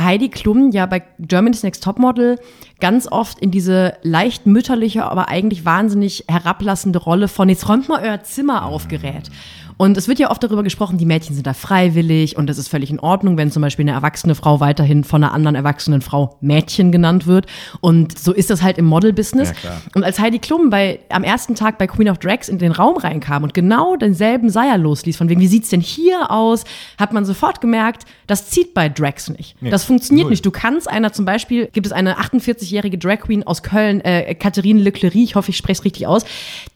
Heidi 0.04 0.28
Klum 0.28 0.70
ja 0.70 0.86
bei 0.86 1.02
Germany's 1.18 1.62
Next 1.62 1.82
Topmodel 1.82 2.38
ganz 2.80 3.06
oft 3.10 3.38
in 3.40 3.50
diese 3.50 3.94
leicht 4.02 4.46
mütterliche, 4.46 5.04
aber 5.04 5.28
eigentlich 5.28 5.64
wahnsinnig 5.64 6.24
herablassende 6.28 6.98
Rolle 6.98 7.28
von 7.28 7.48
jetzt 7.48 7.68
räumt 7.68 7.88
mal 7.88 8.02
euer 8.02 8.22
Zimmer 8.22 8.66
auf 8.66 8.88
gerät. 8.88 9.30
Und 9.78 9.96
es 9.98 10.08
wird 10.08 10.18
ja 10.18 10.30
oft 10.30 10.42
darüber 10.42 10.62
gesprochen, 10.62 10.96
die 10.96 11.04
Mädchen 11.04 11.34
sind 11.34 11.46
da 11.46 11.52
freiwillig 11.52 12.36
und 12.36 12.48
es 12.48 12.56
ist 12.56 12.68
völlig 12.68 12.90
in 12.90 12.98
Ordnung, 12.98 13.36
wenn 13.36 13.50
zum 13.50 13.60
Beispiel 13.60 13.84
eine 13.84 13.92
erwachsene 13.92 14.34
Frau 14.34 14.60
weiterhin 14.60 15.04
von 15.04 15.22
einer 15.22 15.34
anderen 15.34 15.54
erwachsenen 15.54 16.00
Frau 16.00 16.36
Mädchen 16.40 16.92
genannt 16.92 17.26
wird. 17.26 17.46
Und 17.80 18.18
so 18.18 18.32
ist 18.32 18.48
das 18.48 18.62
halt 18.62 18.78
im 18.78 18.86
Model-Business. 18.86 19.52
Ja, 19.62 19.82
und 19.94 20.04
als 20.04 20.18
Heidi 20.18 20.38
Klum 20.38 20.70
bei, 20.70 21.00
am 21.10 21.24
ersten 21.24 21.54
Tag 21.54 21.76
bei 21.78 21.86
Queen 21.86 22.08
of 22.08 22.18
Drags 22.18 22.48
in 22.48 22.58
den 22.58 22.72
Raum 22.72 22.96
reinkam 22.96 23.42
und 23.42 23.52
genau 23.52 23.96
denselben 23.96 24.48
Seier 24.48 24.78
losließ, 24.78 25.16
von 25.16 25.28
wegen, 25.28 25.40
wie 25.40 25.46
sieht's 25.46 25.68
denn 25.68 25.80
hier 25.80 26.30
aus, 26.30 26.64
hat 26.98 27.12
man 27.12 27.24
sofort 27.24 27.60
gemerkt, 27.60 28.04
das 28.26 28.48
zieht 28.48 28.72
bei 28.72 28.88
Drags 28.88 29.28
nicht. 29.28 29.60
Nee, 29.60 29.70
das 29.70 29.84
funktioniert 29.84 30.24
null. 30.24 30.30
nicht. 30.30 30.46
Du 30.46 30.50
kannst 30.50 30.88
einer 30.88 31.12
zum 31.12 31.24
Beispiel, 31.24 31.68
gibt 31.72 31.86
es 31.86 31.92
eine 31.92 32.18
48-jährige 32.18 32.96
Drag 32.98 33.20
Queen 33.20 33.46
aus 33.46 33.62
Köln, 33.62 34.00
äh, 34.00 34.34
Katharine 34.34 34.80
Leclerc, 34.80 35.14
ich 35.14 35.34
hoffe, 35.34 35.50
ich 35.50 35.56
spreche 35.56 35.80
es 35.80 35.84
richtig 35.84 36.06
aus. 36.06 36.24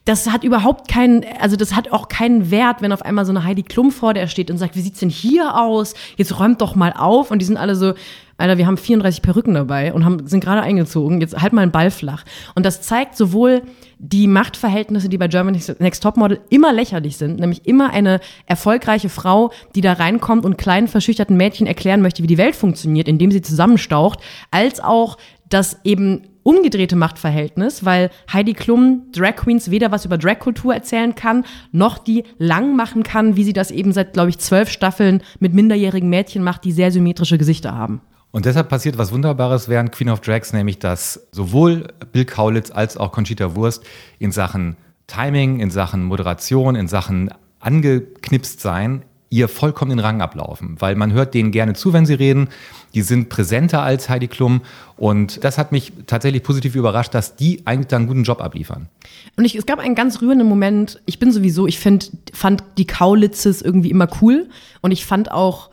Das 0.05 0.31
hat 0.31 0.45
überhaupt 0.45 0.89
keinen, 0.89 1.25
also 1.41 1.57
das 1.57 1.75
hat 1.75 1.93
auch 1.93 2.09
keinen 2.09 2.51
Wert, 2.51 2.83
wenn 2.83 2.90
wenn 2.91 2.95
auf 2.95 3.03
einmal 3.03 3.25
so 3.25 3.33
eine 3.33 3.45
Heidi 3.45 3.63
Klum 3.63 3.93
vor 3.93 4.15
der 4.15 4.27
steht 4.27 4.51
und 4.51 4.59
sagt, 4.59 4.77
wie 4.77 4.81
sieht's 4.81 5.01
denn 5.01 5.11
hier 5.11 5.57
aus? 5.57 5.95
Jetzt 6.17 6.39
räumt 6.39 6.61
doch 6.61 6.75
mal 6.75 6.93
auf. 6.93 7.31
Und 7.31 7.39
die 7.41 7.45
sind 7.47 7.57
alle 7.57 7.77
so, 7.77 7.95
Alter, 8.37 8.59
wir 8.59 8.67
haben 8.67 8.77
34 8.77 9.23
Perücken 9.23 9.55
dabei 9.55 9.93
und 9.93 10.05
haben, 10.05 10.27
sind 10.27 10.43
gerade 10.43 10.63
eingezogen, 10.63 11.21
jetzt 11.21 11.41
halt 11.41 11.53
mal 11.53 11.63
einen 11.63 11.71
Ball 11.71 11.91
flach. 11.91 12.25
Und 12.55 12.67
das 12.67 12.83
zeigt 12.83 13.17
sowohl 13.17 13.63
die 13.99 14.27
Machtverhältnisse, 14.27 15.09
die 15.09 15.19
bei 15.19 15.29
Germany's 15.29 15.73
Next 15.79 16.03
Topmodel 16.03 16.41
immer 16.49 16.73
lächerlich 16.73 17.17
sind, 17.17 17.39
nämlich 17.39 17.67
immer 17.67 17.91
eine 17.91 18.21
erfolgreiche 18.47 19.09
Frau, 19.09 19.53
die 19.75 19.83
da 19.83 19.93
reinkommt 19.93 20.45
und 20.45 20.59
kleinen 20.59 20.89
verschüchterten 20.89 21.37
Mädchen 21.37 21.67
erklären 21.67 22.03
möchte, 22.03 22.23
wie 22.23 22.29
die 22.29 22.39
Welt 22.39 22.57
funktioniert, 22.57 23.09
indem 23.09 23.31
sie 23.31 23.43
zusammenstaucht, 23.43 24.21
als 24.51 24.81
auch 24.81 25.17
das 25.49 25.79
eben 25.85 26.23
umgedrehte 26.43 26.97
Machtverhältnis, 26.97 27.85
weil 27.85 28.11
Heidi 28.33 28.55
Klum 28.55 29.07
Drag 29.13 29.37
Queens 29.37 29.71
weder 29.71 29.91
was 29.91 30.05
über 30.05 30.19
Dragkultur 30.19 30.75
erzählen 30.75 31.15
kann, 31.15 31.45
noch 31.73 31.99
die 31.99 32.25
lang 32.39 32.77
machen 32.77 33.03
kann, 33.03 33.37
wie 33.37 33.45
sie 33.45 33.53
das 33.53 33.71
eben 33.71 33.93
seit, 33.93 34.13
glaube 34.13 34.31
ich, 34.31 34.39
zwölf 34.39 34.71
Staffeln 34.71 35.23
mit 35.39 35.55
minderjährigen 35.55 36.09
Mädchen 36.09 36.43
macht, 36.43 36.65
die 36.65 36.73
sehr 36.73 36.91
symmetrische 36.91 37.39
Gesichter 37.39 37.75
haben. 37.75 38.01
Und 38.33 38.45
deshalb 38.45 38.69
passiert 38.69 38.97
was 38.97 39.13
Wunderbares 39.13 39.69
während 39.69 39.91
Queen 39.93 40.09
of 40.09 40.21
Drags, 40.21 40.53
nämlich 40.53 40.79
dass 40.79 41.29
sowohl 41.33 41.89
Bill 42.13 42.25
Kaulitz 42.25 42.71
als 42.71 42.97
auch 42.97 43.11
Conchita 43.11 43.57
Wurst 43.57 43.85
in 44.19 44.31
Sachen 44.31 44.77
Timing, 45.09 45.59
in 45.59 45.71
Sachen 45.71 46.05
Moderation, 46.05 46.77
in 46.77 46.87
Sachen 46.87 47.31
angeknipst 47.59 48.61
sein, 48.61 49.03
ihr 49.31 49.49
vollkommen 49.49 49.91
den 49.91 50.01
Rang 50.01 50.21
ablaufen, 50.21 50.77
weil 50.81 50.97
man 50.97 51.13
hört 51.13 51.35
denen 51.35 51.53
gerne 51.53 51.75
zu, 51.75 51.93
wenn 51.93 52.05
sie 52.05 52.15
reden. 52.15 52.49
Die 52.95 53.03
sind 53.03 53.29
präsenter 53.29 53.83
als 53.83 54.09
Heidi 54.09 54.27
Klum 54.27 54.63
und 54.97 55.45
das 55.45 55.57
hat 55.57 55.71
mich 55.71 55.93
tatsächlich 56.07 56.43
positiv 56.43 56.75
überrascht, 56.75 57.15
dass 57.15 57.37
die 57.37 57.63
eigentlich 57.65 57.87
da 57.87 57.97
einen 57.97 58.09
guten 58.09 58.25
Job 58.25 58.43
abliefern. 58.43 58.89
Und 59.37 59.45
ich, 59.45 59.55
es 59.55 59.67
gab 59.67 59.79
einen 59.79 59.95
ganz 59.95 60.21
rührenden 60.21 60.49
Moment. 60.49 61.01
Ich 61.07 61.21
bin 61.21 61.31
sowieso, 61.31 61.69
ich 61.69 61.79
find, 61.79 62.11
fand 62.33 62.65
die 62.77 62.87
Kaulitzes 62.87 63.63
irgendwie 63.63 63.91
immer 63.91 64.09
cool 64.21 64.49
und 64.81 64.91
ich 64.91 65.07
fand 65.07 65.31
auch 65.31 65.71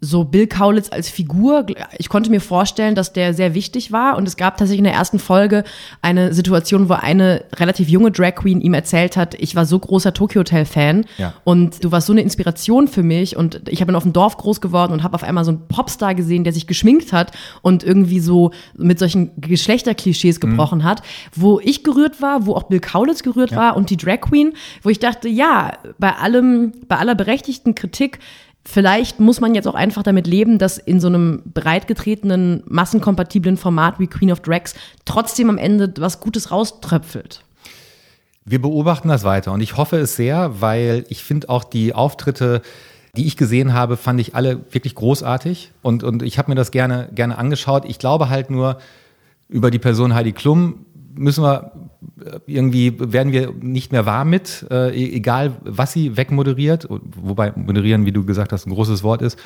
so 0.00 0.24
Bill 0.24 0.46
Kaulitz 0.46 0.90
als 0.92 1.08
Figur, 1.08 1.66
ich 1.96 2.08
konnte 2.08 2.30
mir 2.30 2.40
vorstellen, 2.40 2.94
dass 2.94 3.12
der 3.12 3.32
sehr 3.32 3.54
wichtig 3.54 3.92
war. 3.92 4.16
Und 4.16 4.28
es 4.28 4.36
gab 4.36 4.56
tatsächlich 4.56 4.78
in 4.78 4.84
der 4.84 4.92
ersten 4.92 5.18
Folge 5.18 5.64
eine 6.02 6.34
Situation, 6.34 6.88
wo 6.88 6.94
eine 6.94 7.44
relativ 7.56 7.88
junge 7.88 8.10
Drag 8.10 8.34
Queen 8.34 8.60
ihm 8.60 8.74
erzählt 8.74 9.16
hat, 9.16 9.34
ich 9.34 9.56
war 9.56 9.64
so 9.64 9.78
großer 9.78 10.12
Tokyo 10.12 10.40
Hotel 10.40 10.66
Fan 10.66 11.06
ja. 11.16 11.32
und 11.44 11.82
du 11.82 11.92
warst 11.92 12.06
so 12.06 12.12
eine 12.12 12.20
Inspiration 12.20 12.88
für 12.88 13.02
mich. 13.02 13.36
Und 13.36 13.62
ich 13.68 13.80
habe 13.80 13.96
auf 13.96 14.02
dem 14.02 14.12
Dorf 14.12 14.36
groß 14.36 14.60
geworden 14.60 14.92
und 14.92 15.02
habe 15.02 15.14
auf 15.14 15.22
einmal 15.22 15.44
so 15.44 15.52
einen 15.52 15.66
Popstar 15.66 16.14
gesehen, 16.14 16.44
der 16.44 16.52
sich 16.52 16.66
geschminkt 16.66 17.12
hat 17.12 17.32
und 17.62 17.82
irgendwie 17.82 18.20
so 18.20 18.50
mit 18.76 18.98
solchen 18.98 19.40
Geschlechterklischees 19.40 20.36
mhm. 20.36 20.50
gebrochen 20.50 20.78
mhm. 20.80 20.84
hat, 20.84 21.02
wo 21.34 21.58
ich 21.60 21.84
gerührt 21.84 22.20
war, 22.20 22.44
wo 22.44 22.54
auch 22.54 22.64
Bill 22.64 22.80
Kaulitz 22.80 23.22
gerührt 23.22 23.52
ja. 23.52 23.56
war 23.56 23.76
und 23.76 23.88
die 23.88 23.96
Drag 23.96 24.20
Queen, 24.20 24.52
wo 24.82 24.90
ich 24.90 24.98
dachte, 24.98 25.28
ja, 25.28 25.72
bei 25.98 26.14
allem, 26.14 26.72
bei 26.86 26.98
aller 26.98 27.14
berechtigten 27.14 27.74
Kritik 27.74 28.18
Vielleicht 28.68 29.20
muss 29.20 29.40
man 29.40 29.54
jetzt 29.54 29.68
auch 29.68 29.76
einfach 29.76 30.02
damit 30.02 30.26
leben, 30.26 30.58
dass 30.58 30.76
in 30.76 30.98
so 30.98 31.06
einem 31.06 31.42
breitgetretenen, 31.54 32.64
massenkompatiblen 32.66 33.56
Format 33.56 34.00
wie 34.00 34.08
Queen 34.08 34.32
of 34.32 34.40
Drags 34.40 34.74
trotzdem 35.04 35.48
am 35.48 35.56
Ende 35.56 35.94
was 35.98 36.18
Gutes 36.18 36.50
rauströpfelt. 36.50 37.44
Wir 38.44 38.60
beobachten 38.60 39.08
das 39.08 39.22
weiter 39.22 39.52
und 39.52 39.60
ich 39.60 39.76
hoffe 39.76 39.98
es 39.98 40.16
sehr, 40.16 40.60
weil 40.60 41.04
ich 41.08 41.22
finde 41.22 41.48
auch 41.48 41.62
die 41.62 41.94
Auftritte, 41.94 42.60
die 43.16 43.26
ich 43.26 43.36
gesehen 43.36 43.72
habe, 43.72 43.96
fand 43.96 44.20
ich 44.20 44.34
alle 44.34 44.60
wirklich 44.72 44.96
großartig 44.96 45.70
und, 45.82 46.02
und 46.02 46.24
ich 46.24 46.36
habe 46.36 46.50
mir 46.50 46.56
das 46.56 46.72
gerne, 46.72 47.08
gerne 47.14 47.38
angeschaut. 47.38 47.84
Ich 47.86 48.00
glaube 48.00 48.28
halt 48.28 48.50
nur, 48.50 48.78
über 49.48 49.70
die 49.70 49.78
Person 49.78 50.14
Heidi 50.14 50.32
Klum 50.32 50.86
müssen 51.16 51.42
wir 51.42 51.72
irgendwie 52.46 52.94
werden 52.98 53.32
wir 53.32 53.52
nicht 53.60 53.92
mehr 53.92 54.06
warm 54.06 54.30
mit, 54.30 54.66
äh, 54.70 54.90
e-, 54.90 55.16
egal 55.16 55.56
was 55.62 55.92
sie 55.92 56.16
wegmoderiert, 56.16 56.86
wobei 56.88 57.52
moderieren, 57.54 58.06
wie 58.06 58.12
du 58.12 58.24
gesagt 58.24 58.52
hast, 58.52 58.66
ein 58.66 58.74
großes 58.74 59.02
Wort 59.02 59.22
ist. 59.22 59.38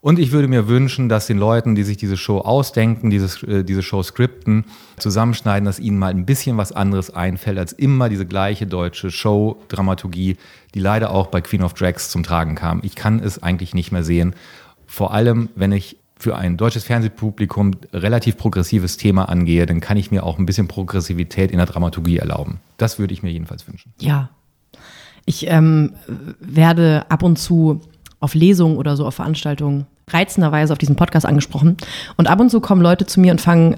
Und 0.00 0.18
ich 0.18 0.32
würde 0.32 0.48
mir 0.48 0.68
wünschen, 0.68 1.08
dass 1.08 1.26
den 1.26 1.38
Leuten, 1.38 1.74
die 1.74 1.82
sich 1.82 1.96
diese 1.96 2.18
Show 2.18 2.38
ausdenken, 2.38 3.08
dieses, 3.08 3.42
äh, 3.42 3.64
diese 3.64 3.82
Show 3.82 4.02
skripten, 4.02 4.66
zusammenschneiden, 4.98 5.64
dass 5.64 5.80
ihnen 5.80 5.98
mal 5.98 6.10
ein 6.10 6.26
bisschen 6.26 6.58
was 6.58 6.72
anderes 6.72 7.08
einfällt, 7.08 7.58
als 7.58 7.72
immer 7.72 8.10
diese 8.10 8.26
gleiche 8.26 8.66
deutsche 8.66 9.10
Show-Dramaturgie, 9.10 10.36
die 10.74 10.80
leider 10.80 11.10
auch 11.10 11.28
bei 11.28 11.40
Queen 11.40 11.62
of 11.62 11.72
Drags 11.72 12.10
zum 12.10 12.22
Tragen 12.22 12.54
kam. 12.54 12.80
Ich 12.82 12.96
kann 12.96 13.18
es 13.18 13.42
eigentlich 13.42 13.74
nicht 13.74 13.92
mehr 13.92 14.04
sehen. 14.04 14.34
Vor 14.86 15.14
allem, 15.14 15.48
wenn 15.56 15.72
ich 15.72 15.96
für 16.16 16.36
ein 16.36 16.56
deutsches 16.56 16.84
Fernsehpublikum 16.84 17.72
relativ 17.92 18.36
progressives 18.36 18.96
Thema 18.96 19.28
angehe, 19.28 19.66
dann 19.66 19.80
kann 19.80 19.96
ich 19.96 20.10
mir 20.10 20.24
auch 20.24 20.38
ein 20.38 20.46
bisschen 20.46 20.68
Progressivität 20.68 21.50
in 21.50 21.58
der 21.58 21.66
Dramaturgie 21.66 22.18
erlauben. 22.18 22.60
Das 22.76 22.98
würde 22.98 23.14
ich 23.14 23.22
mir 23.22 23.30
jedenfalls 23.30 23.66
wünschen. 23.66 23.92
Ja. 23.98 24.30
Ich 25.26 25.46
ähm, 25.48 25.94
werde 26.38 27.06
ab 27.08 27.22
und 27.22 27.38
zu 27.38 27.80
auf 28.20 28.34
Lesungen 28.34 28.76
oder 28.76 28.96
so 28.96 29.06
auf 29.06 29.14
Veranstaltungen 29.14 29.86
reizenderweise 30.10 30.72
auf 30.72 30.78
diesen 30.78 30.96
Podcast 30.96 31.26
angesprochen. 31.26 31.76
Und 32.16 32.28
ab 32.28 32.40
und 32.40 32.50
zu 32.50 32.60
kommen 32.60 32.82
Leute 32.82 33.06
zu 33.06 33.20
mir 33.20 33.32
und 33.32 33.40
fangen 33.40 33.76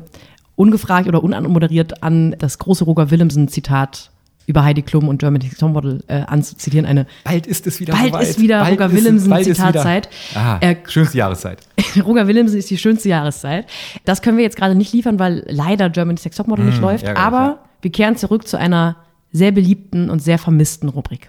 ungefragt 0.56 1.06
oder 1.06 1.22
unanmoderiert 1.22 2.02
an, 2.02 2.34
das 2.38 2.58
große 2.58 2.84
Roger 2.84 3.11
Willemsen-Zitat 3.11 4.11
über 4.46 4.64
Heidi 4.64 4.82
Klum 4.82 5.09
und 5.09 5.18
Germany's 5.18 5.44
Next 5.44 5.61
Topmodel 5.61 6.02
äh, 6.06 6.22
anzuzitieren. 6.22 6.87
Eine 6.87 7.06
bald 7.24 7.46
ist 7.46 7.66
es 7.66 7.80
wieder 7.80 7.94
bald 7.94 8.22
ist 8.22 8.40
wieder 8.40 8.61
bald 8.61 8.80
Roger 8.80 8.92
Willemsen 8.92 9.32
Zitatzeit. 9.42 10.09
Aha, 10.35 10.59
äh, 10.61 10.76
schönste 10.87 11.18
Jahreszeit. 11.18 11.59
Roger 12.04 12.26
Willemsen 12.28 12.59
ist 12.59 12.70
die 12.70 12.78
schönste 12.78 13.09
Jahreszeit. 13.09 13.66
Das 14.04 14.22
können 14.22 14.37
wir 14.37 14.44
jetzt 14.44 14.56
gerade 14.56 14.74
nicht 14.74 14.92
liefern, 14.92 15.18
weil 15.18 15.44
leider 15.48 15.90
Germany's 15.90 16.24
Next 16.24 16.38
Topmodel 16.38 16.64
mmh, 16.64 16.70
nicht 16.70 16.80
läuft. 16.80 17.04
Ärgerlich, 17.04 17.26
aber 17.26 17.38
ja. 17.38 17.59
wir 17.82 17.92
kehren 17.92 18.16
zurück 18.16 18.46
zu 18.46 18.56
einer 18.56 18.96
sehr 19.32 19.52
beliebten 19.52 20.09
und 20.11 20.20
sehr 20.20 20.38
vermissten 20.38 20.88
Rubrik. 20.88 21.28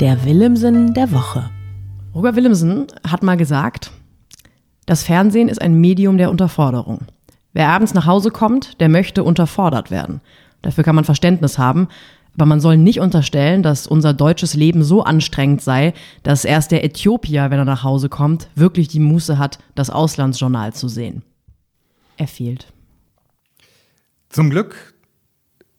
Der 0.00 0.24
Willemsen 0.24 0.94
der 0.94 1.12
Woche. 1.12 1.50
Roger 2.14 2.36
Willemsen 2.36 2.86
hat 3.06 3.22
mal 3.22 3.36
gesagt, 3.36 3.90
das 4.86 5.02
Fernsehen 5.02 5.48
ist 5.48 5.60
ein 5.60 5.74
Medium 5.74 6.18
der 6.18 6.30
Unterforderung. 6.30 7.00
Wer 7.58 7.70
abends 7.70 7.92
nach 7.92 8.06
Hause 8.06 8.30
kommt, 8.30 8.80
der 8.80 8.88
möchte 8.88 9.24
unterfordert 9.24 9.90
werden. 9.90 10.20
Dafür 10.62 10.84
kann 10.84 10.94
man 10.94 11.02
Verständnis 11.02 11.58
haben, 11.58 11.88
aber 12.36 12.46
man 12.46 12.60
soll 12.60 12.76
nicht 12.76 13.00
unterstellen, 13.00 13.64
dass 13.64 13.88
unser 13.88 14.14
deutsches 14.14 14.54
Leben 14.54 14.84
so 14.84 15.02
anstrengend 15.02 15.60
sei, 15.60 15.92
dass 16.22 16.44
erst 16.44 16.70
der 16.70 16.84
Äthiopier, 16.84 17.50
wenn 17.50 17.58
er 17.58 17.64
nach 17.64 17.82
Hause 17.82 18.08
kommt, 18.08 18.48
wirklich 18.54 18.86
die 18.86 19.00
Muße 19.00 19.38
hat, 19.38 19.58
das 19.74 19.90
Auslandsjournal 19.90 20.72
zu 20.72 20.86
sehen. 20.86 21.24
Er 22.16 22.28
fehlt. 22.28 22.72
Zum 24.28 24.50
Glück 24.50 24.94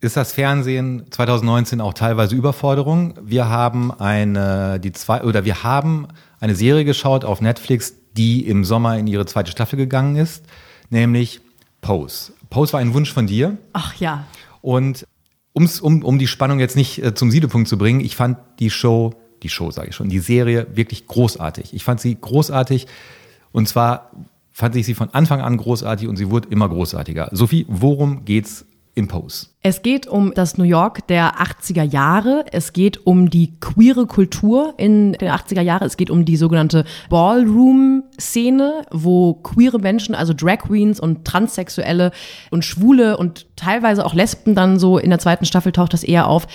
ist 0.02 0.18
das 0.18 0.34
Fernsehen 0.34 1.06
2019 1.12 1.80
auch 1.80 1.94
teilweise 1.94 2.36
Überforderung. 2.36 3.14
Wir 3.24 3.48
haben 3.48 3.94
eine, 3.98 4.82
die 4.82 4.92
zwei, 4.92 5.24
oder 5.24 5.46
wir 5.46 5.64
haben 5.64 6.10
eine 6.42 6.56
Serie 6.56 6.84
geschaut 6.84 7.24
auf 7.24 7.40
Netflix, 7.40 7.96
die 8.18 8.46
im 8.46 8.66
Sommer 8.66 8.98
in 8.98 9.08
ihre 9.08 9.26
zweite 9.26 9.50
Staffel 9.50 9.78
gegangen 9.78 10.18
ist, 10.18 10.44
nämlich 10.90 11.40
Pose. 11.82 12.34
Pose 12.50 12.74
war 12.74 12.80
ein 12.80 12.94
Wunsch 12.94 13.14
von 13.14 13.28
dir. 13.28 13.58
Ach 13.74 13.96
ja. 13.96 14.26
Und 14.62 15.06
um's, 15.54 15.80
um, 15.80 16.04
um 16.04 16.20
die 16.20 16.28
Spannung 16.28 16.60
jetzt 16.60 16.76
nicht 16.76 17.04
äh, 17.04 17.14
zum 17.14 17.32
Siedepunkt 17.32 17.68
zu 17.68 17.78
bringen, 17.78 18.00
ich 18.00 18.16
fand 18.16 18.38
die 18.60 18.70
Show, 18.70 19.14
die 19.44 19.50
Show 19.50 19.72
sage 19.72 19.90
ich 19.90 19.96
schon, 19.96 20.10
die 20.10 20.20
Serie 20.20 20.68
wirklich 20.74 21.08
großartig. 21.08 21.74
Ich 21.74 21.84
fand 21.84 22.00
sie 22.02 22.18
großartig 22.20 22.88
und 23.52 23.68
zwar 23.68 24.12
fand 24.52 24.76
ich 24.76 24.86
sie 24.86 24.94
von 24.94 25.10
Anfang 25.14 25.42
an 25.42 25.58
großartig 25.58 26.08
und 26.08 26.18
sie 26.18 26.30
wurde 26.30 26.50
immer 26.50 26.68
großartiger. 26.68 27.30
Sophie, 27.32 27.66
worum 27.70 28.26
geht's 28.26 28.66
in 29.00 29.08
Pose? 29.08 29.48
Es 29.62 29.82
geht 29.82 30.08
um 30.08 30.34
das 30.34 30.58
New 30.58 30.64
York 30.64 31.08
der 31.08 31.36
80er 31.42 31.84
Jahre. 31.84 32.46
Es 32.52 32.72
geht 32.72 33.06
um 33.06 33.30
die 33.30 33.60
queere 33.60 34.06
Kultur 34.06 34.74
in 34.78 35.14
den 35.14 35.30
80er 35.30 35.62
Jahren. 35.62 35.86
Es 35.86 35.98
geht 35.98 36.10
um 36.10 36.24
die 36.24 36.38
sogenannte 36.38 36.86
Ballroom-Szene, 37.10 38.84
wo 38.92 39.34
queere 39.34 39.80
Menschen, 39.80 40.16
also 40.16 40.34
Drag 40.34 40.60
Queens 40.60 41.00
und 41.00 41.26
Transsexuelle 41.26 42.12
und 42.52 42.64
Schwule 42.64 43.18
und 43.18 43.48
teilweise 43.56 44.06
auch 44.06 44.14
Lesben 44.14 44.56
dann 44.56 44.80
so 44.80 44.98
in 44.98 45.10
der 45.10 45.20
zweiten 45.20 45.46
Staffel 45.46 45.72
taucht 45.72 45.94
das 45.94 46.04
eher 46.04 46.28
auf, 46.28 46.48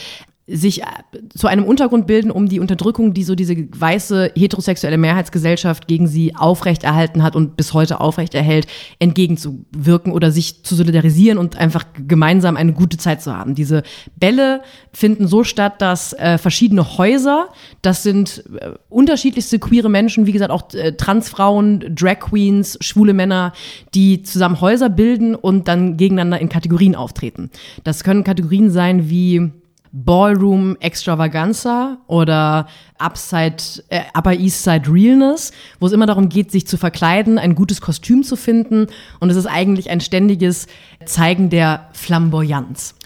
sich 0.46 0.82
äh, 0.82 0.86
zu 1.34 1.46
einem 1.46 1.64
Untergrund 1.64 2.06
bilden, 2.06 2.30
um 2.30 2.48
die 2.48 2.60
Unterdrückung, 2.60 3.14
die 3.14 3.24
so 3.24 3.34
diese 3.34 3.56
weiße 3.56 4.32
heterosexuelle 4.36 4.98
Mehrheitsgesellschaft 4.98 5.88
gegen 5.88 6.06
sie 6.06 6.36
aufrechterhalten 6.36 7.22
hat 7.22 7.34
und 7.34 7.56
bis 7.56 7.72
heute 7.72 8.00
aufrechterhält, 8.00 8.66
entgegenzuwirken 8.98 10.12
oder 10.12 10.30
sich 10.30 10.62
zu 10.62 10.74
solidarisieren 10.74 11.38
und 11.38 11.56
einfach 11.56 11.86
gemeinsam 12.06 12.56
eine 12.56 12.74
gute 12.74 12.98
Zeit 12.98 13.22
zu 13.22 13.34
haben. 13.34 13.54
Diese 13.54 13.82
Bälle 14.16 14.60
finden 14.92 15.28
so 15.28 15.44
statt, 15.44 15.80
dass 15.80 16.12
äh, 16.12 16.36
verschiedene 16.36 16.98
Häuser, 16.98 17.48
das 17.80 18.02
sind 18.02 18.44
äh, 18.60 18.72
unterschiedlichste 18.90 19.58
queere 19.58 19.88
Menschen, 19.88 20.26
wie 20.26 20.32
gesagt 20.32 20.50
auch 20.50 20.74
äh, 20.74 20.92
Transfrauen, 20.92 21.94
Drag 21.94 22.20
Queens, 22.20 22.76
schwule 22.82 23.14
Männer, 23.14 23.54
die 23.94 24.22
zusammen 24.22 24.60
Häuser 24.60 24.90
bilden 24.90 25.34
und 25.34 25.68
dann 25.68 25.96
gegeneinander 25.96 26.38
in 26.38 26.50
Kategorien 26.50 26.94
auftreten. 26.94 27.50
Das 27.82 28.04
können 28.04 28.24
Kategorien 28.24 28.70
sein 28.70 29.08
wie 29.08 29.50
Ballroom 29.96 30.76
Extravaganza 30.80 31.98
oder 32.08 32.66
Upside, 32.98 33.56
äh, 33.90 34.00
Upper 34.12 34.32
East 34.32 34.64
Side 34.64 34.92
Realness, 34.92 35.52
wo 35.78 35.86
es 35.86 35.92
immer 35.92 36.06
darum 36.06 36.28
geht, 36.28 36.50
sich 36.50 36.66
zu 36.66 36.76
verkleiden, 36.76 37.38
ein 37.38 37.54
gutes 37.54 37.80
Kostüm 37.80 38.24
zu 38.24 38.34
finden. 38.34 38.88
Und 39.20 39.30
es 39.30 39.36
ist 39.36 39.46
eigentlich 39.46 39.90
ein 39.90 40.00
ständiges 40.00 40.66
Zeigen 41.04 41.48
der 41.48 41.88
Flamboyanz. 41.92 42.96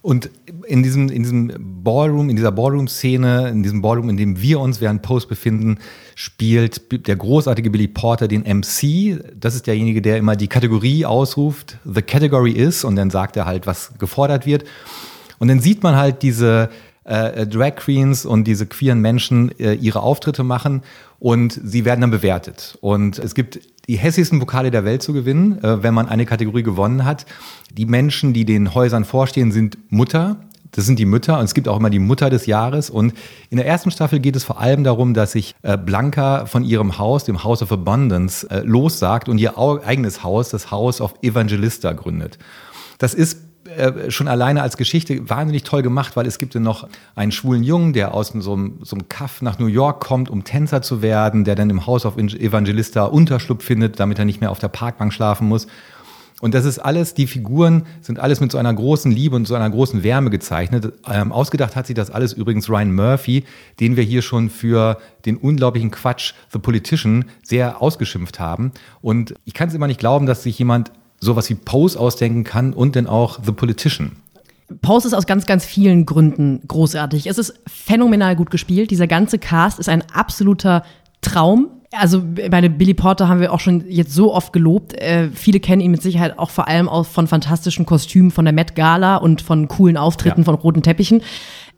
Und 0.00 0.30
in 0.66 0.82
diesem, 0.82 1.10
in 1.10 1.22
diesem 1.22 1.52
Ballroom, 1.82 2.30
in 2.30 2.36
dieser 2.36 2.52
Ballroom-Szene, 2.52 3.48
in 3.48 3.62
diesem 3.62 3.82
Ballroom, 3.82 4.08
in 4.08 4.16
dem 4.16 4.40
wir 4.40 4.60
uns 4.60 4.80
während 4.80 5.02
Post 5.02 5.28
befinden, 5.28 5.78
spielt 6.14 7.06
der 7.06 7.16
großartige 7.16 7.68
Billy 7.68 7.88
Porter 7.88 8.28
den 8.28 8.42
MC. 8.42 9.18
Das 9.38 9.54
ist 9.54 9.66
derjenige, 9.66 10.00
der 10.00 10.16
immer 10.16 10.36
die 10.36 10.48
Kategorie 10.48 11.04
ausruft, 11.04 11.78
the 11.84 12.02
category 12.02 12.52
is, 12.52 12.82
und 12.82 12.96
dann 12.96 13.10
sagt 13.10 13.36
er 13.36 13.44
halt, 13.44 13.66
was 13.66 13.92
gefordert 13.98 14.46
wird. 14.46 14.64
Und 15.38 15.48
dann 15.48 15.60
sieht 15.60 15.82
man 15.82 15.96
halt 15.96 16.22
diese 16.22 16.70
äh, 17.04 17.46
Drag 17.46 17.76
Queens 17.76 18.24
und 18.26 18.44
diese 18.44 18.66
queeren 18.66 19.00
Menschen 19.00 19.56
äh, 19.58 19.74
ihre 19.74 20.00
Auftritte 20.00 20.42
machen 20.42 20.82
und 21.18 21.58
sie 21.62 21.84
werden 21.84 22.00
dann 22.00 22.10
bewertet. 22.10 22.78
Und 22.80 23.18
es 23.18 23.34
gibt 23.34 23.60
die 23.86 23.96
hässlichsten 23.96 24.40
Pokale 24.40 24.70
der 24.70 24.84
Welt 24.84 25.02
zu 25.02 25.12
gewinnen, 25.12 25.62
äh, 25.62 25.82
wenn 25.82 25.94
man 25.94 26.08
eine 26.08 26.26
Kategorie 26.26 26.62
gewonnen 26.62 27.04
hat. 27.04 27.26
Die 27.72 27.86
Menschen, 27.86 28.32
die 28.32 28.44
den 28.44 28.74
Häusern 28.74 29.04
vorstehen, 29.04 29.52
sind 29.52 29.78
Mutter. 29.90 30.36
Das 30.72 30.86
sind 30.86 30.98
die 30.98 31.04
Mütter 31.04 31.38
und 31.38 31.44
es 31.44 31.54
gibt 31.54 31.68
auch 31.68 31.76
immer 31.76 31.90
die 31.90 32.00
Mutter 32.00 32.30
des 32.30 32.46
Jahres. 32.46 32.90
Und 32.90 33.14
in 33.48 33.58
der 33.58 33.66
ersten 33.66 33.92
Staffel 33.92 34.18
geht 34.18 34.34
es 34.34 34.42
vor 34.42 34.58
allem 34.58 34.82
darum, 34.82 35.14
dass 35.14 35.32
sich 35.32 35.54
äh, 35.62 35.78
Blanca 35.78 36.46
von 36.46 36.64
ihrem 36.64 36.98
Haus, 36.98 37.24
dem 37.24 37.44
House 37.44 37.62
of 37.62 37.70
Abundance, 37.70 38.48
äh, 38.50 38.60
lossagt 38.60 39.28
und 39.28 39.38
ihr 39.38 39.56
eigenes 39.56 40.24
Haus, 40.24 40.48
das 40.48 40.70
House 40.72 41.00
of 41.00 41.14
Evangelista, 41.22 41.92
gründet. 41.92 42.38
Das 42.98 43.14
ist 43.14 43.38
äh, 43.66 44.10
schon 44.10 44.28
alleine 44.28 44.62
als 44.62 44.76
Geschichte 44.76 45.28
wahnsinnig 45.28 45.64
toll 45.64 45.82
gemacht, 45.82 46.16
weil 46.16 46.26
es 46.26 46.38
gibt 46.38 46.54
ja 46.54 46.60
noch 46.60 46.88
einen 47.14 47.32
schwulen 47.32 47.62
Jungen, 47.62 47.92
der 47.92 48.14
aus 48.14 48.28
so 48.28 48.52
einem, 48.52 48.78
so 48.82 48.96
einem 48.96 49.08
Kaff 49.08 49.42
nach 49.42 49.58
New 49.58 49.66
York 49.66 50.00
kommt, 50.00 50.28
um 50.28 50.44
Tänzer 50.44 50.82
zu 50.82 51.02
werden, 51.02 51.44
der 51.44 51.54
dann 51.54 51.70
im 51.70 51.86
Haus 51.86 52.04
auf 52.04 52.16
Evangelista 52.16 53.04
Unterschlupf 53.04 53.64
findet, 53.64 53.98
damit 54.00 54.18
er 54.18 54.24
nicht 54.24 54.40
mehr 54.40 54.50
auf 54.50 54.58
der 54.58 54.68
Parkbank 54.68 55.12
schlafen 55.12 55.48
muss. 55.48 55.66
Und 56.40 56.52
das 56.52 56.66
ist 56.66 56.78
alles, 56.78 57.14
die 57.14 57.26
Figuren 57.26 57.86
sind 58.02 58.18
alles 58.18 58.40
mit 58.40 58.52
so 58.52 58.58
einer 58.58 58.74
großen 58.74 59.10
Liebe 59.10 59.34
und 59.34 59.46
so 59.46 59.54
einer 59.54 59.70
großen 59.70 60.02
Wärme 60.02 60.28
gezeichnet. 60.28 60.92
Ähm, 61.10 61.32
ausgedacht 61.32 61.74
hat 61.74 61.86
sich 61.86 61.94
das 61.96 62.10
alles 62.10 62.34
übrigens 62.34 62.68
Ryan 62.68 62.94
Murphy, 62.94 63.44
den 63.80 63.96
wir 63.96 64.02
hier 64.02 64.20
schon 64.20 64.50
für 64.50 64.98
den 65.24 65.38
unglaublichen 65.38 65.90
Quatsch 65.90 66.34
The 66.52 66.58
Politician 66.58 67.24
sehr 67.42 67.80
ausgeschimpft 67.80 68.40
haben. 68.40 68.72
Und 69.00 69.34
ich 69.46 69.54
kann 69.54 69.68
es 69.68 69.74
immer 69.74 69.86
nicht 69.86 70.00
glauben, 70.00 70.26
dass 70.26 70.42
sich 70.42 70.58
jemand 70.58 70.92
sowas 71.24 71.50
wie 71.50 71.54
Pose 71.54 71.98
ausdenken 71.98 72.44
kann 72.44 72.72
und 72.72 72.96
dann 72.96 73.06
auch 73.06 73.40
The 73.44 73.52
Politician. 73.52 74.12
Pose 74.80 75.08
ist 75.08 75.14
aus 75.14 75.26
ganz, 75.26 75.46
ganz 75.46 75.64
vielen 75.64 76.06
Gründen 76.06 76.60
großartig. 76.66 77.26
Es 77.26 77.38
ist 77.38 77.54
phänomenal 77.66 78.36
gut 78.36 78.50
gespielt. 78.50 78.90
Dieser 78.90 79.06
ganze 79.06 79.38
Cast 79.38 79.78
ist 79.78 79.88
ein 79.88 80.02
absoluter 80.12 80.84
Traum. 81.20 81.68
Also 81.92 82.22
meine 82.50 82.70
Billy 82.70 82.94
Porter 82.94 83.28
haben 83.28 83.40
wir 83.40 83.52
auch 83.52 83.60
schon 83.60 83.84
jetzt 83.88 84.12
so 84.12 84.34
oft 84.34 84.52
gelobt. 84.52 84.94
Äh, 84.94 85.28
viele 85.32 85.60
kennen 85.60 85.80
ihn 85.80 85.90
mit 85.90 86.02
Sicherheit 86.02 86.38
auch 86.38 86.50
vor 86.50 86.66
allem 86.66 86.88
auch 86.88 87.06
von 87.06 87.28
fantastischen 87.28 87.86
Kostümen 87.86 88.30
von 88.30 88.44
der 88.44 88.54
Met 88.54 88.74
Gala 88.74 89.16
und 89.16 89.42
von 89.42 89.68
coolen 89.68 89.96
Auftritten 89.96 90.40
ja. 90.40 90.44
von 90.44 90.54
roten 90.54 90.82
Teppichen. 90.82 91.22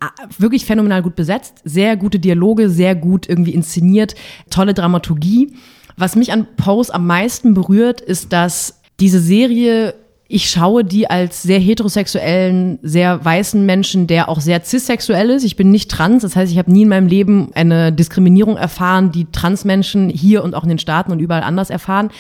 Ah, 0.01 0.11
wirklich 0.39 0.65
phänomenal 0.65 1.03
gut 1.03 1.17
besetzt, 1.17 1.61
sehr 1.65 1.97
gute 1.97 2.19
Dialoge, 2.19 2.71
sehr 2.71 2.95
gut 2.95 3.29
irgendwie 3.29 3.53
inszeniert, 3.53 4.15
tolle 4.51 4.75
Dramaturgie. 4.75 5.55
Was 5.99 6.17
mich 6.17 6.33
an 6.33 6.47
Pose 6.57 6.93
am 6.93 7.07
meisten 7.07 7.55
berührt, 7.55 8.03
ist, 8.03 8.33
dass 8.33 8.76
diese 9.01 9.21
Serie, 9.21 9.95
ich 10.29 10.51
schaue 10.51 10.85
die 10.85 11.09
als 11.09 11.43
sehr 11.43 11.61
heterosexuellen, 11.61 12.79
sehr 12.83 13.25
weißen 13.25 13.65
Menschen, 13.65 14.07
der 14.07 14.29
auch 14.29 14.41
sehr 14.41 14.63
cissexuell 14.65 15.31
ist. 15.31 15.45
Ich 15.45 15.57
bin 15.57 15.71
nicht 15.71 15.91
trans, 15.91 16.23
das 16.23 16.35
heißt, 16.35 16.51
ich 16.51 16.59
habe 16.59 16.73
nie 16.73 16.83
in 16.83 16.89
meinem 16.89 17.07
Leben 17.07 17.51
eine 17.55 17.93
Diskriminierung 17.93 18.57
erfahren, 18.57 19.13
die 19.13 19.27
Transmenschen 19.31 20.09
hier 20.09 20.43
und 20.43 20.55
auch 20.55 20.65
in 20.65 20.71
den 20.71 20.79
Staaten 20.79 21.13
und 21.13 21.21
überall 21.21 21.43
anders 21.43 21.71
erfahren. 21.71 22.11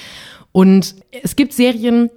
Und 0.53 0.95
es 1.23 1.35
gibt 1.35 1.53
Serien, 1.53 2.11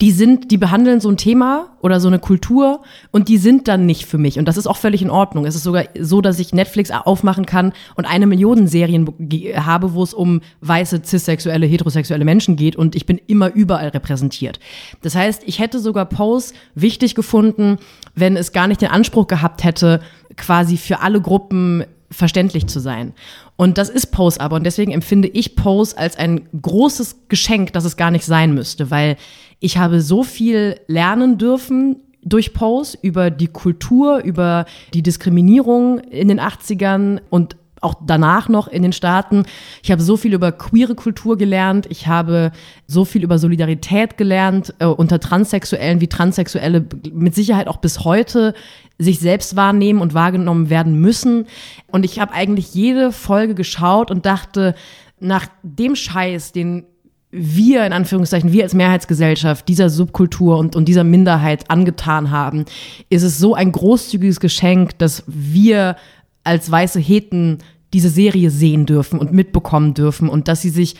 die 0.00 0.12
sind, 0.12 0.50
die 0.50 0.58
behandeln 0.58 1.00
so 1.00 1.08
ein 1.08 1.16
Thema 1.16 1.76
oder 1.80 2.00
so 2.00 2.08
eine 2.08 2.18
Kultur 2.18 2.82
und 3.10 3.28
die 3.28 3.36
sind 3.36 3.68
dann 3.68 3.86
nicht 3.86 4.06
für 4.06 4.18
mich. 4.18 4.38
Und 4.38 4.46
das 4.46 4.56
ist 4.56 4.66
auch 4.66 4.76
völlig 4.76 5.02
in 5.02 5.10
Ordnung. 5.10 5.44
Es 5.44 5.54
ist 5.54 5.64
sogar 5.64 5.84
so, 5.98 6.20
dass 6.20 6.38
ich 6.38 6.54
Netflix 6.54 6.90
aufmachen 6.90 7.46
kann 7.46 7.72
und 7.96 8.04
eine 8.04 8.26
Million 8.26 8.66
Serien 8.66 9.12
habe, 9.56 9.94
wo 9.94 10.02
es 10.02 10.14
um 10.14 10.40
weiße, 10.60 11.02
cissexuelle, 11.04 11.66
heterosexuelle 11.66 12.24
Menschen 12.24 12.56
geht 12.56 12.76
und 12.76 12.94
ich 12.94 13.06
bin 13.06 13.20
immer 13.26 13.52
überall 13.52 13.88
repräsentiert. 13.88 14.60
Das 15.02 15.14
heißt, 15.14 15.42
ich 15.46 15.58
hätte 15.58 15.80
sogar 15.80 16.06
Pose 16.06 16.54
wichtig 16.74 17.14
gefunden, 17.14 17.78
wenn 18.14 18.36
es 18.36 18.52
gar 18.52 18.68
nicht 18.68 18.80
den 18.80 18.90
Anspruch 18.90 19.26
gehabt 19.26 19.64
hätte, 19.64 20.00
quasi 20.36 20.76
für 20.76 21.00
alle 21.00 21.20
Gruppen 21.20 21.84
verständlich 22.12 22.66
zu 22.66 22.78
sein. 22.78 23.14
Und 23.56 23.78
das 23.78 23.88
ist 23.88 24.06
Pose 24.06 24.40
aber. 24.40 24.56
Und 24.56 24.64
deswegen 24.64 24.92
empfinde 24.92 25.28
ich 25.28 25.56
Pose 25.56 25.96
als 25.96 26.16
ein 26.16 26.48
großes 26.60 27.28
Geschenk, 27.28 27.72
das 27.72 27.84
es 27.84 27.96
gar 27.96 28.10
nicht 28.10 28.24
sein 28.24 28.54
müsste, 28.54 28.90
weil 28.90 29.16
ich 29.62 29.78
habe 29.78 30.00
so 30.00 30.24
viel 30.24 30.80
lernen 30.88 31.38
dürfen 31.38 31.96
durch 32.24 32.52
Pose 32.52 32.98
über 33.00 33.30
die 33.30 33.46
Kultur, 33.46 34.18
über 34.18 34.66
die 34.92 35.02
Diskriminierung 35.02 36.00
in 36.00 36.28
den 36.28 36.40
80ern 36.40 37.20
und 37.30 37.56
auch 37.80 37.94
danach 38.04 38.48
noch 38.48 38.68
in 38.68 38.82
den 38.82 38.92
Staaten. 38.92 39.44
Ich 39.82 39.90
habe 39.92 40.02
so 40.02 40.16
viel 40.16 40.34
über 40.34 40.50
queere 40.52 40.96
Kultur 40.96 41.36
gelernt. 41.36 41.86
Ich 41.90 42.08
habe 42.08 42.50
so 42.86 43.04
viel 43.04 43.22
über 43.22 43.38
Solidarität 43.38 44.16
gelernt 44.16 44.74
äh, 44.80 44.86
unter 44.86 45.20
Transsexuellen, 45.20 46.00
wie 46.00 46.08
Transsexuelle 46.08 46.84
mit 47.12 47.34
Sicherheit 47.34 47.68
auch 47.68 47.78
bis 47.78 48.04
heute 48.04 48.54
sich 48.98 49.20
selbst 49.20 49.54
wahrnehmen 49.54 50.00
und 50.00 50.14
wahrgenommen 50.14 50.70
werden 50.70 51.00
müssen. 51.00 51.46
Und 51.88 52.04
ich 52.04 52.18
habe 52.20 52.32
eigentlich 52.32 52.74
jede 52.74 53.12
Folge 53.12 53.54
geschaut 53.54 54.10
und 54.10 54.26
dachte, 54.26 54.74
nach 55.20 55.46
dem 55.62 55.94
Scheiß, 55.94 56.50
den 56.50 56.84
wir 57.32 57.86
in 57.86 57.94
Anführungszeichen, 57.94 58.52
wir 58.52 58.62
als 58.62 58.74
Mehrheitsgesellschaft 58.74 59.66
dieser 59.66 59.88
Subkultur 59.88 60.58
und, 60.58 60.76
und 60.76 60.86
dieser 60.86 61.02
Minderheit 61.02 61.70
angetan 61.70 62.30
haben, 62.30 62.66
ist 63.08 63.22
es 63.22 63.38
so 63.38 63.54
ein 63.54 63.72
großzügiges 63.72 64.38
Geschenk, 64.38 64.98
dass 64.98 65.24
wir 65.26 65.96
als 66.44 66.70
weiße 66.70 67.00
Heten 67.00 67.58
diese 67.94 68.10
Serie 68.10 68.50
sehen 68.50 68.84
dürfen 68.84 69.18
und 69.18 69.32
mitbekommen 69.32 69.94
dürfen 69.94 70.28
und 70.28 70.46
dass 70.46 70.60
sie 70.60 70.70
sich 70.70 70.96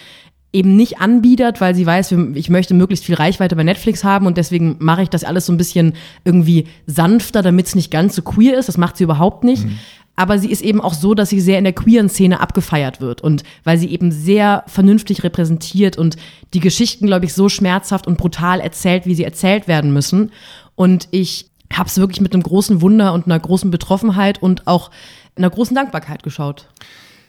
eben 0.55 0.77
nicht 0.77 1.01
anbietet, 1.01 1.61
weil 1.61 1.75
sie 1.75 1.87
weiß, 1.87 2.13
ich 2.35 2.51
möchte 2.51 2.75
möglichst 2.75 3.07
viel 3.07 3.15
Reichweite 3.15 3.57
bei 3.57 3.65
Netflix 3.65 4.05
haben 4.05 4.27
und 4.27 4.37
deswegen 4.37 4.77
mache 4.81 5.03
ich 5.03 5.09
das 5.09 5.25
alles 5.25 5.47
so 5.47 5.53
ein 5.53 5.57
bisschen 5.57 5.95
irgendwie 6.25 6.67
sanfter, 6.87 7.43
damit 7.43 7.67
es 7.67 7.75
nicht 7.75 7.91
ganz 7.91 8.15
so 8.15 8.23
queer 8.23 8.59
ist. 8.59 8.69
Das 8.69 8.77
macht 8.77 8.99
sie 8.99 9.05
überhaupt 9.05 9.45
nicht. 9.45 9.65
Mhm. 9.65 9.79
Aber 10.15 10.39
sie 10.39 10.51
ist 10.51 10.63
eben 10.63 10.81
auch 10.81 10.95
so, 10.95 11.15
dass 11.15 11.31
sie 11.31 11.41
sehr 11.41 11.59
in 11.59 11.65
der 11.65 11.73
queeren 11.73 12.09
Szene 12.09 12.41
abgefeiert 12.41 13.01
wird 13.01 13.23
und 13.23 13.45
weil 13.65 13.79
sie 13.79 13.89
eben 13.89 14.13
sehr 14.13 14.63
vernünftig 14.67 15.25
repräsentiert 15.25 15.97
und 15.97 16.17
die 16.53 16.61
Geschichten, 16.61 17.07
glaube 17.07 17.25
ich, 17.25 17.33
so 17.33 17.49
schmerzhaft 17.49 18.07
und 18.07 18.19
brutal 18.19 18.61
erzählt, 18.61 19.07
wie 19.07 19.15
sie 19.15 19.25
erzählt 19.25 19.69
werden 19.69 19.93
müssen. 19.93 20.31
Und 20.75 21.09
ich 21.13 21.51
habe 21.73 21.89
es 21.89 21.97
wirklich 21.97 22.21
mit 22.21 22.35
einem 22.35 22.43
großen 22.43 22.83
Wunder 22.83 23.15
und 23.15 23.25
einer 23.27 23.41
großen 23.41 23.71
Betroffenheit 23.71 24.43
und 24.43 24.67
auch 24.67 24.91
einer 25.37 25.49
großen 25.49 25.75
Dankbarkeit 25.75 26.23
geschaut. 26.23 26.69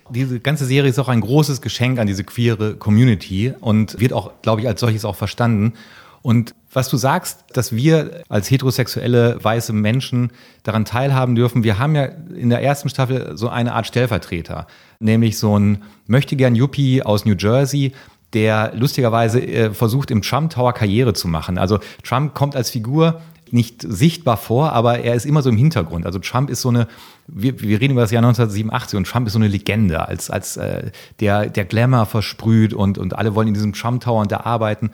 Diese 0.09 0.41
ganze 0.41 0.65
Serie 0.65 0.89
ist 0.89 0.99
auch 0.99 1.07
ein 1.07 1.21
großes 1.21 1.61
Geschenk 1.61 1.97
an 1.99 2.07
diese 2.07 2.25
queere 2.25 2.75
Community 2.75 3.53
und 3.61 3.99
wird 4.01 4.11
auch, 4.11 4.31
glaube 4.41 4.61
ich, 4.61 4.67
als 4.67 4.81
solches 4.81 5.05
auch 5.05 5.15
verstanden. 5.15 5.73
Und 6.21 6.53
was 6.73 6.89
du 6.89 6.97
sagst, 6.97 7.45
dass 7.53 7.75
wir 7.75 8.23
als 8.29 8.49
heterosexuelle 8.49 9.37
weiße 9.41 9.73
Menschen 9.73 10.31
daran 10.63 10.85
teilhaben 10.85 11.35
dürfen, 11.35 11.63
wir 11.63 11.79
haben 11.79 11.95
ja 11.95 12.05
in 12.05 12.49
der 12.49 12.61
ersten 12.61 12.89
Staffel 12.89 13.37
so 13.37 13.49
eine 13.49 13.73
Art 13.73 13.87
Stellvertreter, 13.87 14.67
nämlich 14.99 15.37
so 15.37 15.57
ein 15.57 15.83
möchtegern 16.07 16.55
Yuppie 16.55 17.03
aus 17.03 17.25
New 17.25 17.35
Jersey, 17.37 17.93
der 18.33 18.73
lustigerweise 18.75 19.41
äh, 19.41 19.73
versucht, 19.73 20.11
im 20.11 20.21
Trump 20.21 20.51
Tower 20.51 20.73
Karriere 20.73 21.13
zu 21.13 21.27
machen. 21.27 21.57
Also 21.57 21.79
Trump 22.03 22.33
kommt 22.33 22.55
als 22.55 22.71
Figur 22.71 23.21
nicht 23.51 23.83
sichtbar 23.87 24.37
vor, 24.37 24.73
aber 24.73 24.99
er 24.99 25.13
ist 25.13 25.27
immer 25.27 25.43
so 25.43 25.49
im 25.49 25.57
Hintergrund. 25.57 26.07
Also 26.07 26.17
Trump 26.17 26.49
ist 26.49 26.61
so 26.61 26.69
eine, 26.69 26.87
wir, 27.27 27.61
wir 27.61 27.79
reden 27.79 27.91
über 27.91 28.01
das 28.01 28.09
Jahr 28.09 28.23
1987 28.23 28.97
und 28.97 29.05
Trump 29.05 29.27
ist 29.27 29.33
so 29.33 29.39
eine 29.39 29.47
Legende, 29.47 30.07
als, 30.07 30.31
als 30.31 30.57
äh, 30.57 30.89
der, 31.19 31.49
der 31.49 31.65
Glamour 31.65 32.07
versprüht 32.07 32.73
und, 32.73 32.97
und 32.97 33.15
alle 33.15 33.35
wollen 33.35 33.49
in 33.49 33.53
diesem 33.53 33.73
Trump 33.73 34.01
Tower 34.01 34.21
und 34.21 34.31
da 34.31 34.39
arbeiten. 34.39 34.89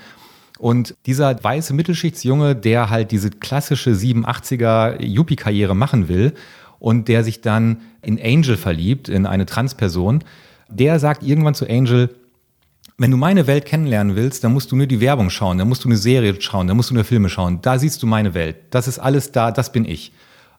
Und 0.60 0.96
dieser 1.06 1.42
weiße 1.42 1.74
Mittelschichtsjunge, 1.74 2.54
der 2.54 2.90
halt 2.90 3.12
diese 3.12 3.30
klassische 3.30 3.92
87er 3.92 5.02
Yuppie-Karriere 5.02 5.74
machen 5.74 6.10
will 6.10 6.34
und 6.80 7.08
der 7.08 7.24
sich 7.24 7.40
dann 7.40 7.78
in 8.02 8.22
Angel 8.22 8.58
verliebt, 8.58 9.08
in 9.08 9.26
eine 9.26 9.46
Transperson, 9.46 10.22
der 10.68 11.00
sagt 11.00 11.24
irgendwann 11.24 11.56
zu 11.56 11.66
Angel, 11.68 12.14
wenn 12.98 13.10
du 13.10 13.16
meine 13.16 13.48
Welt 13.48 13.66
kennenlernen 13.66 14.18
willst, 14.18 14.44
dann 14.44 14.52
musst 14.52 14.74
du 14.74 14.76
nur 14.76 14.86
die 14.86 15.00
Werbung 15.00 15.30
schauen, 15.30 15.58
dann 15.58 15.70
musst 15.70 15.86
du 15.86 15.88
eine 15.88 15.96
Serie 15.96 16.36
schauen, 16.42 16.68
dann 16.68 16.76
musst 16.76 16.90
du 16.90 16.94
nur 16.94 17.06
Filme 17.06 17.30
schauen. 17.30 17.62
Da 17.62 17.80
siehst 17.80 18.04
du 18.04 18.08
meine 18.08 18.34
Welt. 18.34 18.58
Das 18.72 18.90
ist 18.90 19.00
alles 19.00 19.32
da, 19.32 19.52
das 19.52 19.72
bin 19.72 19.86
ich. 19.86 20.12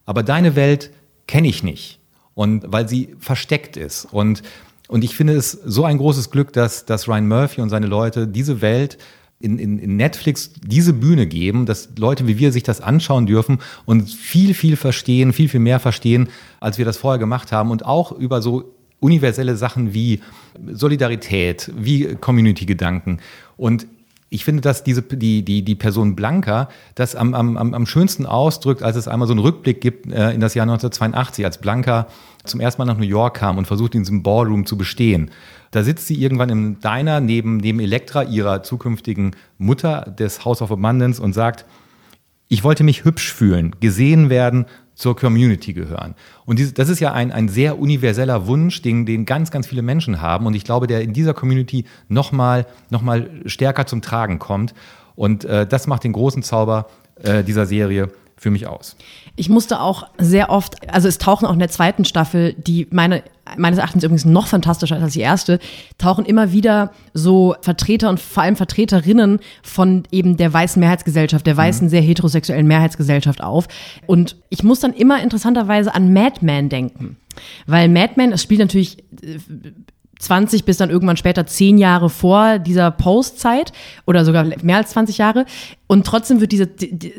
Aber 0.06 0.22
deine 0.22 0.56
Welt 0.56 0.90
kenne 1.26 1.48
ich 1.48 1.62
nicht. 1.62 2.00
Und 2.32 2.64
weil 2.66 2.88
sie 2.88 3.14
versteckt 3.18 3.76
ist. 3.76 4.06
Und, 4.10 4.42
und 4.88 5.04
ich 5.04 5.14
finde 5.14 5.34
es 5.34 5.50
so 5.50 5.84
ein 5.84 5.98
großes 5.98 6.30
Glück, 6.30 6.54
dass, 6.54 6.86
dass 6.86 7.06
Ryan 7.06 7.28
Murphy 7.28 7.60
und 7.60 7.68
seine 7.68 7.86
Leute 7.86 8.26
diese 8.26 8.62
Welt 8.62 8.96
in, 9.40 9.58
in, 9.58 9.78
in 9.78 9.96
Netflix 9.96 10.52
diese 10.62 10.92
Bühne 10.92 11.26
geben, 11.26 11.64
dass 11.66 11.88
Leute 11.96 12.26
wie 12.26 12.38
wir 12.38 12.52
sich 12.52 12.62
das 12.62 12.80
anschauen 12.80 13.26
dürfen 13.26 13.58
und 13.86 14.08
viel, 14.08 14.54
viel 14.54 14.76
verstehen, 14.76 15.32
viel, 15.32 15.48
viel 15.48 15.60
mehr 15.60 15.80
verstehen, 15.80 16.28
als 16.60 16.78
wir 16.78 16.84
das 16.84 16.98
vorher 16.98 17.18
gemacht 17.18 17.50
haben 17.50 17.70
und 17.70 17.86
auch 17.86 18.12
über 18.12 18.42
so 18.42 18.74
universelle 19.00 19.56
Sachen 19.56 19.94
wie 19.94 20.20
Solidarität, 20.70 21.72
wie 21.74 22.16
Community-Gedanken. 22.16 23.20
Und 23.56 23.86
ich 24.28 24.44
finde, 24.44 24.60
dass 24.60 24.84
diese, 24.84 25.02
die, 25.02 25.42
die, 25.42 25.62
die 25.62 25.74
Person 25.74 26.14
Blanca 26.14 26.68
das 26.94 27.16
am, 27.16 27.34
am, 27.34 27.56
am 27.56 27.86
schönsten 27.86 28.26
ausdrückt, 28.26 28.82
als 28.82 28.96
es 28.96 29.08
einmal 29.08 29.26
so 29.26 29.32
einen 29.32 29.40
Rückblick 29.40 29.80
gibt 29.80 30.12
äh, 30.12 30.32
in 30.32 30.40
das 30.40 30.54
Jahr 30.54 30.64
1982, 30.64 31.44
als 31.44 31.58
Blanca 31.58 32.06
zum 32.44 32.60
ersten 32.60 32.80
Mal 32.80 32.86
nach 32.86 32.96
New 32.96 33.04
York 33.04 33.38
kam 33.38 33.58
und 33.58 33.66
versucht, 33.66 33.94
in 33.94 34.02
diesem 34.02 34.22
Ballroom 34.22 34.66
zu 34.66 34.78
bestehen. 34.78 35.30
Da 35.70 35.84
sitzt 35.84 36.06
sie 36.06 36.20
irgendwann 36.20 36.48
im 36.50 36.80
Diner 36.80 37.20
neben, 37.20 37.58
neben 37.58 37.80
Elektra, 37.80 38.22
ihrer 38.24 38.62
zukünftigen 38.62 39.36
Mutter 39.58 40.14
des 40.18 40.44
House 40.44 40.62
of 40.62 40.72
Abundance 40.72 41.22
und 41.22 41.32
sagt, 41.32 41.64
ich 42.48 42.64
wollte 42.64 42.82
mich 42.82 43.04
hübsch 43.04 43.32
fühlen, 43.32 43.76
gesehen 43.78 44.28
werden, 44.28 44.66
zur 45.00 45.16
Community 45.16 45.72
gehören. 45.72 46.14
Und 46.44 46.58
diese, 46.58 46.74
das 46.74 46.90
ist 46.90 47.00
ja 47.00 47.12
ein, 47.12 47.32
ein 47.32 47.48
sehr 47.48 47.78
universeller 47.78 48.46
Wunsch, 48.46 48.82
den, 48.82 49.06
den 49.06 49.24
ganz, 49.24 49.50
ganz 49.50 49.66
viele 49.66 49.80
Menschen 49.80 50.20
haben. 50.20 50.44
Und 50.44 50.54
ich 50.54 50.64
glaube, 50.64 50.86
der 50.86 51.00
in 51.00 51.14
dieser 51.14 51.32
Community 51.32 51.86
nochmal 52.08 52.66
noch 52.90 53.00
mal 53.00 53.30
stärker 53.46 53.86
zum 53.86 54.02
Tragen 54.02 54.38
kommt. 54.38 54.74
Und 55.14 55.44
äh, 55.46 55.66
das 55.66 55.86
macht 55.86 56.04
den 56.04 56.12
großen 56.12 56.42
Zauber 56.42 56.88
äh, 57.22 57.42
dieser 57.42 57.64
Serie 57.64 58.10
für 58.36 58.50
mich 58.50 58.66
aus. 58.66 58.96
Ich 59.40 59.48
musste 59.48 59.80
auch 59.80 60.06
sehr 60.18 60.50
oft, 60.50 60.92
also 60.92 61.08
es 61.08 61.16
tauchen 61.16 61.46
auch 61.46 61.54
in 61.54 61.60
der 61.60 61.70
zweiten 61.70 62.04
Staffel, 62.04 62.52
die 62.58 62.86
meine, 62.90 63.22
meines 63.56 63.78
Erachtens 63.78 64.04
übrigens 64.04 64.26
noch 64.26 64.46
fantastischer 64.46 65.00
als 65.00 65.14
die 65.14 65.20
erste, 65.20 65.60
tauchen 65.96 66.26
immer 66.26 66.52
wieder 66.52 66.92
so 67.14 67.54
Vertreter 67.62 68.10
und 68.10 68.20
vor 68.20 68.42
allem 68.42 68.56
Vertreterinnen 68.56 69.40
von 69.62 70.02
eben 70.10 70.36
der 70.36 70.52
weißen 70.52 70.78
Mehrheitsgesellschaft, 70.78 71.46
der 71.46 71.56
weißen, 71.56 71.86
mhm. 71.86 71.90
sehr 71.90 72.02
heterosexuellen 72.02 72.66
Mehrheitsgesellschaft 72.66 73.42
auf. 73.42 73.66
Und 74.04 74.36
ich 74.50 74.62
muss 74.62 74.80
dann 74.80 74.92
immer 74.92 75.22
interessanterweise 75.22 75.94
an 75.94 76.12
Madman 76.12 76.68
denken. 76.68 77.16
Weil 77.66 77.88
Madman, 77.88 78.32
es 78.32 78.42
spielt 78.42 78.60
natürlich 78.60 78.98
äh, 79.22 79.38
20 80.20 80.64
bis 80.64 80.76
dann 80.76 80.90
irgendwann 80.90 81.16
später 81.16 81.46
10 81.46 81.78
Jahre 81.78 82.10
vor 82.10 82.58
dieser 82.58 82.90
Postzeit 82.90 83.72
oder 84.06 84.24
sogar 84.24 84.44
mehr 84.62 84.76
als 84.76 84.90
20 84.90 85.18
Jahre. 85.18 85.46
Und 85.86 86.06
trotzdem 86.06 86.40
wird 86.40 86.52
diese 86.52 86.68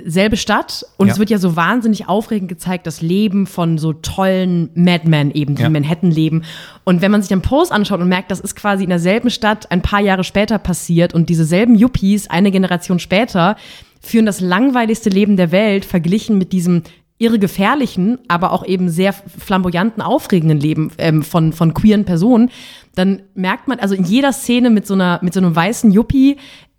selbe 0.05 0.37
Stadt 0.37 0.85
und 0.97 1.07
ja. 1.07 1.13
es 1.13 1.19
wird 1.19 1.29
ja 1.29 1.37
so 1.37 1.55
wahnsinnig 1.55 2.07
aufregend 2.07 2.47
gezeigt, 2.47 2.87
das 2.87 3.01
Leben 3.01 3.47
von 3.47 3.77
so 3.77 3.91
tollen 3.91 4.69
Madmen 4.75 5.31
eben, 5.31 5.55
die 5.55 5.61
ja. 5.61 5.67
in 5.67 5.73
Manhattan 5.73 6.11
leben. 6.11 6.43
Und 6.85 7.01
wenn 7.01 7.11
man 7.11 7.21
sich 7.21 7.29
den 7.29 7.41
Post 7.41 7.71
anschaut 7.71 7.99
und 7.99 8.07
merkt, 8.07 8.31
das 8.31 8.39
ist 8.39 8.55
quasi 8.55 8.83
in 8.83 8.89
derselben 8.89 9.29
Stadt 9.29 9.71
ein 9.71 9.81
paar 9.81 9.99
Jahre 9.99 10.23
später 10.23 10.57
passiert 10.57 11.13
und 11.13 11.27
diese 11.29 11.43
selben 11.43 11.75
Yuppies 11.75 12.29
eine 12.29 12.51
Generation 12.51 12.99
später 12.99 13.57
führen 13.99 14.25
das 14.25 14.41
langweiligste 14.41 15.09
Leben 15.09 15.37
der 15.37 15.51
Welt 15.51 15.85
verglichen 15.85 16.37
mit 16.37 16.53
diesem 16.53 16.83
irre 17.21 17.39
gefährlichen, 17.39 18.17
aber 18.27 18.51
auch 18.51 18.65
eben 18.65 18.89
sehr 18.89 19.13
flamboyanten, 19.13 20.01
aufregenden 20.01 20.59
Leben 20.59 20.91
ähm, 20.97 21.23
von, 21.23 21.53
von 21.53 21.73
queeren 21.73 22.03
Personen, 22.03 22.49
dann 22.95 23.21
merkt 23.35 23.67
man, 23.67 23.79
also 23.79 23.95
in 23.95 24.03
jeder 24.03 24.33
Szene 24.33 24.69
mit 24.69 24.87
so 24.87 24.95
einer, 24.95 25.19
mit 25.21 25.33
so 25.33 25.39
einem 25.39 25.55
weißen 25.55 25.91
Yuppie 25.91 26.37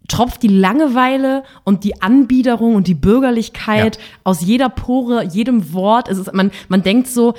tropft 0.09 0.43
die 0.43 0.49
Langeweile 0.49 1.45
und 1.65 1.85
die 1.85 2.03
Anbiederung 2.03 2.75
und 2.75 2.89
die 2.89 2.95
Bürgerlichkeit 2.95 3.97
ja. 3.97 4.03
aus 4.25 4.41
jeder 4.43 4.69
Pore, 4.69 5.25
jedem 5.25 5.73
Wort. 5.73 6.09
Es 6.09 6.19
ist, 6.19 6.33
man, 6.35 6.51
man 6.69 6.83
denkt 6.83 7.07
so, 7.07 7.35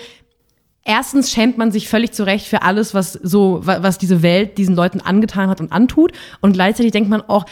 Erstens 0.86 1.32
schämt 1.32 1.58
man 1.58 1.72
sich 1.72 1.88
völlig 1.88 2.12
zurecht 2.12 2.46
für 2.46 2.62
alles, 2.62 2.94
was 2.94 3.14
so, 3.14 3.62
was 3.64 3.98
diese 3.98 4.22
Welt 4.22 4.58
diesen 4.58 4.76
Leuten 4.76 5.00
angetan 5.00 5.50
hat 5.50 5.62
und 5.62 5.72
antut. 5.72 6.12
Und 6.42 6.52
gleichzeitig 6.52 6.92
denkt 6.92 7.10
man 7.10 7.22
auch, 7.22 7.46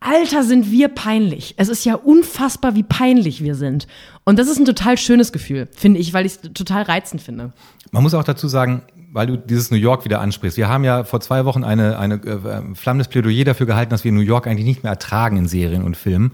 Alter, 0.00 0.42
sind 0.44 0.70
wir 0.70 0.88
peinlich. 0.88 1.54
Es 1.58 1.68
ist 1.68 1.84
ja 1.84 1.94
unfassbar, 1.94 2.74
wie 2.74 2.82
peinlich 2.82 3.44
wir 3.44 3.54
sind. 3.54 3.86
Und 4.24 4.38
das 4.38 4.48
ist 4.48 4.58
ein 4.58 4.64
total 4.64 4.96
schönes 4.96 5.30
Gefühl, 5.30 5.68
finde 5.76 6.00
ich, 6.00 6.14
weil 6.14 6.24
ich 6.24 6.32
es 6.32 6.52
total 6.54 6.84
reizend 6.84 7.20
finde. 7.20 7.52
Man 7.92 8.02
muss 8.02 8.14
auch 8.14 8.24
dazu 8.24 8.48
sagen, 8.48 8.82
weil 9.12 9.26
du 9.26 9.36
dieses 9.36 9.70
New 9.70 9.76
York 9.76 10.06
wieder 10.06 10.20
ansprichst. 10.20 10.56
Wir 10.56 10.68
haben 10.68 10.84
ja 10.84 11.04
vor 11.04 11.20
zwei 11.20 11.44
Wochen 11.44 11.64
eine, 11.64 11.98
eine 11.98 12.14
äh, 12.14 12.74
flammendes 12.74 13.08
Plädoyer 13.08 13.44
dafür 13.44 13.66
gehalten, 13.66 13.90
dass 13.90 14.02
wir 14.02 14.12
New 14.12 14.20
York 14.20 14.46
eigentlich 14.46 14.64
nicht 14.64 14.82
mehr 14.82 14.92
ertragen 14.92 15.36
in 15.36 15.46
Serien 15.46 15.82
und 15.82 15.98
Filmen. 15.98 16.32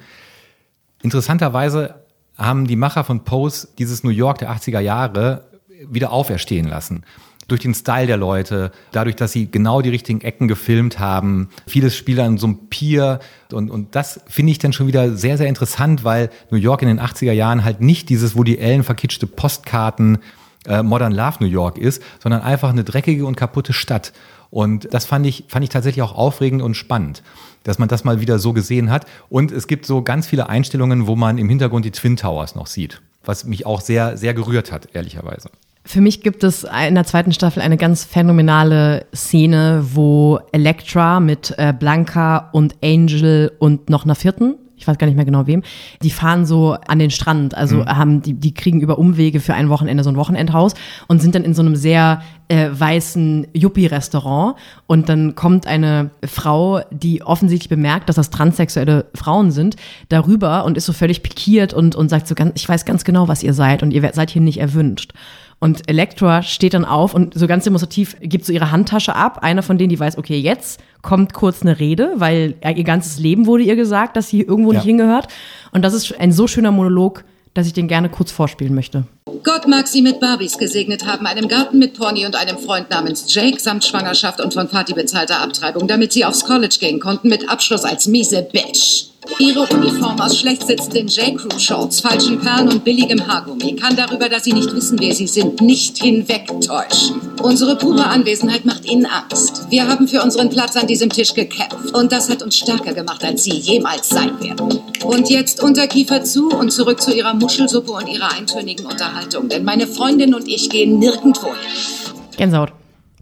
Interessanterweise 1.03 1.97
haben 2.39 2.69
die 2.69 2.77
Macher 2.77 3.03
von 3.03 3.25
Pose 3.25 3.69
dieses 3.79 4.05
New 4.05 4.11
York 4.11 4.39
der 4.39 4.51
80er 4.51 4.81
Jahre 4.81 5.49
wieder 5.89 6.13
auferstehen 6.13 6.69
lassen 6.69 7.05
durch 7.49 7.61
den 7.61 7.75
Style 7.75 8.07
der 8.07 8.17
Leute, 8.17 8.73
dadurch, 8.93 9.17
dass 9.17 9.33
sie 9.33 9.51
genau 9.51 9.83
die 9.83 9.91
richtigen 9.91 10.21
Ecken 10.21 10.49
gefilmt 10.49 10.99
haben. 10.99 11.49
Vieles 11.67 11.97
spielt 11.97 12.19
an 12.19 12.39
so 12.39 12.47
einem 12.47 12.69
Pier 12.69 13.21
und, 13.53 13.71
und 13.71 13.95
das 13.95 14.21
finde 14.27 14.53
ich 14.53 14.59
dann 14.59 14.73
schon 14.73 14.87
wieder 14.87 15.15
sehr, 15.17 15.39
sehr 15.39 15.47
interessant, 15.47 16.05
weil 16.05 16.31
New 16.51 16.59
York 16.59 16.83
in 16.83 16.89
den 16.89 17.01
80er 17.01 17.33
Jahren 17.33 17.65
halt 17.65 17.81
nicht 17.81 18.09
dieses 18.09 18.37
Woody 18.37 18.59
Allen 18.61 18.83
verkitschte 18.83 19.27
Postkarten 19.27 20.19
äh, 20.67 20.83
Modern 20.83 21.13
Love 21.13 21.37
New 21.41 21.47
York 21.47 21.79
ist, 21.79 22.03
sondern 22.21 22.43
einfach 22.43 22.71
eine 22.71 22.85
dreckige 22.85 23.27
und 23.27 23.37
kaputte 23.37 23.73
Stadt. 23.73 24.13
Und 24.51 24.93
das 24.93 25.05
fand 25.05 25.27
ich, 25.27 25.45
fand 25.49 25.65
ich 25.65 25.71
tatsächlich 25.71 26.03
auch 26.03 26.15
aufregend 26.15 26.63
und 26.63 26.75
spannend, 26.75 27.23
dass 27.63 27.79
man 27.79 27.89
das 27.89 28.05
mal 28.05 28.21
wieder 28.21 28.39
so 28.39 28.53
gesehen 28.53 28.91
hat. 28.91 29.07
Und 29.29 29.53
es 29.53 29.67
gibt 29.67 29.87
so 29.87 30.03
ganz 30.03 30.27
viele 30.27 30.49
Einstellungen, 30.49 31.07
wo 31.07 31.17
man 31.17 31.39
im 31.39 31.49
Hintergrund 31.49 31.85
die 31.85 31.91
Twin 31.91 32.17
Towers 32.17 32.55
noch 32.55 32.67
sieht, 32.67 33.03
was 33.25 33.45
mich 33.45 33.67
auch 33.67 33.81
sehr, 33.81 34.17
sehr 34.17 34.35
gerührt 34.35 34.73
hat, 34.73 34.89
ehrlicherweise. 34.93 35.51
Für 35.87 36.01
mich 36.01 36.21
gibt 36.21 36.43
es 36.43 36.65
in 36.65 36.97
der 36.97 37.05
zweiten 37.05 37.31
Staffel 37.31 37.63
eine 37.63 37.77
ganz 37.77 38.05
phänomenale 38.05 39.07
Szene, 39.15 39.85
wo 39.93 40.41
Elektra 40.51 41.21
mit 41.21 41.55
äh, 41.59 41.73
Blanca 41.73 42.51
und 42.53 42.75
Angel 42.83 43.53
und 43.61 43.89
noch 43.89 44.05
einer 44.05 44.17
vierten, 44.17 44.57
ich 44.77 44.87
weiß 44.87 44.99
gar 44.99 45.07
nicht 45.07 45.15
mehr 45.15 45.25
genau 45.25 45.47
wem, 45.47 45.63
die 46.03 46.11
fahren 46.11 46.45
so 46.45 46.77
an 46.89 46.99
den 46.99 47.13
Strand, 47.13 47.57
also 47.57 47.77
mhm. 47.77 47.87
haben 47.87 48.21
die, 48.21 48.35
die 48.35 48.53
kriegen 48.53 48.81
über 48.81 48.99
Umwege 48.99 49.39
für 49.39 49.55
ein 49.55 49.69
Wochenende 49.69 50.03
so 50.03 50.11
ein 50.11 50.17
Wochenendhaus 50.17 50.75
und 51.07 51.23
sind 51.23 51.37
dann 51.37 51.45
in 51.45 51.55
so 51.55 51.63
einem 51.63 51.77
sehr 51.77 52.21
äh, 52.49 52.69
weißen 52.73 53.47
Yuppie-Restaurant 53.55 54.57
und 54.89 55.09
dann 55.09 55.37
kommt 55.37 55.69
eine 55.69 56.11
Frau, 56.27 56.81
die 56.91 57.23
offensichtlich 57.23 57.69
bemerkt, 57.69 58.09
dass 58.09 58.17
das 58.17 58.31
transsexuelle 58.31 59.07
Frauen 59.15 59.53
sind, 59.53 59.77
darüber 60.09 60.65
und 60.65 60.77
ist 60.77 60.87
so 60.87 60.93
völlig 60.93 61.23
pikiert 61.23 61.73
und, 61.73 61.95
und 61.95 62.09
sagt 62.09 62.27
so 62.27 62.35
ganz, 62.35 62.53
ich 62.57 62.69
weiß 62.69 62.85
ganz 62.85 63.05
genau, 63.05 63.29
was 63.29 63.45
ihr 63.45 63.55
seid 63.55 63.85
und 63.85 63.93
ihr 63.93 64.11
seid 64.13 64.31
hier 64.31 64.43
nicht 64.43 64.59
erwünscht. 64.59 65.13
Und 65.59 65.89
Elektra 65.89 66.43
steht 66.43 66.75
dann 66.75 66.85
auf 66.85 67.15
und 67.15 67.33
so 67.35 67.47
ganz 67.47 67.65
demonstrativ 67.65 68.17
gibt 68.21 68.45
so 68.45 68.53
ihre 68.53 68.71
Handtasche 68.71 69.17
ab. 69.17 69.39
Einer 69.43 69.63
von 69.63 69.79
denen, 69.79 69.89
die 69.89 69.99
weiß, 69.99 70.19
okay, 70.19 70.39
jetzt 70.39 70.81
kommt 71.01 71.33
kurz 71.33 71.63
eine 71.63 71.81
Rede, 71.81 72.13
weil 72.17 72.55
ihr 72.63 72.85
ganzes 72.85 73.19
Leben 73.19 73.47
wurde 73.47 73.63
ihr 73.63 73.77
gesagt, 73.77 74.17
dass 74.17 74.29
sie 74.29 74.43
irgendwo 74.43 74.73
ja. 74.73 74.79
nicht 74.79 74.87
hingehört. 74.87 75.29
Und 75.73 75.83
das 75.83 75.95
ist 75.95 76.19
ein 76.21 76.31
so 76.33 76.47
schöner 76.47 76.73
Monolog, 76.73 77.25
dass 77.55 77.67
ich 77.67 77.73
den 77.73 77.89
gerne 77.89 78.11
kurz 78.11 78.31
vorspielen 78.31 78.75
möchte. 78.75 79.05
Gott 79.43 79.67
mag 79.67 79.89
sie 79.89 80.03
mit 80.03 80.21
Barbies 80.21 80.59
gesegnet 80.59 81.07
haben, 81.07 81.27
einem 81.27 81.49
Garten 81.49 81.79
mit 81.79 81.95
Pony 81.95 82.27
und 82.27 82.37
einem 82.37 82.59
Freund 82.59 82.91
namens 82.91 83.33
Jake 83.33 83.59
samt 83.59 83.85
Schwangerschaft 83.85 84.41
und 84.43 84.53
von 84.53 84.69
Vati 84.69 84.93
bezahlter 84.93 85.41
Abtreibung, 85.41 85.89
damit 85.89 86.13
sie 86.13 86.25
aufs 86.27 86.45
College 86.45 86.77
gehen 86.79 87.01
konnten 87.01 87.29
mit 87.29 87.49
Abschluss 87.49 87.85
als 87.85 88.07
miese 88.07 88.43
Bitch. 88.43 89.07
Ihre 89.39 89.61
Uniform 89.67 90.21
aus 90.21 90.39
schlecht 90.39 90.67
sitzenden 90.67 91.09
J-Crew-Shorts, 91.09 92.01
falschen 92.01 92.41
Perlen 92.41 92.69
und 92.69 92.85
billigem 92.85 93.27
Haargummi 93.27 93.77
kann 93.77 93.97
darüber, 93.97 94.29
dass 94.29 94.45
Sie 94.45 94.53
nicht 94.53 94.75
wissen, 94.75 94.99
wer 94.99 95.15
Sie 95.15 95.27
sind, 95.27 95.61
nicht 95.61 95.99
hinwegtäuschen. 95.99 97.21
Unsere 97.43 97.77
pure 97.77 98.07
Anwesenheit 98.07 98.65
macht 98.65 98.85
Ihnen 98.85 99.07
Angst. 99.07 99.67
Wir 99.71 99.87
haben 99.87 100.09
für 100.09 100.23
unseren 100.23 100.49
Platz 100.49 100.77
an 100.77 100.87
diesem 100.87 101.11
Tisch 101.11 101.35
gekämpft 101.35 101.95
und 101.95 102.13
das 102.13 102.31
hat 102.31 102.43
uns 102.43 102.57
stärker 102.57 102.95
gemacht, 102.95 103.23
als 103.25 103.45
Sie 103.45 103.53
jemals 103.53 104.09
sein 104.09 104.41
werden. 104.41 104.81
Und 105.05 105.29
jetzt 105.29 105.63
Unterkiefer 105.63 106.25
zu 106.25 106.49
und 106.51 106.73
zurück 106.73 107.01
zu 107.01 107.13
Ihrer 107.13 107.35
Muschelsuppe 107.35 107.93
und 107.93 108.09
Ihrer 108.09 108.33
eintönigen 108.33 108.87
Unterhaltung, 108.87 109.49
denn 109.49 109.65
meine 109.65 109.87
Freundin 109.87 110.35
und 110.35 110.49
ich 110.49 110.71
gehen 110.71 110.99
nirgendwo 110.99 111.49
hin. 111.49 112.15
Gänsehaut. 112.37 112.73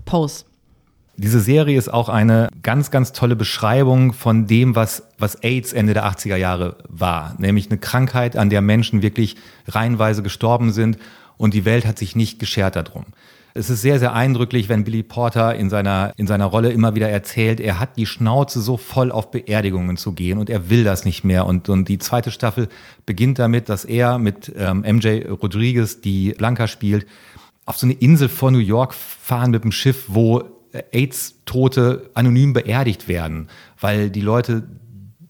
Pose. 0.04 0.44
Diese 1.16 1.38
Serie 1.40 1.78
ist 1.78 1.92
auch 1.92 2.08
eine 2.08 2.48
ganz, 2.62 2.90
ganz 2.90 3.12
tolle 3.12 3.36
Beschreibung 3.36 4.12
von 4.12 4.46
dem, 4.46 4.74
was, 4.74 5.04
was 5.18 5.36
AIDS 5.36 5.72
Ende 5.72 5.94
der 5.94 6.06
80er 6.06 6.36
Jahre 6.36 6.76
war. 6.88 7.36
Nämlich 7.38 7.70
eine 7.70 7.78
Krankheit, 7.78 8.36
an 8.36 8.50
der 8.50 8.62
Menschen 8.62 9.02
wirklich 9.02 9.36
reihenweise 9.68 10.22
gestorben 10.22 10.72
sind 10.72 10.98
und 11.36 11.54
die 11.54 11.64
Welt 11.64 11.86
hat 11.86 11.98
sich 11.98 12.16
nicht 12.16 12.40
geschert 12.40 12.74
darum. 12.74 13.04
Es 13.56 13.70
ist 13.70 13.82
sehr, 13.82 14.00
sehr 14.00 14.12
eindrücklich, 14.12 14.68
wenn 14.68 14.82
Billy 14.82 15.04
Porter 15.04 15.54
in 15.54 15.70
seiner, 15.70 16.12
in 16.16 16.26
seiner 16.26 16.46
Rolle 16.46 16.72
immer 16.72 16.96
wieder 16.96 17.08
erzählt, 17.08 17.60
er 17.60 17.78
hat 17.78 17.96
die 17.96 18.06
Schnauze 18.06 18.60
so 18.60 18.76
voll 18.76 19.12
auf 19.12 19.30
Beerdigungen 19.30 19.96
zu 19.96 20.10
gehen 20.10 20.38
und 20.38 20.50
er 20.50 20.70
will 20.70 20.82
das 20.82 21.04
nicht 21.04 21.22
mehr. 21.22 21.46
Und, 21.46 21.68
und 21.68 21.88
die 21.88 21.98
zweite 21.98 22.32
Staffel 22.32 22.68
beginnt 23.06 23.38
damit, 23.38 23.68
dass 23.68 23.84
er 23.84 24.18
mit 24.18 24.52
ähm, 24.58 24.80
MJ 24.80 25.26
Rodriguez, 25.28 26.00
die 26.00 26.32
Blanca 26.32 26.66
spielt, 26.66 27.06
auf 27.64 27.78
so 27.78 27.86
eine 27.86 27.94
Insel 27.94 28.28
vor 28.28 28.50
New 28.50 28.58
York 28.58 28.92
fahren 28.92 29.52
mit 29.52 29.62
dem 29.62 29.70
Schiff, 29.70 30.06
wo 30.08 30.42
AIDS-Tote 30.92 32.10
anonym 32.14 32.52
beerdigt 32.52 33.08
werden, 33.08 33.48
weil 33.80 34.10
die 34.10 34.20
Leute 34.20 34.64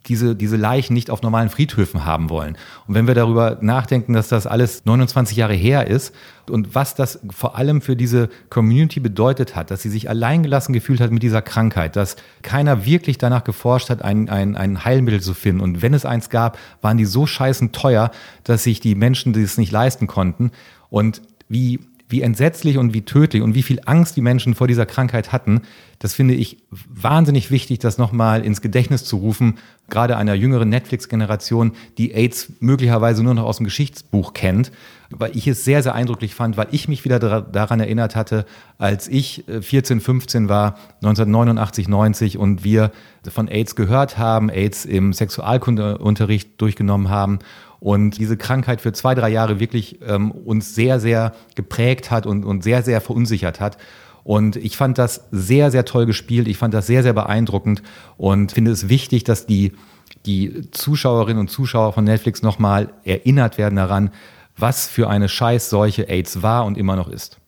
diese, 0.07 0.37
diese 0.37 0.57
Leichen 0.57 0.93
nicht 0.93 1.11
auf 1.11 1.23
normalen 1.23 1.49
Friedhöfen 1.49 2.05
haben 2.05 2.29
wollen. 2.29 2.57
Und 2.87 2.95
wenn 2.95 3.07
wir 3.07 3.15
darüber 3.15 3.59
nachdenken, 3.61 4.13
dass 4.13 4.29
das 4.29 4.47
alles 4.47 4.85
29 4.85 5.37
Jahre 5.37 5.55
her 5.55 5.87
ist 5.87 6.15
und 6.51 6.75
was 6.75 6.95
das 6.95 7.21
vor 7.31 7.57
allem 7.57 7.81
für 7.81 7.97
diese 7.97 8.29
Community 8.51 9.01
bedeutet 9.01 9.57
hat, 9.57 9.71
dass 9.71 9.83
sie 9.83 9.89
sich 9.89 10.09
alleingelassen 10.09 10.75
gefühlt 10.75 11.01
hat 11.01 11.11
mit 11.11 11.23
dieser 11.23 11.41
Krankheit, 11.41 11.97
dass 11.97 12.17
keiner 12.43 12.85
wirklich 12.85 13.17
danach 13.17 13.45
geforscht 13.45 13.89
hat, 13.89 14.03
ein, 14.03 14.29
ein, 14.29 14.57
ein 14.57 14.85
Heilmittel 14.85 15.23
zu 15.23 15.33
finden. 15.33 15.63
Und 15.63 15.81
wenn 15.81 15.95
es 15.95 16.05
eins 16.05 16.29
gab, 16.29 16.59
waren 16.83 16.99
die 16.99 17.07
so 17.07 17.27
scheißen 17.27 17.73
teuer, 17.73 18.11
dass 18.45 18.65
sich 18.65 18.81
die 18.81 18.95
Menschen 18.95 19.33
das 19.33 19.57
nicht 19.57 19.73
leisten 19.73 20.07
konnten. 20.07 20.51
Und 20.91 21.23
wie 21.49 21.81
wie 22.09 22.23
entsetzlich 22.23 22.79
und 22.79 22.93
wie 22.93 23.03
tödlich 23.03 23.43
und 23.43 23.55
wie 23.55 23.63
viel 23.63 23.81
Angst 23.87 24.17
die 24.17 24.21
Menschen 24.21 24.55
vor 24.55 24.69
dieser 24.69 24.87
Krankheit 24.87 25.33
hatten, 25.33 25.63
das 25.99 26.15
finde 26.15 26.35
ich 26.35 26.59
wahnsinnig 26.71 27.51
wichtig, 27.51 27.79
das 27.79 27.99
nochmal 27.99 28.45
ins 28.45 28.61
Gedächtnis 28.61 29.05
zu 29.05 29.17
rufen, 29.17 29.59
gerade 29.89 30.17
einer 30.17 30.35
jüngeren 30.35 30.69
Netflix-Generation, 30.69 31.73
die 31.97 32.13
AIDS 32.13 32.53
möglicherweise 32.61 33.23
nur 33.23 33.35
noch 33.35 33.45
aus 33.45 33.57
dem 33.57 33.65
Geschichtsbuch 33.65 34.35
kennt, 34.35 34.71
weil 35.11 35.37
ich 35.37 35.47
es 35.47 35.65
sehr, 35.65 35.83
sehr 35.83 35.95
eindrücklich 35.95 36.35
fand, 36.35 36.57
weil 36.57 36.69
ich 36.71 36.89
mich 36.89 37.05
wieder 37.05 37.19
daran 37.19 37.81
erinnert 37.81 38.17
hatte, 38.17 38.47
als 38.79 39.09
ich 39.09 39.45
14, 39.61 39.99
äh, 39.99 40.01
15 40.01 40.49
war, 40.49 40.77
1989, 41.03 41.89
90 41.89 42.39
und 42.39 42.65
wir 42.65 42.91
von 43.29 43.49
AIDS 43.49 43.77
gehört 43.77 44.19
haben, 44.19 44.51
AIDS 44.51 44.85
im 44.85 45.13
Sexualkundeunterricht 45.13 46.61
durchgenommen 46.61 47.11
haben 47.11 47.39
und 47.85 48.17
diese 48.19 48.39
Krankheit 48.39 48.81
für 48.81 48.95
zwei, 48.95 49.15
drei 49.15 49.29
Jahre 49.29 49.61
wirklich 49.61 50.01
ähm, 50.07 50.31
uns 50.31 50.75
sehr, 50.75 51.01
sehr 51.01 51.35
geprägt 51.55 52.11
hat 52.11 52.27
und, 52.27 52.45
und 52.45 52.65
sehr, 52.65 52.83
sehr 52.83 53.03
verunsichert 53.03 53.61
hat. 53.61 53.77
Und 54.23 54.57
ich 54.57 54.79
fand 54.79 54.97
das 54.97 55.27
sehr, 55.31 55.71
sehr 55.71 55.85
toll 55.85 56.07
gespielt. 56.07 56.49
Ich 56.49 56.57
fand 56.57 56.73
das 56.73 56.87
sehr, 56.87 57.03
sehr 57.03 57.13
beeindruckend 57.13 57.83
und 58.17 58.53
finde 58.53 58.71
es 58.71 58.89
wichtig, 58.89 59.25
dass 59.25 59.45
die, 59.45 59.73
die 60.25 60.71
Zuschauerinnen 60.71 61.39
und 61.39 61.51
Zuschauer 61.51 61.93
von 61.93 62.05
Netflix 62.05 62.43
nochmal 62.43 62.89
erinnert 63.05 63.59
werden 63.59 63.77
daran, 63.77 64.11
was 64.57 64.87
für 64.87 65.09
eine 65.09 65.29
Scheißseuche 65.29 66.09
AIDS 66.09 66.43
war 66.43 66.65
und 66.65 66.79
immer 66.79 66.97
noch 66.97 67.09
ist. 67.09 67.39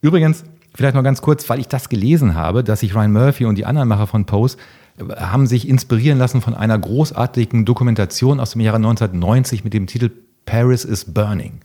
Übrigens, 0.00 0.44
vielleicht 0.74 0.94
noch 0.94 1.02
ganz 1.02 1.22
kurz, 1.22 1.48
weil 1.48 1.60
ich 1.60 1.68
das 1.68 1.88
gelesen 1.88 2.34
habe, 2.34 2.64
dass 2.64 2.80
sich 2.80 2.94
Ryan 2.94 3.12
Murphy 3.12 3.44
und 3.44 3.56
die 3.56 3.66
anderen 3.66 3.88
Macher 3.88 4.06
von 4.06 4.24
Pose 4.24 4.56
haben 5.16 5.46
sich 5.46 5.68
inspirieren 5.68 6.18
lassen 6.18 6.40
von 6.40 6.54
einer 6.54 6.78
großartigen 6.78 7.64
Dokumentation 7.64 8.40
aus 8.40 8.52
dem 8.52 8.60
Jahre 8.60 8.76
1990 8.76 9.64
mit 9.64 9.72
dem 9.72 9.86
Titel 9.86 10.10
Paris 10.44 10.84
is 10.84 11.04
Burning. 11.04 11.60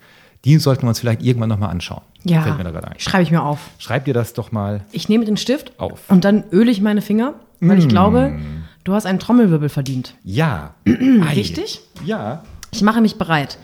Die 0.45 0.57
sollten 0.57 0.83
wir 0.83 0.89
uns 0.89 0.99
vielleicht 0.99 1.23
irgendwann 1.23 1.49
nochmal 1.49 1.71
anschauen. 1.71 2.03
Ja, 2.23 2.43
Fällt 2.43 2.57
mir 2.57 2.63
da 2.65 2.79
ein. 2.79 2.99
schreibe 2.99 3.23
ich 3.23 3.31
mir 3.31 3.41
auf. 3.41 3.59
Schreib 3.79 4.05
dir 4.05 4.13
das 4.13 4.33
doch 4.33 4.51
mal 4.51 4.81
Ich 4.91 5.09
nehme 5.09 5.25
den 5.25 5.37
Stift 5.37 5.79
auf. 5.79 6.09
und 6.09 6.23
dann 6.23 6.43
öle 6.51 6.71
ich 6.71 6.81
meine 6.81 7.01
Finger, 7.01 7.33
weil 7.59 7.77
mm. 7.77 7.79
ich 7.79 7.87
glaube, 7.87 8.37
du 8.83 8.93
hast 8.93 9.05
einen 9.05 9.19
Trommelwirbel 9.19 9.69
verdient. 9.69 10.15
Ja. 10.23 10.75
Richtig? 10.87 11.81
Ja. 12.03 12.43
Ich 12.71 12.83
mache 12.83 13.01
mich 13.01 13.17
bereit. 13.17 13.57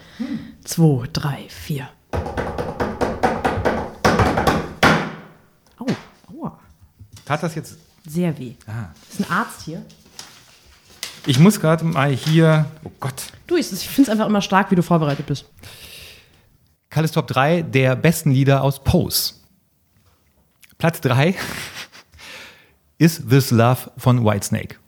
Zwei, 0.64 1.08
drei, 1.12 1.48
vier. 1.50 1.90
Au, 5.78 5.88
aua. 6.32 6.60
Tat 7.26 7.44
das 7.44 7.56
jetzt 7.56 7.78
sehr 8.06 8.38
weh. 8.38 8.54
Ah. 8.68 8.90
Ist 9.10 9.20
ein 9.20 9.32
Arzt 9.32 9.64
hier. 9.64 9.86
Ich 11.26 11.40
muss 11.40 11.60
gerade 11.60 11.84
mal 11.86 12.12
hier. 12.12 12.66
Oh 12.84 12.92
Gott. 13.00 13.24
Du, 13.48 13.56
ich, 13.56 13.72
ich 13.72 13.88
finde 13.88 14.04
es 14.04 14.10
einfach 14.10 14.28
immer 14.28 14.42
stark, 14.42 14.72
wie 14.72 14.76
du 14.76 14.84
vorbereitet 14.84 15.26
bist. 15.26 15.46
Kalles 16.90 17.12
Top 17.12 17.28
3 17.28 17.62
der 17.62 17.96
besten 17.96 18.32
Lieder 18.32 18.64
aus 18.64 18.84
Pose. 18.84 19.36
Platz 20.78 21.00
3 21.02 21.36
ist 22.98 23.30
This 23.30 23.52
Love 23.52 23.92
von 23.98 24.26
Whitesnake. 24.26 24.81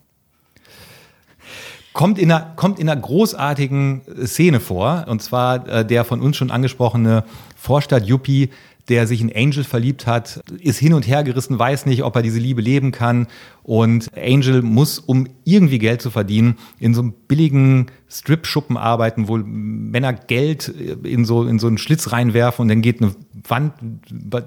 Kommt 1.93 2.17
in, 2.17 2.31
einer, 2.31 2.53
kommt 2.55 2.79
in 2.79 2.89
einer 2.89 2.99
großartigen 2.99 4.01
Szene 4.25 4.59
vor, 4.59 5.05
und 5.07 5.21
zwar 5.21 5.67
äh, 5.67 5.85
der 5.85 6.03
von 6.03 6.21
uns 6.21 6.37
schon 6.37 6.49
angesprochene 6.49 7.23
Vorstadt-Yuppie, 7.55 8.49
der 8.89 9.07
sich 9.07 9.21
in 9.21 9.33
Angel 9.33 9.63
verliebt 9.63 10.07
hat, 10.07 10.41
ist 10.59 10.77
hin 10.77 10.93
und 10.93 11.07
her 11.07 11.23
gerissen, 11.23 11.57
weiß 11.57 11.85
nicht, 11.85 12.03
ob 12.03 12.15
er 12.15 12.21
diese 12.21 12.39
Liebe 12.39 12.61
leben 12.61 12.91
kann. 12.91 13.27
Und 13.63 14.11
Angel 14.17 14.61
muss, 14.61 14.99
um 14.99 15.27
irgendwie 15.45 15.79
Geld 15.79 16.01
zu 16.01 16.11
verdienen, 16.11 16.57
in 16.79 16.93
so 16.93 17.01
einem 17.01 17.13
billigen 17.27 17.87
Strip-Schuppen 18.09 18.75
arbeiten, 18.75 19.29
wo 19.29 19.37
Männer 19.37 20.11
Geld 20.11 20.67
in 20.67 21.23
so, 21.23 21.45
in 21.45 21.59
so 21.59 21.67
einen 21.67 21.77
Schlitz 21.77 22.11
reinwerfen 22.11 22.63
und 22.63 22.67
dann 22.67 22.81
geht 22.81 23.01
eine 23.01 23.15
Wand 23.47 23.73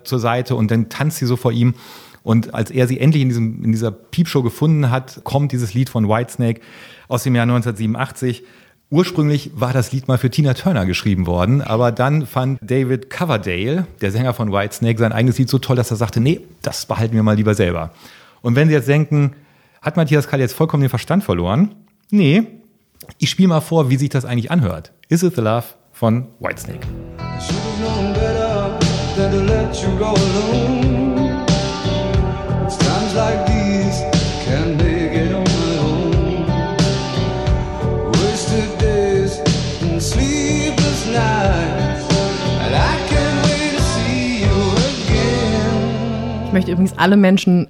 zur 0.04 0.18
Seite 0.18 0.54
und 0.54 0.70
dann 0.70 0.90
tanzt 0.90 1.18
sie 1.18 1.26
so 1.26 1.36
vor 1.36 1.52
ihm. 1.52 1.74
Und 2.26 2.54
als 2.54 2.72
er 2.72 2.88
sie 2.88 2.98
endlich 2.98 3.22
in, 3.22 3.28
diesem, 3.28 3.62
in 3.62 3.70
dieser 3.70 3.92
Piepshow 3.92 4.42
gefunden 4.42 4.90
hat, 4.90 5.20
kommt 5.22 5.52
dieses 5.52 5.74
Lied 5.74 5.88
von 5.88 6.08
Whitesnake 6.08 6.60
aus 7.06 7.22
dem 7.22 7.36
Jahr 7.36 7.44
1987. 7.44 8.42
Ursprünglich 8.90 9.52
war 9.54 9.72
das 9.72 9.92
Lied 9.92 10.08
mal 10.08 10.18
für 10.18 10.28
Tina 10.28 10.54
Turner 10.54 10.86
geschrieben 10.86 11.28
worden, 11.28 11.62
aber 11.62 11.92
dann 11.92 12.26
fand 12.26 12.58
David 12.60 13.10
Coverdale, 13.10 13.86
der 14.00 14.10
Sänger 14.10 14.34
von 14.34 14.50
Whitesnake, 14.50 14.98
sein 14.98 15.12
eigenes 15.12 15.38
Lied 15.38 15.48
so 15.48 15.60
toll, 15.60 15.76
dass 15.76 15.92
er 15.92 15.96
sagte, 15.98 16.18
nee, 16.18 16.40
das 16.62 16.86
behalten 16.86 17.14
wir 17.14 17.22
mal 17.22 17.36
lieber 17.36 17.54
selber. 17.54 17.92
Und 18.42 18.56
wenn 18.56 18.66
Sie 18.66 18.74
jetzt 18.74 18.88
denken, 18.88 19.36
hat 19.80 19.96
Matthias 19.96 20.26
Kall 20.26 20.40
jetzt 20.40 20.54
vollkommen 20.54 20.80
den 20.80 20.90
Verstand 20.90 21.22
verloren? 21.22 21.76
Nee, 22.10 22.42
ich 23.18 23.30
spiele 23.30 23.50
mal 23.50 23.60
vor, 23.60 23.88
wie 23.88 23.98
sich 23.98 24.08
das 24.08 24.24
eigentlich 24.24 24.50
anhört. 24.50 24.90
Is 25.08 25.22
It 25.22 25.36
the 25.36 25.42
Love 25.42 25.66
von 25.92 26.26
Whitesnake. 26.40 26.88
Like 33.16 33.46
these 33.46 34.04
can 34.44 34.76
make 34.76 35.14
it 35.14 35.32
on 35.34 35.46
Ich 46.46 46.52
möchte 46.52 46.72
übrigens 46.72 46.96
alle 46.96 47.16
Menschen 47.16 47.68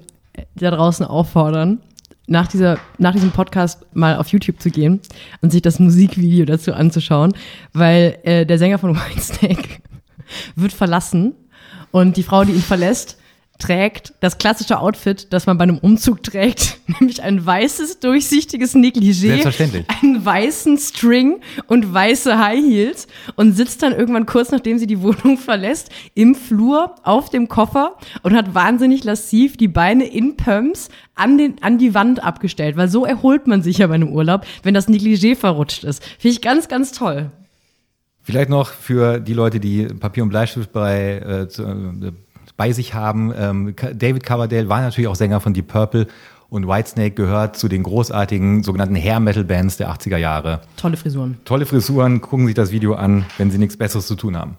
da 0.54 0.70
draußen 0.70 1.06
auffordern, 1.06 1.80
nach, 2.26 2.46
dieser, 2.46 2.78
nach 2.98 3.12
diesem 3.12 3.30
Podcast 3.30 3.86
mal 3.94 4.16
auf 4.16 4.28
YouTube 4.28 4.60
zu 4.60 4.70
gehen 4.70 5.00
und 5.40 5.50
sich 5.50 5.62
das 5.62 5.78
Musikvideo 5.78 6.44
dazu 6.44 6.72
anzuschauen, 6.72 7.34
weil 7.72 8.18
äh, 8.22 8.46
der 8.46 8.58
Sänger 8.58 8.78
von 8.78 8.96
Whitesnake 8.96 9.80
wird 10.54 10.72
verlassen 10.72 11.34
und 11.90 12.16
die 12.16 12.22
Frau, 12.22 12.44
die 12.44 12.52
ihn 12.52 12.60
verlässt, 12.60 13.18
trägt 13.58 14.14
das 14.20 14.38
klassische 14.38 14.78
Outfit, 14.78 15.32
das 15.32 15.46
man 15.46 15.58
bei 15.58 15.64
einem 15.64 15.78
Umzug 15.78 16.22
trägt, 16.22 16.78
nämlich 17.00 17.22
ein 17.22 17.44
weißes, 17.44 18.00
durchsichtiges 18.00 18.74
Negligé, 18.74 19.44
einen 20.02 20.24
weißen 20.24 20.78
String 20.78 21.40
und 21.66 21.92
weiße 21.92 22.38
High 22.38 22.64
Heels 22.64 23.06
und 23.36 23.52
sitzt 23.52 23.82
dann 23.82 23.92
irgendwann 23.92 24.26
kurz 24.26 24.50
nachdem 24.50 24.78
sie 24.78 24.86
die 24.86 25.00
Wohnung 25.02 25.38
verlässt, 25.38 25.90
im 26.14 26.34
Flur 26.34 26.94
auf 27.02 27.30
dem 27.30 27.48
Koffer 27.48 27.96
und 28.22 28.34
hat 28.34 28.54
wahnsinnig 28.54 29.04
lassiv 29.04 29.56
die 29.56 29.68
Beine 29.68 30.06
in 30.06 30.36
Pumps 30.36 30.88
an, 31.14 31.38
den, 31.38 31.62
an 31.62 31.78
die 31.78 31.94
Wand 31.94 32.22
abgestellt, 32.22 32.76
weil 32.76 32.88
so 32.88 33.04
erholt 33.04 33.46
man 33.46 33.62
sich 33.62 33.78
ja 33.78 33.86
bei 33.86 33.94
einem 33.94 34.12
Urlaub, 34.12 34.46
wenn 34.62 34.74
das 34.74 34.88
Negligé 34.88 35.36
verrutscht 35.36 35.84
ist. 35.84 36.04
Finde 36.18 36.28
ich 36.34 36.42
ganz, 36.42 36.68
ganz 36.68 36.92
toll. 36.92 37.30
Vielleicht 38.22 38.50
noch 38.50 38.70
für 38.70 39.20
die 39.20 39.34
Leute, 39.34 39.60
die 39.60 39.84
Papier 39.84 40.24
und 40.24 40.30
Bleistift 40.30 40.72
bei 40.72 41.18
äh, 41.18 41.48
zu, 41.48 41.62
äh, 41.62 42.12
bei 42.56 42.72
sich 42.72 42.94
haben. 42.94 43.32
Ähm, 43.36 43.74
David 43.94 44.24
Coverdale 44.24 44.68
war 44.68 44.80
natürlich 44.80 45.08
auch 45.08 45.16
Sänger 45.16 45.40
von 45.40 45.54
Deep 45.54 45.68
Purple 45.68 46.06
und 46.48 46.68
Whitesnake 46.68 47.10
gehört 47.12 47.56
zu 47.56 47.68
den 47.68 47.82
großartigen 47.82 48.62
sogenannten 48.62 48.96
Hair 48.96 49.20
Metal 49.20 49.44
Bands 49.44 49.76
der 49.76 49.90
80er 49.90 50.16
Jahre. 50.16 50.60
Tolle 50.76 50.96
Frisuren. 50.96 51.38
Tolle 51.44 51.66
Frisuren, 51.66 52.20
gucken 52.20 52.46
sich 52.46 52.54
das 52.54 52.70
Video 52.70 52.94
an, 52.94 53.26
wenn 53.38 53.50
sie 53.50 53.58
nichts 53.58 53.76
Besseres 53.76 54.06
zu 54.06 54.14
tun 54.14 54.36
haben. 54.36 54.56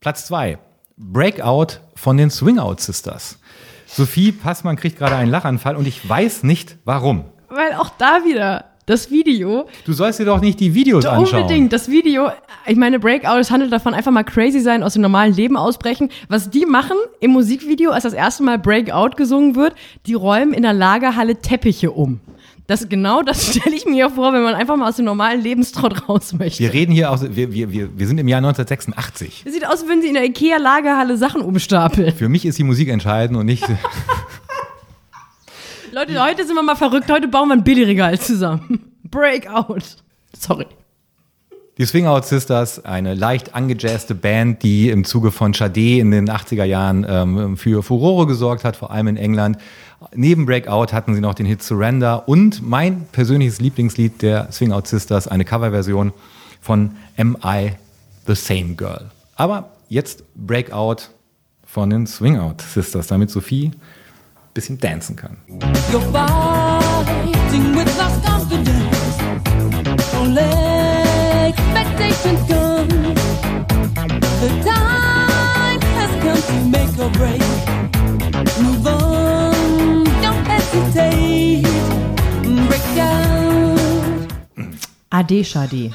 Platz 0.00 0.26
2. 0.26 0.58
Breakout 0.96 1.78
von 1.94 2.16
den 2.16 2.30
Swing 2.30 2.58
Out 2.58 2.80
Sisters. 2.80 3.38
Sophie 3.86 4.32
Passmann 4.32 4.76
kriegt 4.76 4.98
gerade 4.98 5.16
einen 5.16 5.30
Lachanfall 5.30 5.76
und 5.76 5.86
ich 5.86 6.08
weiß 6.08 6.44
nicht 6.44 6.76
warum. 6.84 7.24
Weil 7.48 7.74
auch 7.74 7.90
da 7.98 8.24
wieder 8.24 8.66
das 8.86 9.10
Video. 9.10 9.68
Du 9.84 9.92
sollst 9.92 10.18
dir 10.18 10.24
doch 10.24 10.40
nicht 10.40 10.60
die 10.60 10.74
Videos 10.74 11.04
doch 11.04 11.12
anschauen. 11.12 11.42
Unbedingt, 11.42 11.72
das 11.72 11.88
Video. 11.88 12.30
Ich 12.66 12.76
meine, 12.76 12.98
Breakout, 12.98 13.38
es 13.38 13.50
handelt 13.50 13.72
davon, 13.72 13.94
einfach 13.94 14.12
mal 14.12 14.22
crazy 14.22 14.60
sein, 14.60 14.82
aus 14.82 14.92
dem 14.92 15.02
normalen 15.02 15.34
Leben 15.34 15.56
ausbrechen. 15.56 16.10
Was 16.28 16.50
die 16.50 16.64
machen 16.64 16.96
im 17.20 17.32
Musikvideo, 17.32 17.90
als 17.90 18.04
das 18.04 18.12
erste 18.12 18.42
Mal 18.42 18.58
Breakout 18.58 19.16
gesungen 19.16 19.56
wird, 19.56 19.74
die 20.06 20.14
räumen 20.14 20.52
in 20.52 20.62
der 20.62 20.72
Lagerhalle 20.72 21.36
Teppiche 21.36 21.90
um. 21.90 22.20
Das 22.68 22.88
genau 22.88 23.22
das 23.22 23.46
stelle 23.54 23.74
ich 23.74 23.86
mir 23.86 24.10
vor, 24.10 24.32
wenn 24.32 24.42
man 24.42 24.54
einfach 24.54 24.76
mal 24.76 24.88
aus 24.88 24.96
dem 24.96 25.04
normalen 25.04 25.42
Lebenstrott 25.42 26.08
raus 26.08 26.32
möchte. 26.32 26.60
Wir 26.60 26.72
reden 26.72 26.92
hier 26.92 27.10
aus, 27.10 27.22
wir, 27.22 27.52
wir, 27.52 27.72
wir, 27.72 27.98
wir 27.98 28.06
sind 28.06 28.18
im 28.18 28.28
Jahr 28.28 28.38
1986. 28.38 29.42
Es 29.44 29.52
sieht 29.52 29.66
aus, 29.66 29.72
als 29.72 29.86
würden 29.86 30.02
sie 30.02 30.08
in 30.08 30.14
der 30.14 30.24
Ikea-Lagerhalle 30.24 31.16
Sachen 31.16 31.42
umstapeln. 31.42 32.14
Für 32.14 32.28
mich 32.28 32.46
ist 32.46 32.58
die 32.58 32.64
Musik 32.64 32.88
entscheidend 32.88 33.38
und 33.38 33.46
nicht. 33.46 33.64
Leute, 35.92 36.24
heute 36.24 36.46
sind 36.46 36.54
wir 36.54 36.62
mal 36.62 36.76
verrückt. 36.76 37.10
Heute 37.10 37.28
bauen 37.28 37.48
wir 37.48 37.54
ein 37.54 37.64
Billigregal 37.64 38.18
zusammen. 38.18 38.92
Breakout. 39.04 39.82
Sorry. 40.38 40.66
Die 41.78 41.86
Swing 41.86 42.06
Out 42.06 42.26
Sisters, 42.26 42.84
eine 42.84 43.14
leicht 43.14 43.54
angejazzte 43.54 44.14
Band, 44.14 44.62
die 44.62 44.90
im 44.90 45.04
Zuge 45.04 45.30
von 45.30 45.54
Sade 45.54 45.98
in 45.98 46.10
den 46.10 46.28
80er 46.28 46.64
Jahren 46.64 47.06
ähm, 47.08 47.56
für 47.56 47.82
Furore 47.82 48.26
gesorgt 48.26 48.62
hat, 48.64 48.76
vor 48.76 48.90
allem 48.90 49.08
in 49.08 49.16
England. 49.16 49.56
Neben 50.14 50.44
Breakout 50.44 50.92
hatten 50.92 51.14
sie 51.14 51.22
noch 51.22 51.32
den 51.32 51.46
Hit 51.46 51.62
Surrender 51.62 52.28
und 52.28 52.60
mein 52.62 53.06
persönliches 53.12 53.58
Lieblingslied 53.58 54.20
der 54.20 54.52
Swing 54.52 54.70
Out 54.70 54.86
Sisters, 54.86 55.28
eine 55.28 55.46
Coverversion 55.46 56.12
von 56.60 56.90
Am 57.16 57.38
I 57.42 57.72
the 58.26 58.34
Same 58.34 58.74
Girl. 58.74 59.10
Aber 59.36 59.70
jetzt 59.88 60.24
Breakout 60.34 61.08
von 61.64 61.88
den 61.88 62.06
Swing 62.06 62.38
Out 62.38 62.60
Sisters, 62.60 63.06
damit 63.06 63.30
Sophie 63.30 63.70
bisschen 64.52 64.78
dancen 64.78 65.16
kann. 65.16 65.38
Ade 85.12 85.44
Shadi. 85.44 85.92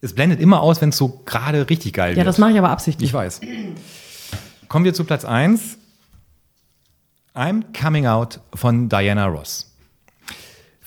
Es 0.00 0.14
blendet 0.14 0.40
immer 0.40 0.60
aus, 0.60 0.80
wenn 0.80 0.90
es 0.90 0.96
so 0.96 1.22
gerade 1.24 1.68
richtig 1.68 1.94
geil 1.94 2.10
ja, 2.10 2.16
wird. 2.16 2.18
Ja, 2.18 2.24
das 2.24 2.38
mache 2.38 2.52
ich 2.52 2.58
aber 2.58 2.70
absichtlich. 2.70 3.10
Ich 3.10 3.14
weiß. 3.14 3.40
Kommen 4.68 4.84
wir 4.84 4.94
zu 4.94 5.04
Platz 5.04 5.24
1. 5.24 5.78
I'm 7.34 7.64
Coming 7.78 8.06
Out 8.06 8.40
von 8.54 8.88
Diana 8.88 9.26
Ross. 9.26 9.75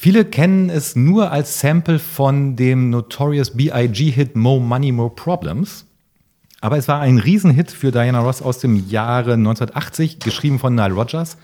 Viele 0.01 0.23
kennen 0.23 0.69
es 0.69 0.95
nur 0.95 1.29
als 1.29 1.59
Sample 1.59 1.99
von 1.99 2.55
dem 2.55 2.89
Notorious 2.89 3.57
B.I.G.-Hit 3.57 4.29
Mo 4.33 4.57
Money, 4.57 4.93
Mo 4.93 5.09
Problems. 5.09 5.83
Aber 6.61 6.77
es 6.77 6.87
war 6.87 7.01
ein 7.01 7.17
Riesenhit 7.17 7.69
für 7.69 7.91
Diana 7.91 8.21
Ross 8.21 8.41
aus 8.41 8.59
dem 8.59 8.87
Jahre 8.87 9.33
1980, 9.33 10.19
geschrieben 10.19 10.57
von 10.57 10.73
Nile 10.73 10.93
Rodgers. 10.93 11.35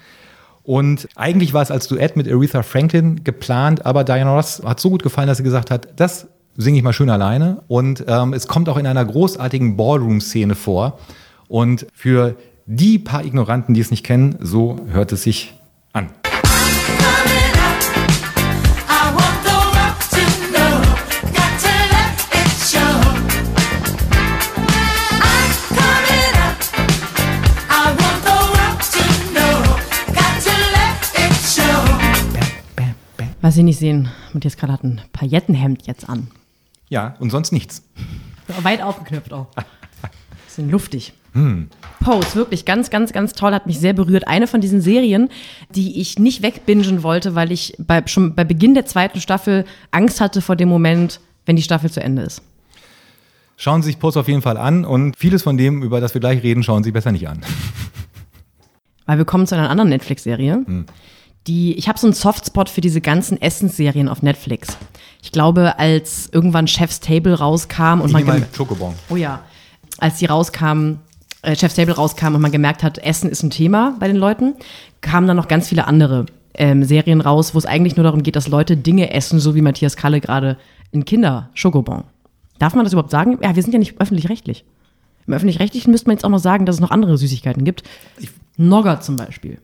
Und 0.64 1.10
eigentlich 1.18 1.54
war 1.54 1.64
es 1.64 1.70
als 1.70 1.90
Duett 1.90 2.16
mit 2.16 2.32
Aretha 2.32 2.64
Franklin 2.64 3.26
geplant, 3.26 3.86
aber 3.86 4.06
Diana 4.06 4.34
Ross 4.34 4.62
hat 4.64 4.80
so 4.80 4.90
gut 4.90 5.04
gefallen, 5.04 5.28
dass 5.28 5.40
sie 5.40 5.44
gesagt 5.44 5.70
hat, 5.70 5.90
das 5.98 6.30
singe 6.56 6.78
ich 6.78 6.84
mal 6.86 6.94
schön 6.94 7.10
alleine. 7.10 7.62
Und 7.68 8.06
ähm, 8.08 8.32
es 8.32 8.48
kommt 8.48 8.70
auch 8.70 8.78
in 8.78 8.88
einer 8.88 9.04
großartigen 9.04 9.76
Ballroom-Szene 9.76 10.56
vor. 10.56 10.98
Und 11.50 11.88
für 11.94 12.38
die 12.68 13.00
paar 13.00 13.26
Ignoranten, 13.26 13.74
die 13.74 13.82
es 13.82 13.92
nicht 13.92 14.06
kennen, 14.06 14.38
so 14.40 14.80
hört 14.88 15.12
es 15.12 15.24
sich 15.24 15.56
Was 33.46 33.54
Sie 33.54 33.62
nicht 33.62 33.78
sehen, 33.78 34.10
Matthias 34.34 34.58
gerade 34.58 34.74
hat 34.74 34.84
ein 34.84 35.02
Paillettenhemd 35.14 35.86
jetzt 35.86 36.10
an. 36.10 36.30
Ja, 36.90 37.14
und 37.20 37.30
sonst 37.30 37.52
nichts. 37.52 37.84
Weit 38.64 38.82
aufgeknöpft 38.82 39.34
auch. 39.34 39.46
Bisschen 40.48 40.72
luftig. 40.72 41.14
Pose, 42.00 42.36
wirklich 42.38 42.66
ganz, 42.66 42.90
ganz, 42.90 43.14
ganz 43.14 43.34
toll, 43.34 43.54
hat 43.54 43.68
mich 43.68 43.80
sehr 43.80 43.94
berührt. 43.94 44.28
Eine 44.28 44.48
von 44.48 44.62
diesen 44.62 44.82
Serien, 44.82 45.30
die 45.70 46.02
ich 46.02 46.18
nicht 46.18 46.42
wegbingen 46.42 47.04
wollte, 47.04 47.36
weil 47.36 47.52
ich 47.52 47.76
bei, 47.78 48.02
schon 48.08 48.34
bei 48.34 48.44
Beginn 48.46 48.74
der 48.74 48.88
zweiten 48.88 49.22
Staffel 49.22 49.66
Angst 49.92 50.22
hatte 50.22 50.42
vor 50.42 50.56
dem 50.56 50.70
Moment, 50.70 51.20
wenn 51.46 51.56
die 51.56 51.62
Staffel 51.62 51.92
zu 51.92 52.02
Ende 52.02 52.24
ist. 52.24 52.42
Schauen 53.58 53.84
Sie 53.84 53.90
sich 53.90 54.00
Post 54.00 54.18
auf 54.18 54.28
jeden 54.28 54.42
Fall 54.42 54.58
an 54.58 54.86
und 54.86 55.16
vieles 55.20 55.44
von 55.44 55.56
dem, 55.56 55.84
über 55.84 56.02
das 56.02 56.16
wir 56.16 56.20
gleich 56.20 56.42
reden, 56.42 56.64
schauen 56.64 56.84
Sie 56.84 56.92
besser 56.92 57.12
nicht 57.12 57.30
an. 57.30 57.42
Weil 59.06 59.20
wir 59.20 59.26
kommen 59.26 59.46
zu 59.46 59.54
einer 59.54 59.70
anderen 59.70 59.90
Netflix-Serie. 59.90 60.64
Hm. 60.66 60.86
Die, 61.48 61.74
ich 61.74 61.88
habe 61.88 62.00
so 62.00 62.08
einen 62.08 62.14
Softspot 62.14 62.70
für 62.70 62.82
diese 62.82 63.02
ganzen 63.02 63.40
Essensserien 63.40 64.10
auf 64.10 64.24
Netflix. 64.24 64.78
Ich 65.22 65.32
glaube, 65.32 65.78
als 65.78 66.30
irgendwann 66.32 66.68
Chef's 66.68 67.00
Table 67.00 67.36
rauskam 67.36 68.02
und 68.02 68.08
Ich 68.08 68.14
man 68.14 68.26
mal 68.26 68.48
Schokobon. 68.56 68.96
Oh 69.10 69.16
ja, 69.16 69.44
als 70.00 70.18
die 70.18 70.26
rauskamen, 70.26 71.00
äh, 71.44 71.56
Chef's 71.56 71.76
Table 71.76 71.96
rauskam 71.96 72.36
und 72.36 72.42
man 72.42 72.52
gemerkt 72.52 72.84
hat, 72.84 72.98
Essen 72.98 73.30
ist 73.30 73.44
ein 73.44 73.52
Thema 73.52 73.96
bei 74.00 74.08
den 74.08 74.18
Leuten, 74.18 74.56
kamen 75.02 75.28
dann 75.28 75.38
noch 75.38 75.48
ganz 75.48 75.68
viele 75.70 75.88
andere 75.88 76.26
ähm, 76.56 76.84
Serien 76.84 77.22
raus, 77.22 77.54
wo 77.54 77.60
es 77.60 77.66
eigentlich 77.66 77.96
nur 77.96 78.04
darum 78.04 78.24
geht, 78.24 78.36
dass 78.36 78.48
Leute 78.48 78.78
Dinge 78.78 79.14
essen, 79.14 79.40
so 79.40 79.56
wie 79.56 79.62
Matthias 79.62 79.96
Kalle 79.98 80.22
gerade 80.22 80.58
in 80.92 81.06
Kinder 81.06 81.50
Schokobon. 81.54 82.06
Darf 82.60 82.74
man 82.74 82.86
das 82.86 82.94
überhaupt 82.94 83.12
sagen? 83.12 83.38
Ja, 83.42 83.56
wir 83.56 83.62
sind 83.62 83.74
ja 83.74 83.80
nicht 83.80 84.00
öffentlich-rechtlich. 84.00 84.64
Im 85.28 85.34
öffentlich-rechtlichen 85.34 85.92
müsste 85.92 86.08
man 86.08 86.16
jetzt 86.16 86.24
auch 86.24 86.30
noch 86.30 86.40
sagen, 86.40 86.66
dass 86.66 86.76
es 86.76 86.82
noch 86.82 86.92
andere 86.92 87.18
Süßigkeiten 87.18 87.66
gibt. 87.66 87.84
Nogger 88.58 89.02
zum 89.02 89.16
Beispiel. 89.16 89.60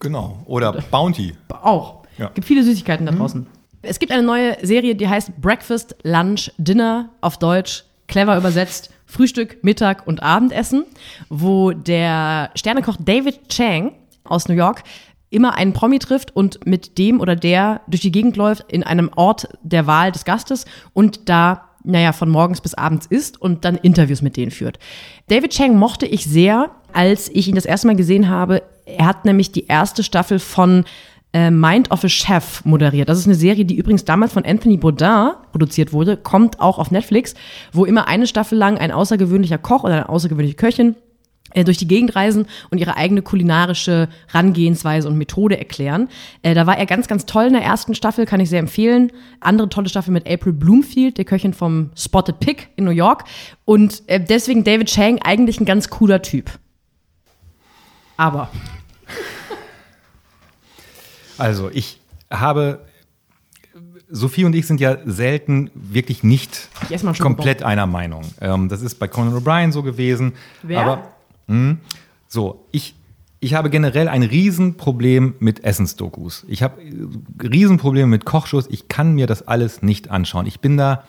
Genau. 0.00 0.42
Oder 0.46 0.72
Bounty. 0.90 1.34
Auch. 1.62 2.04
Ja. 2.18 2.30
Gibt 2.34 2.46
viele 2.46 2.62
Süßigkeiten 2.62 3.06
da 3.06 3.12
draußen. 3.12 3.46
Es 3.82 3.98
gibt 3.98 4.12
eine 4.12 4.22
neue 4.22 4.56
Serie, 4.62 4.94
die 4.94 5.08
heißt 5.08 5.40
Breakfast, 5.40 5.96
Lunch, 6.04 6.50
Dinner 6.56 7.10
auf 7.20 7.38
Deutsch, 7.38 7.84
clever 8.08 8.36
übersetzt, 8.36 8.90
Frühstück, 9.04 9.62
Mittag 9.62 10.06
und 10.06 10.22
Abendessen, 10.22 10.84
wo 11.28 11.72
der 11.72 12.50
Sternekoch 12.54 12.96
David 12.98 13.48
Chang 13.48 13.92
aus 14.24 14.48
New 14.48 14.54
York 14.54 14.82
immer 15.30 15.54
einen 15.54 15.72
Promi 15.72 15.98
trifft 15.98 16.34
und 16.34 16.66
mit 16.66 16.96
dem 16.96 17.20
oder 17.20 17.36
der 17.36 17.82
durch 17.86 18.00
die 18.00 18.12
Gegend 18.12 18.36
läuft 18.36 18.72
in 18.72 18.82
einem 18.82 19.10
Ort 19.16 19.48
der 19.62 19.86
Wahl 19.86 20.12
des 20.12 20.24
Gastes 20.24 20.64
und 20.92 21.28
da 21.28 21.68
naja, 21.84 22.12
von 22.12 22.30
morgens 22.30 22.62
bis 22.62 22.72
abends 22.74 23.06
isst 23.06 23.40
und 23.40 23.64
dann 23.66 23.76
Interviews 23.76 24.22
mit 24.22 24.38
denen 24.38 24.50
führt. 24.50 24.78
David 25.28 25.52
Chang 25.52 25.76
mochte 25.76 26.06
ich 26.06 26.24
sehr, 26.24 26.70
als 26.94 27.28
ich 27.28 27.46
ihn 27.46 27.54
das 27.54 27.66
erste 27.66 27.86
Mal 27.86 27.96
gesehen 27.96 28.30
habe. 28.30 28.62
Er 28.86 29.06
hat 29.06 29.24
nämlich 29.24 29.52
die 29.52 29.66
erste 29.66 30.02
Staffel 30.02 30.38
von 30.38 30.84
äh, 31.32 31.50
Mind 31.50 31.90
of 31.90 32.04
a 32.04 32.08
Chef 32.08 32.64
moderiert. 32.64 33.08
Das 33.08 33.18
ist 33.18 33.26
eine 33.26 33.34
Serie, 33.34 33.64
die 33.64 33.76
übrigens 33.76 34.04
damals 34.04 34.32
von 34.32 34.44
Anthony 34.44 34.76
Bourdain 34.76 35.32
produziert 35.50 35.92
wurde, 35.92 36.16
kommt 36.16 36.60
auch 36.60 36.78
auf 36.78 36.90
Netflix, 36.90 37.34
wo 37.72 37.84
immer 37.84 38.06
eine 38.08 38.26
Staffel 38.26 38.56
lang 38.56 38.78
ein 38.78 38.92
außergewöhnlicher 38.92 39.58
Koch 39.58 39.84
oder 39.84 39.94
eine 39.94 40.08
außergewöhnliche 40.08 40.56
Köchin 40.56 40.94
äh, 41.54 41.64
durch 41.64 41.78
die 41.78 41.88
Gegend 41.88 42.14
reisen 42.14 42.46
und 42.70 42.78
ihre 42.78 42.96
eigene 42.96 43.22
kulinarische 43.22 44.08
Rangehensweise 44.30 45.08
und 45.08 45.18
Methode 45.18 45.58
erklären. 45.58 46.08
Äh, 46.42 46.54
da 46.54 46.66
war 46.66 46.78
er 46.78 46.86
ganz, 46.86 47.08
ganz 47.08 47.26
toll 47.26 47.46
in 47.46 47.52
der 47.52 47.62
ersten 47.62 47.94
Staffel, 47.94 48.26
kann 48.26 48.40
ich 48.40 48.48
sehr 48.48 48.60
empfehlen. 48.60 49.10
Andere 49.40 49.68
tolle 49.68 49.88
Staffel 49.88 50.12
mit 50.12 50.30
April 50.30 50.52
Bloomfield, 50.52 51.18
der 51.18 51.24
Köchin 51.24 51.52
vom 51.52 51.90
Spotted 51.96 52.38
Pig 52.38 52.68
in 52.76 52.84
New 52.84 52.92
York. 52.92 53.24
Und 53.64 54.02
äh, 54.06 54.20
deswegen 54.20 54.62
David 54.62 54.88
Chang 54.88 55.20
eigentlich 55.22 55.60
ein 55.60 55.64
ganz 55.64 55.90
cooler 55.90 56.22
Typ. 56.22 56.58
Aber 58.16 58.50
Also, 61.38 61.70
ich 61.72 62.00
habe. 62.30 62.80
Sophie 64.10 64.44
und 64.44 64.54
ich 64.54 64.66
sind 64.66 64.80
ja 64.80 64.98
selten 65.06 65.70
wirklich 65.74 66.22
nicht 66.22 66.68
komplett 67.24 67.62
einer 67.64 67.86
Meinung. 67.86 68.22
Ähm, 68.40 68.68
das 68.68 68.82
ist 68.82 68.96
bei 69.00 69.08
Conan 69.08 69.34
O'Brien 69.34 69.72
so 69.72 69.82
gewesen. 69.82 70.34
Wer? 70.62 70.80
Aber 70.80 71.08
mh, 71.48 71.78
so, 72.28 72.66
ich, 72.70 72.94
ich 73.40 73.54
habe 73.54 73.70
generell 73.70 74.06
ein 74.08 74.22
Riesenproblem 74.22 75.34
mit 75.40 75.64
Essensdokus. 75.64 76.44
Ich 76.48 76.62
habe 76.62 76.80
äh, 76.82 76.92
Riesenprobleme 77.42 78.06
mit 78.06 78.24
Kochshows. 78.24 78.68
Ich 78.68 78.86
kann 78.86 79.14
mir 79.14 79.26
das 79.26 79.48
alles 79.48 79.82
nicht 79.82 80.10
anschauen. 80.10 80.46
Ich 80.46 80.60
bin 80.60 80.76
da 80.76 81.04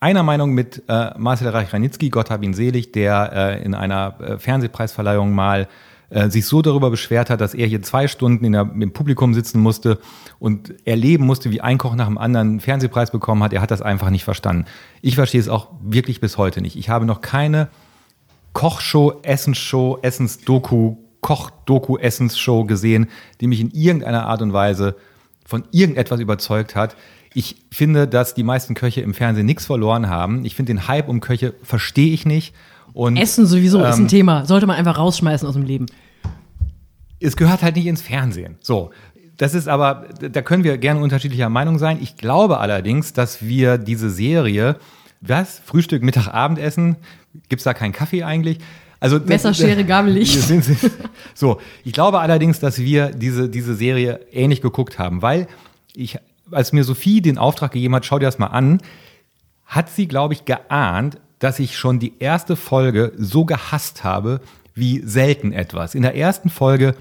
einer 0.00 0.24
Meinung 0.24 0.54
mit 0.54 0.82
äh, 0.88 1.10
Marcel 1.16 1.48
Reich-Ranitzky, 1.48 2.10
Gott 2.10 2.30
hab 2.30 2.42
ihn 2.42 2.54
selig, 2.54 2.90
der 2.90 3.32
äh, 3.32 3.64
in 3.64 3.74
einer 3.74 4.18
äh, 4.20 4.38
Fernsehpreisverleihung 4.38 5.32
mal 5.32 5.68
äh, 6.10 6.30
sich 6.30 6.46
so 6.46 6.62
darüber 6.62 6.90
beschwert 6.90 7.30
hat, 7.30 7.40
dass 7.40 7.54
er 7.54 7.66
hier 7.66 7.82
zwei 7.82 8.08
Stunden 8.08 8.44
in 8.44 8.52
der, 8.52 8.62
im 8.62 8.92
Publikum 8.92 9.34
sitzen 9.34 9.60
musste 9.60 9.98
und 10.38 10.74
erleben 10.86 11.26
musste, 11.26 11.50
wie 11.50 11.60
ein 11.60 11.78
Koch 11.78 11.94
nach 11.94 12.06
dem 12.06 12.18
anderen 12.18 12.48
einen 12.48 12.60
Fernsehpreis 12.60 13.10
bekommen 13.10 13.42
hat. 13.42 13.52
Er 13.52 13.60
hat 13.60 13.70
das 13.70 13.82
einfach 13.82 14.10
nicht 14.10 14.24
verstanden. 14.24 14.66
Ich 15.02 15.14
verstehe 15.14 15.40
es 15.40 15.48
auch 15.48 15.70
wirklich 15.82 16.20
bis 16.20 16.38
heute 16.38 16.60
nicht. 16.60 16.76
Ich 16.76 16.88
habe 16.88 17.06
noch 17.06 17.20
keine 17.20 17.68
Kochshow, 18.52 19.20
Essensshow, 19.22 19.98
Essensdoku, 20.02 20.96
Kochdoku, 21.20 21.96
Essensshow 21.96 22.64
gesehen, 22.64 23.08
die 23.40 23.46
mich 23.46 23.60
in 23.60 23.70
irgendeiner 23.70 24.26
Art 24.26 24.42
und 24.42 24.52
Weise 24.52 24.96
von 25.44 25.64
irgendetwas 25.70 26.20
überzeugt 26.20 26.76
hat. 26.76 26.96
Ich 27.34 27.56
finde, 27.72 28.06
dass 28.06 28.34
die 28.34 28.44
meisten 28.44 28.74
Köche 28.74 29.00
im 29.00 29.12
Fernsehen 29.12 29.46
nichts 29.46 29.66
verloren 29.66 30.08
haben. 30.08 30.44
Ich 30.44 30.54
finde 30.54 30.72
den 30.72 30.86
Hype 30.86 31.08
um 31.08 31.20
Köche 31.20 31.54
verstehe 31.62 32.12
ich 32.12 32.24
nicht. 32.26 32.54
Und 32.94 33.16
Essen 33.18 33.44
sowieso 33.46 33.80
ist 33.84 33.96
ein 33.96 34.02
Ähm, 34.02 34.08
Thema. 34.08 34.46
Sollte 34.46 34.66
man 34.66 34.76
einfach 34.76 34.96
rausschmeißen 34.98 35.46
aus 35.46 35.54
dem 35.54 35.64
Leben. 35.64 35.86
es 37.20 37.36
gehört 37.36 37.62
halt 37.62 37.76
nicht 37.76 37.86
ins 37.86 38.00
Fernsehen. 38.02 38.56
So. 38.60 38.90
Das 39.36 39.52
ist 39.52 39.66
aber, 39.68 40.04
da 40.30 40.42
können 40.42 40.62
wir 40.62 40.78
gerne 40.78 41.00
unterschiedlicher 41.00 41.48
Meinung 41.48 41.78
sein. 41.78 41.98
Ich 42.00 42.16
glaube 42.16 42.58
allerdings, 42.60 43.12
dass 43.12 43.42
wir 43.44 43.78
diese 43.78 44.08
Serie, 44.08 44.76
was? 45.20 45.60
Frühstück, 45.64 46.04
Mittag, 46.04 46.28
Abendessen? 46.28 46.94
Gibt 47.48 47.58
es 47.60 47.64
da 47.64 47.74
keinen 47.74 47.92
Kaffee 47.92 48.22
eigentlich? 48.22 48.58
Also, 49.00 49.18
Messer, 49.18 49.52
Schere, 49.52 49.82
Gabel, 49.86 50.12
Licht. 50.12 50.38
So, 51.34 51.60
ich 51.84 51.92
glaube 51.92 52.20
allerdings, 52.20 52.60
dass 52.60 52.78
wir 52.78 53.08
diese, 53.10 53.48
diese 53.48 53.74
Serie 53.74 54.20
ähnlich 54.30 54.60
geguckt 54.62 55.00
haben, 55.00 55.20
weil 55.20 55.48
ich, 55.94 56.18
als 56.52 56.72
mir 56.72 56.84
Sophie 56.84 57.20
den 57.20 57.36
Auftrag 57.36 57.72
gegeben 57.72 57.96
hat, 57.96 58.06
schau 58.06 58.20
dir 58.20 58.26
das 58.26 58.38
mal 58.38 58.46
an, 58.46 58.80
hat 59.66 59.90
sie, 59.90 60.06
glaube 60.06 60.34
ich, 60.34 60.44
geahnt, 60.44 61.18
dass 61.44 61.58
ich 61.58 61.76
schon 61.76 61.98
die 61.98 62.14
erste 62.20 62.56
Folge 62.56 63.12
so 63.18 63.44
gehasst 63.44 64.02
habe 64.02 64.40
wie 64.74 65.02
selten 65.04 65.52
etwas. 65.52 65.94
In 65.94 66.00
der 66.00 66.16
ersten 66.16 66.48
Folge 66.48 66.94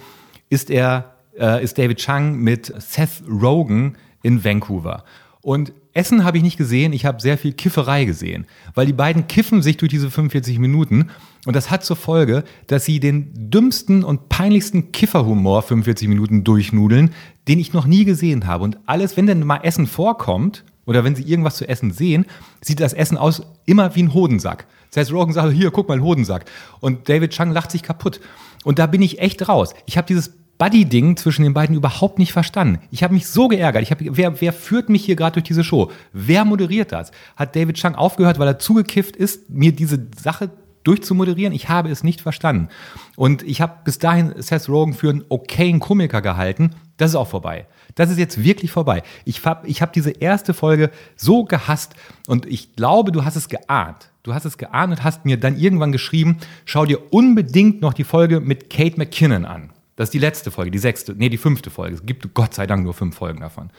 ist 0.50 0.70
er, 0.70 1.14
äh, 1.40 1.64
ist 1.64 1.78
David 1.78 2.00
Chang 2.00 2.36
mit 2.36 2.74
Seth 2.78 3.24
Rogen 3.26 3.96
in 4.22 4.44
Vancouver. 4.44 5.06
Und 5.40 5.72
Essen 5.94 6.26
habe 6.26 6.36
ich 6.36 6.44
nicht 6.44 6.58
gesehen, 6.58 6.92
ich 6.92 7.06
habe 7.06 7.22
sehr 7.22 7.38
viel 7.38 7.54
Kifferei 7.54 8.04
gesehen, 8.04 8.46
weil 8.76 8.86
die 8.86 8.92
beiden 8.92 9.28
kiffen 9.28 9.62
sich 9.62 9.78
durch 9.78 9.90
diese 9.90 10.12
45 10.12 10.60
Minuten 10.60 11.10
und 11.46 11.56
das 11.56 11.72
hat 11.72 11.86
zur 11.86 11.96
Folge, 11.96 12.44
dass 12.68 12.84
sie 12.84 13.00
den 13.00 13.32
dümmsten 13.50 14.04
und 14.04 14.28
peinlichsten 14.28 14.92
Kifferhumor 14.92 15.62
45 15.62 16.10
Minuten 16.10 16.44
durchnudeln, 16.44 17.12
den 17.48 17.60
ich 17.60 17.72
noch 17.72 17.86
nie 17.86 18.04
gesehen 18.04 18.46
habe. 18.46 18.66
Und 18.66 18.78
alles, 18.88 19.16
wenn 19.16 19.26
denn 19.26 19.46
mal 19.46 19.62
Essen 19.64 19.88
vorkommt, 19.88 20.66
oder 20.86 21.04
wenn 21.04 21.16
sie 21.16 21.24
irgendwas 21.24 21.56
zu 21.56 21.68
essen 21.68 21.92
sehen, 21.92 22.26
sieht 22.62 22.80
das 22.80 22.94
Essen 22.94 23.18
aus 23.18 23.44
immer 23.66 23.96
wie 23.96 24.04
ein 24.04 24.14
Hodensack. 24.14 24.66
Heißt, 24.96 25.12
Rogan 25.12 25.34
sagt, 25.34 25.54
hier, 25.54 25.72
guck 25.72 25.88
mal, 25.88 25.96
ein 25.96 26.04
Hodensack. 26.04 26.46
Und 26.80 27.10
David 27.10 27.32
Chang 27.32 27.52
lacht 27.52 27.72
sich 27.72 27.84
kaputt. 27.84 28.20
Und 28.64 28.80
da 28.80 28.86
bin 28.86 29.02
ich 29.02 29.20
echt 29.20 29.48
raus. 29.50 29.74
Ich 29.86 29.98
habe 29.98 30.08
dieses 30.08 30.34
Buddy-Ding 30.58 31.18
zwischen 31.18 31.44
den 31.44 31.54
beiden 31.54 31.76
überhaupt 31.76 32.20
nicht 32.20 32.32
verstanden. 32.32 32.80
Ich 32.92 33.04
habe 33.04 33.14
mich 33.14 33.28
so 33.28 33.48
geärgert. 33.48 33.82
Ich 33.82 33.92
hab, 33.92 33.98
wer, 34.02 34.40
wer 34.40 34.54
führt 34.54 34.90
mich 34.90 35.04
hier 35.04 35.16
gerade 35.16 35.34
durch 35.34 35.46
diese 35.46 35.64
Show? 35.64 35.92
Wer 36.14 36.46
moderiert 36.46 36.92
das? 36.92 37.12
Hat 37.36 37.56
David 37.56 37.76
Chang 37.78 37.96
aufgehört, 37.96 38.40
weil 38.40 38.48
er 38.48 38.60
zugekifft 38.60 39.16
ist, 39.16 39.50
mir 39.50 39.72
diese 39.72 40.08
Sache 40.16 40.52
durchzumoderieren? 40.84 41.54
Ich 41.54 41.70
habe 41.70 41.90
es 41.90 42.04
nicht 42.04 42.22
verstanden. 42.22 42.70
Und 43.16 43.42
ich 43.44 43.62
habe 43.62 43.80
bis 43.84 43.98
dahin 43.98 44.34
Seth 44.38 44.70
Rogen 44.70 44.94
für 44.94 45.10
einen 45.10 45.26
okayen 45.28 45.80
Komiker 45.80 46.22
gehalten. 46.22 46.76
Das 46.98 47.12
ist 47.12 47.16
auch 47.16 47.28
vorbei. 47.28 47.66
Das 47.96 48.10
ist 48.10 48.20
jetzt 48.20 48.44
wirklich 48.44 48.72
vorbei. 48.72 49.04
Ich 49.26 49.44
habe 49.46 49.68
ich 49.68 49.82
hab 49.82 49.94
diese 49.94 50.12
erste 50.12 50.54
Folge 50.54 50.92
so 51.16 51.44
gehasst 51.44 51.96
und 52.28 52.46
ich 52.46 52.76
glaube, 52.76 53.12
du 53.12 53.26
hast 53.26 53.36
es 53.36 53.50
geahnt. 53.50 54.10
Du 54.22 54.34
hast 54.34 54.46
es 54.46 54.58
geahnt 54.58 54.92
und 54.92 55.04
hast 55.04 55.26
mir 55.26 55.38
dann 55.38 55.58
irgendwann 55.58 55.92
geschrieben, 55.92 56.38
schau 56.66 56.86
dir 56.86 57.14
unbedingt 57.14 57.82
noch 57.82 57.94
die 57.94 58.04
Folge 58.04 58.40
mit 58.40 58.70
Kate 58.70 58.98
McKinnon 58.98 59.46
an. 59.46 59.72
Das 59.96 60.08
ist 60.08 60.14
die 60.14 60.20
letzte 60.20 60.50
Folge, 60.50 60.72
die 60.72 60.80
sechste, 60.80 61.14
nee, 61.14 61.30
die 61.30 61.38
fünfte 61.38 61.70
Folge. 61.70 61.96
Es 61.96 62.06
gibt 62.06 62.34
Gott 62.34 62.54
sei 62.54 62.66
Dank 62.66 62.84
nur 62.84 62.94
fünf 62.94 63.16
Folgen 63.16 63.42
davon. 63.42 63.70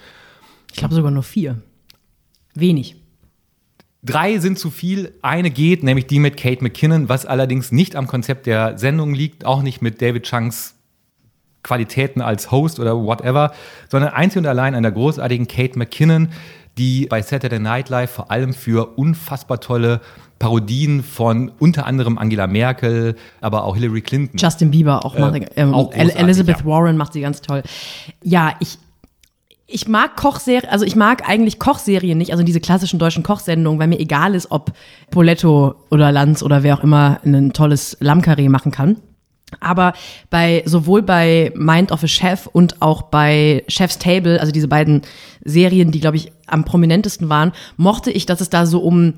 Ich 0.71 0.77
glaube 0.77 0.95
sogar 0.95 1.11
nur 1.11 1.23
vier. 1.23 1.63
Wenig. 2.55 2.97
Drei 4.03 4.39
sind 4.39 4.59
zu 4.59 4.71
viel, 4.71 5.15
eine 5.23 5.51
geht, 5.51 5.83
nämlich 5.83 6.07
die 6.07 6.19
mit 6.19 6.37
Kate 6.37 6.63
McKinnon, 6.63 7.09
was 7.09 7.25
allerdings 7.25 7.73
nicht 7.73 7.97
am 7.97 8.07
Konzept 8.07 8.47
der 8.47 8.77
Sendung 8.77 9.15
liegt, 9.15 9.47
auch 9.47 9.63
nicht 9.63 9.81
mit 9.81 10.03
David 10.03 10.25
Changs 10.25 10.75
Qualitäten 11.65 12.21
als 12.21 12.53
Host 12.53 12.79
oder 12.79 12.97
whatever, 12.97 13.53
sondern 13.89 14.13
einzig 14.13 14.39
und 14.39 14.47
allein 14.47 14.77
an 14.77 14.85
der 14.85 14.93
großartigen 14.93 15.49
Kate 15.49 15.77
McKinnon, 15.77 16.29
die 16.79 17.07
bei 17.07 17.23
Saturday 17.23 17.59
Night 17.59 17.89
Live 17.89 18.13
vor 18.13 18.31
allem 18.31 18.55
für 18.55 18.97
unfassbar 18.97 19.59
tolle 19.61 20.01
Parodien 20.39 21.03
von 21.03 21.53
unter 21.59 21.87
anderem 21.87 22.19
Angela 22.19 22.47
Merkel, 22.47 23.17
aber 23.41 23.65
auch 23.65 23.77
Hillary 23.77 24.03
Clinton. 24.03 24.39
Justin 24.39 24.71
Bieber 24.71 25.05
auch, 25.05 25.15
Äh, 25.15 25.21
macht, 25.21 25.43
ähm, 25.57 25.75
auch 25.75 25.93
Elizabeth 25.93 26.61
ja. 26.61 26.65
Warren 26.65 26.97
macht 26.97 27.13
sie 27.13 27.21
ganz 27.21 27.41
toll. 27.41 27.63
Ja, 28.23 28.55
ich 28.61 28.79
ich 29.67 29.89
mag 29.89 30.17
Kochserien, 30.17 30.71
also 30.71 30.85
ich 30.85 30.95
mag 30.95 31.29
eigentlich 31.29 31.59
Kochserien 31.59 32.19
nicht, 32.19 32.33
also 32.33 32.45
diese 32.45 32.61
klassischen 32.61 32.99
deutschen 32.99 33.23
Kochsendungen, 33.23 33.81
weil 33.81 33.89
mir 33.89 33.99
egal 33.99 34.35
ist, 34.35 34.51
ob 34.51 34.73
Poletto 35.11 35.75
oder 35.91 36.13
Lanz 36.13 36.43
oder 36.43 36.63
wer 36.63 36.79
auch 36.79 36.85
immer 36.85 37.19
ein 37.25 37.53
tolles 37.53 37.97
Lammkarree 38.01 38.51
machen 38.51 38.71
kann. 38.71 38.99
Aber 39.61 39.93
bei 40.31 40.63
sowohl 40.67 41.03
bei 41.03 41.53
Mind 41.55 41.93
of 41.93 42.03
a 42.03 42.09
Chef 42.09 42.47
und 42.47 42.81
auch 42.83 43.03
bei 43.03 43.65
Chef's 43.69 43.99
Table, 43.99 44.41
also 44.41 44.53
diese 44.53 44.69
beiden 44.69 45.03
Serien, 45.45 45.91
die 45.91 46.01
glaube 46.01 46.17
ich 46.17 46.33
am 46.47 46.65
prominentesten 46.65 47.29
waren, 47.29 47.53
mochte 47.77 48.11
ich, 48.11 48.27
dass 48.27 48.41
es 48.41 48.51
da 48.51 48.67
so 48.67 48.81
um 48.81 49.15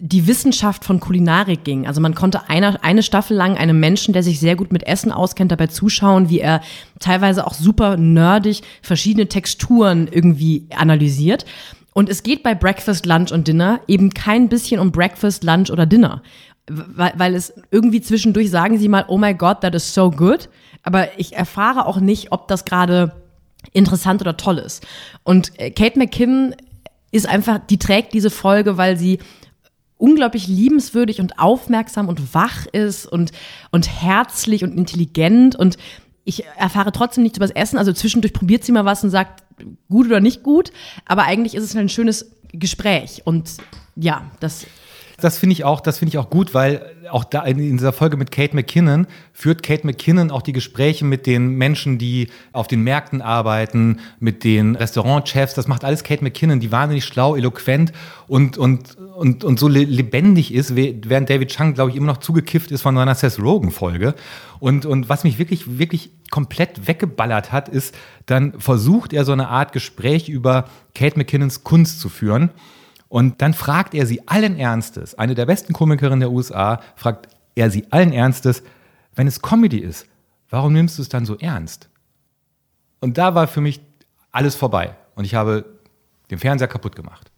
die 0.00 0.26
Wissenschaft 0.26 0.84
von 0.84 0.98
Kulinarik 0.98 1.62
ging. 1.62 1.86
Also 1.86 2.00
man 2.00 2.14
konnte 2.14 2.48
eine, 2.48 2.82
eine 2.82 3.02
Staffel 3.02 3.36
lang 3.36 3.58
einem 3.58 3.78
Menschen, 3.78 4.14
der 4.14 4.22
sich 4.22 4.40
sehr 4.40 4.56
gut 4.56 4.72
mit 4.72 4.86
Essen 4.86 5.12
auskennt, 5.12 5.52
dabei 5.52 5.66
zuschauen, 5.66 6.30
wie 6.30 6.40
er 6.40 6.62
teilweise 7.00 7.46
auch 7.46 7.52
super 7.52 7.96
nerdig 7.98 8.62
verschiedene 8.80 9.28
Texturen 9.28 10.08
irgendwie 10.10 10.66
analysiert. 10.74 11.44
Und 11.92 12.08
es 12.08 12.22
geht 12.22 12.42
bei 12.42 12.54
Breakfast, 12.54 13.04
Lunch 13.04 13.32
und 13.32 13.46
Dinner 13.46 13.80
eben 13.88 14.14
kein 14.14 14.48
bisschen 14.48 14.80
um 14.80 14.90
Breakfast, 14.90 15.44
Lunch 15.44 15.70
oder 15.70 15.86
Dinner. 15.86 16.22
Weil, 16.68 17.12
weil 17.16 17.34
es 17.34 17.52
irgendwie 17.70 18.00
zwischendurch 18.00 18.50
sagen 18.50 18.78
sie 18.78 18.88
mal, 18.88 19.04
oh 19.08 19.18
my 19.18 19.34
God, 19.34 19.60
that 19.62 19.74
is 19.74 19.92
so 19.92 20.10
good. 20.10 20.48
Aber 20.82 21.18
ich 21.18 21.34
erfahre 21.34 21.86
auch 21.86 21.98
nicht, 21.98 22.32
ob 22.32 22.48
das 22.48 22.64
gerade 22.64 23.12
interessant 23.72 24.20
oder 24.20 24.36
toll 24.36 24.58
ist. 24.58 24.86
Und 25.24 25.58
äh, 25.58 25.70
Kate 25.70 25.98
McKinnon 25.98 26.54
ist 27.10 27.28
einfach, 27.28 27.58
die 27.58 27.78
trägt 27.78 28.12
diese 28.14 28.30
Folge, 28.30 28.76
weil 28.76 28.96
sie 28.96 29.18
unglaublich 29.98 30.46
liebenswürdig 30.48 31.20
und 31.20 31.38
aufmerksam 31.38 32.08
und 32.08 32.34
wach 32.34 32.66
ist 32.66 33.06
und, 33.06 33.32
und 33.70 34.02
herzlich 34.02 34.64
und 34.64 34.76
intelligent 34.76 35.56
und 35.56 35.76
ich 36.24 36.44
erfahre 36.56 36.92
trotzdem 36.92 37.22
nichts 37.22 37.38
über 37.38 37.46
das 37.46 37.56
Essen. 37.56 37.78
Also 37.78 37.92
zwischendurch 37.92 38.32
probiert 38.32 38.64
sie 38.64 38.72
mal 38.72 38.84
was 38.84 39.02
und 39.02 39.10
sagt, 39.10 39.42
gut 39.88 40.06
oder 40.06 40.20
nicht 40.20 40.42
gut. 40.42 40.70
Aber 41.06 41.24
eigentlich 41.24 41.54
ist 41.54 41.64
es 41.64 41.74
ein 41.74 41.88
schönes 41.88 42.30
Gespräch. 42.52 43.22
Und 43.24 43.56
ja, 43.96 44.30
das 44.38 44.66
Das 45.20 45.38
finde 45.38 45.52
ich 45.52 45.64
auch, 45.64 45.80
das 45.80 45.98
finde 45.98 46.10
ich 46.10 46.18
auch 46.18 46.30
gut, 46.30 46.54
weil 46.54 46.84
auch 47.10 47.24
da 47.24 47.42
in 47.42 47.58
dieser 47.58 47.92
Folge 47.92 48.16
mit 48.16 48.30
Kate 48.30 48.54
McKinnon 48.54 49.06
führt 49.32 49.62
Kate 49.62 49.86
McKinnon 49.86 50.30
auch 50.30 50.42
die 50.42 50.52
Gespräche 50.52 51.04
mit 51.04 51.26
den 51.26 51.54
Menschen, 51.56 51.98
die 51.98 52.28
auf 52.52 52.68
den 52.68 52.82
Märkten 52.82 53.20
arbeiten, 53.20 53.98
mit 54.20 54.44
den 54.44 54.76
Restaurantchefs. 54.76 55.54
Das 55.54 55.66
macht 55.66 55.84
alles 55.84 56.04
Kate 56.04 56.22
McKinnon, 56.22 56.60
die 56.60 56.70
wahnsinnig 56.72 57.04
schlau, 57.04 57.36
eloquent 57.36 57.92
und, 58.28 58.58
und, 58.58 58.96
und, 58.96 59.44
und 59.44 59.58
so 59.58 59.68
le- 59.68 59.84
lebendig 59.84 60.54
ist, 60.54 60.76
während 60.76 61.28
David 61.28 61.50
Chang, 61.50 61.74
glaube 61.74 61.90
ich, 61.90 61.96
immer 61.96 62.06
noch 62.06 62.18
zugekifft 62.18 62.70
ist 62.70 62.82
von 62.82 62.94
seiner 62.94 63.14
Seth 63.14 63.38
Rogen-Folge. 63.38 64.14
Und, 64.60 64.86
und 64.86 65.08
was 65.08 65.24
mich 65.24 65.38
wirklich, 65.38 65.78
wirklich 65.78 66.10
komplett 66.30 66.86
weggeballert 66.86 67.50
hat, 67.50 67.68
ist, 67.68 67.94
dann 68.26 68.60
versucht 68.60 69.12
er 69.12 69.24
so 69.24 69.32
eine 69.32 69.48
Art 69.48 69.72
Gespräch 69.72 70.28
über 70.28 70.66
Kate 70.94 71.18
McKinnons 71.18 71.64
Kunst 71.64 72.00
zu 72.00 72.08
führen. 72.08 72.50
Und 73.10 73.42
dann 73.42 73.54
fragt 73.54 73.92
er 73.92 74.06
sie 74.06 74.26
allen 74.28 74.56
Ernstes, 74.56 75.16
eine 75.16 75.34
der 75.34 75.44
besten 75.44 75.72
Komikerinnen 75.72 76.20
der 76.20 76.30
USA, 76.30 76.80
fragt 76.94 77.28
er 77.56 77.68
sie 77.68 77.84
allen 77.90 78.12
Ernstes, 78.12 78.62
wenn 79.16 79.26
es 79.26 79.42
Comedy 79.42 79.78
ist, 79.78 80.06
warum 80.48 80.72
nimmst 80.72 80.96
du 80.96 81.02
es 81.02 81.08
dann 81.08 81.26
so 81.26 81.36
ernst? 81.36 81.90
Und 83.00 83.18
da 83.18 83.34
war 83.34 83.48
für 83.48 83.60
mich 83.60 83.80
alles 84.30 84.54
vorbei. 84.54 84.94
Und 85.16 85.24
ich 85.24 85.34
habe 85.34 85.64
den 86.30 86.38
Fernseher 86.38 86.68
kaputt 86.68 86.94
gemacht. 86.94 87.32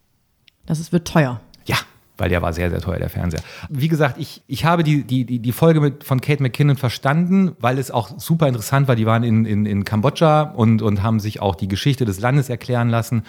Das 0.67 0.79
ist, 0.79 0.91
wird 0.91 1.07
teuer. 1.07 1.41
Ja, 1.65 1.77
weil 2.17 2.29
der 2.29 2.43
war 2.43 2.53
sehr, 2.53 2.69
sehr 2.69 2.79
teuer, 2.79 2.99
der 2.99 3.09
Fernseher. 3.09 3.41
Wie 3.67 3.87
gesagt, 3.87 4.19
ich, 4.19 4.43
ich 4.45 4.65
habe 4.65 4.83
die, 4.83 5.03
die, 5.03 5.39
die, 5.39 5.51
Folge 5.51 5.81
mit, 5.81 6.03
von 6.03 6.21
Kate 6.21 6.43
McKinnon 6.43 6.77
verstanden, 6.77 7.55
weil 7.59 7.79
es 7.79 7.89
auch 7.89 8.19
super 8.19 8.47
interessant 8.47 8.87
war. 8.87 8.95
Die 8.95 9.07
waren 9.07 9.23
in, 9.23 9.45
in, 9.45 9.65
in 9.65 9.85
Kambodscha 9.85 10.43
und, 10.43 10.83
und 10.83 11.01
haben 11.01 11.19
sich 11.19 11.41
auch 11.41 11.55
die 11.55 11.67
Geschichte 11.67 12.05
des 12.05 12.19
Landes 12.19 12.49
erklären 12.49 12.89
lassen 12.89 13.23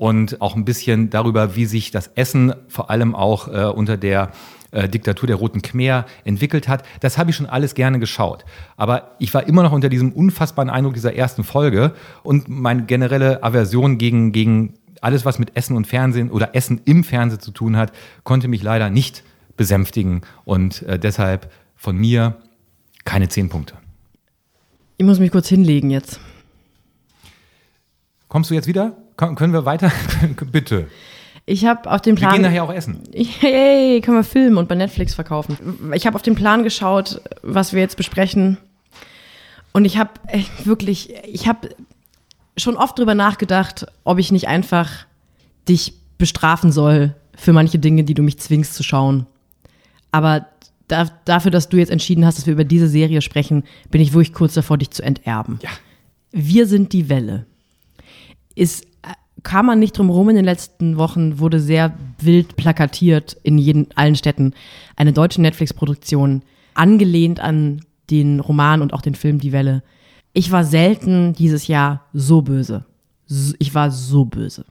und 0.00 0.40
auch 0.40 0.56
ein 0.56 0.64
bisschen 0.64 1.10
darüber, 1.10 1.56
wie 1.56 1.66
sich 1.66 1.90
das 1.90 2.06
Essen 2.14 2.54
vor 2.68 2.88
allem 2.88 3.14
auch 3.14 3.48
äh, 3.48 3.66
unter 3.66 3.98
der 3.98 4.30
äh, 4.70 4.88
Diktatur 4.88 5.26
der 5.26 5.36
Roten 5.36 5.60
Khmer 5.60 6.06
entwickelt 6.24 6.68
hat. 6.68 6.84
Das 7.00 7.18
habe 7.18 7.28
ich 7.28 7.36
schon 7.36 7.44
alles 7.44 7.74
gerne 7.74 7.98
geschaut. 7.98 8.46
Aber 8.78 9.14
ich 9.18 9.34
war 9.34 9.46
immer 9.46 9.62
noch 9.62 9.72
unter 9.72 9.90
diesem 9.90 10.12
unfassbaren 10.12 10.70
Eindruck 10.70 10.94
dieser 10.94 11.14
ersten 11.14 11.44
Folge 11.44 11.92
und 12.22 12.48
meine 12.48 12.84
generelle 12.84 13.42
Aversion 13.42 13.98
gegen, 13.98 14.32
gegen 14.32 14.72
alles, 15.02 15.26
was 15.26 15.38
mit 15.38 15.54
Essen 15.54 15.76
und 15.76 15.86
Fernsehen 15.86 16.30
oder 16.30 16.54
Essen 16.54 16.80
im 16.86 17.04
Fernsehen 17.04 17.40
zu 17.40 17.50
tun 17.50 17.76
hat, 17.76 17.92
konnte 18.24 18.48
mich 18.48 18.62
leider 18.62 18.88
nicht 18.88 19.22
besänftigen. 19.58 20.22
Und 20.46 20.80
äh, 20.84 20.98
deshalb 20.98 21.52
von 21.76 21.94
mir 21.94 22.36
keine 23.04 23.28
zehn 23.28 23.50
Punkte. 23.50 23.74
Ich 24.96 25.04
muss 25.04 25.18
mich 25.18 25.30
kurz 25.30 25.48
hinlegen 25.50 25.90
jetzt. 25.90 26.20
Kommst 28.28 28.48
du 28.48 28.54
jetzt 28.54 28.66
wieder? 28.66 28.96
Können 29.36 29.52
wir 29.52 29.64
weiter? 29.64 29.92
Bitte. 30.52 30.88
Ich 31.46 31.66
habe 31.66 31.90
auf 31.90 32.00
den 32.00 32.16
Wir 32.16 32.20
Plan. 32.20 32.34
gehen 32.34 32.42
nachher 32.42 32.64
auch 32.64 32.72
essen. 32.72 33.02
Hey, 33.12 34.00
können 34.00 34.16
wir 34.16 34.24
filmen 34.24 34.56
und 34.56 34.68
bei 34.68 34.74
Netflix 34.74 35.14
verkaufen. 35.14 35.90
Ich 35.94 36.06
habe 36.06 36.16
auf 36.16 36.22
den 36.22 36.34
Plan 36.34 36.62
geschaut, 36.62 37.20
was 37.42 37.72
wir 37.72 37.80
jetzt 37.80 37.96
besprechen. 37.96 38.58
Und 39.72 39.84
ich 39.84 39.98
habe 39.98 40.10
wirklich, 40.64 41.12
ich 41.24 41.46
habe 41.48 41.68
schon 42.56 42.76
oft 42.76 42.98
drüber 42.98 43.14
nachgedacht, 43.14 43.86
ob 44.04 44.18
ich 44.18 44.32
nicht 44.32 44.48
einfach 44.48 44.90
dich 45.68 45.94
bestrafen 46.18 46.72
soll 46.72 47.14
für 47.36 47.52
manche 47.52 47.78
Dinge, 47.78 48.04
die 48.04 48.14
du 48.14 48.22
mich 48.22 48.38
zwingst 48.38 48.74
zu 48.74 48.82
schauen. 48.82 49.26
Aber 50.12 50.46
da, 50.88 51.08
dafür, 51.24 51.50
dass 51.50 51.68
du 51.68 51.76
jetzt 51.76 51.90
entschieden 51.90 52.26
hast, 52.26 52.38
dass 52.38 52.46
wir 52.46 52.52
über 52.52 52.64
diese 52.64 52.88
Serie 52.88 53.22
sprechen, 53.22 53.64
bin 53.90 54.00
ich 54.00 54.12
wirklich 54.12 54.32
kurz 54.32 54.54
davor, 54.54 54.76
dich 54.78 54.90
zu 54.90 55.02
enterben. 55.02 55.58
Ja. 55.62 55.70
Wir 56.32 56.66
sind 56.66 56.92
die 56.92 57.08
Welle. 57.08 57.46
Ist, 58.54 58.84
äh, 58.84 58.88
kam 59.42 59.66
man 59.66 59.78
nicht 59.78 59.96
drum 59.96 60.10
rum 60.10 60.28
in 60.28 60.36
den 60.36 60.44
letzten 60.44 60.96
Wochen, 60.96 61.38
wurde 61.38 61.60
sehr 61.60 61.94
wild 62.18 62.56
plakatiert 62.56 63.36
in 63.42 63.58
jeden, 63.58 63.88
allen 63.94 64.16
Städten. 64.16 64.54
Eine 64.96 65.12
deutsche 65.12 65.40
Netflix-Produktion, 65.40 66.42
angelehnt 66.74 67.40
an 67.40 67.82
den 68.10 68.40
Roman 68.40 68.82
und 68.82 68.92
auch 68.92 69.02
den 69.02 69.14
Film 69.14 69.38
Die 69.38 69.52
Welle. 69.52 69.82
Ich 70.32 70.52
war 70.52 70.64
selten 70.64 71.32
dieses 71.32 71.66
Jahr 71.66 72.06
so 72.12 72.42
böse. 72.42 72.84
Ich 73.58 73.74
war 73.74 73.90
so 73.90 74.24
böse. 74.24 74.64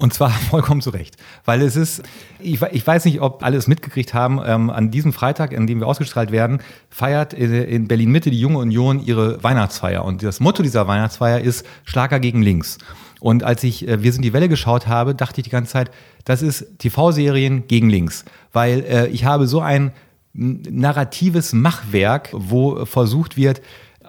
Und 0.00 0.14
zwar 0.14 0.30
vollkommen 0.50 0.80
zu 0.80 0.90
Recht. 0.90 1.16
Weil 1.44 1.62
es 1.62 1.76
ist, 1.76 2.02
ich, 2.40 2.60
ich 2.62 2.86
weiß 2.86 3.04
nicht, 3.04 3.20
ob 3.20 3.44
alle 3.44 3.56
es 3.56 3.68
mitgekriegt 3.68 4.14
haben, 4.14 4.40
ähm, 4.44 4.70
an 4.70 4.90
diesem 4.90 5.12
Freitag, 5.12 5.56
an 5.56 5.66
dem 5.66 5.80
wir 5.80 5.86
ausgestrahlt 5.86 6.32
werden, 6.32 6.60
feiert 6.88 7.34
in, 7.34 7.52
in 7.52 7.86
Berlin-Mitte 7.86 8.30
die 8.30 8.40
Junge 8.40 8.58
Union 8.58 9.00
ihre 9.00 9.42
Weihnachtsfeier. 9.44 10.04
Und 10.04 10.22
das 10.22 10.40
Motto 10.40 10.62
dieser 10.62 10.88
Weihnachtsfeier 10.88 11.40
ist 11.40 11.66
Schlager 11.84 12.18
gegen 12.18 12.42
links. 12.42 12.78
Und 13.20 13.44
als 13.44 13.62
ich 13.62 13.86
äh, 13.86 14.02
Wir 14.02 14.12
sind 14.12 14.22
die 14.22 14.32
Welle 14.32 14.48
geschaut 14.48 14.86
habe, 14.88 15.14
dachte 15.14 15.40
ich 15.40 15.44
die 15.44 15.50
ganze 15.50 15.72
Zeit, 15.72 15.90
das 16.24 16.42
ist 16.42 16.78
TV-Serien 16.78 17.66
gegen 17.68 17.88
links. 17.88 18.24
Weil 18.52 18.80
äh, 18.80 19.06
ich 19.08 19.24
habe 19.24 19.46
so 19.46 19.60
ein 19.60 19.92
narratives 20.32 21.52
Machwerk, 21.52 22.30
wo 22.32 22.84
versucht 22.86 23.36
wird, 23.36 23.62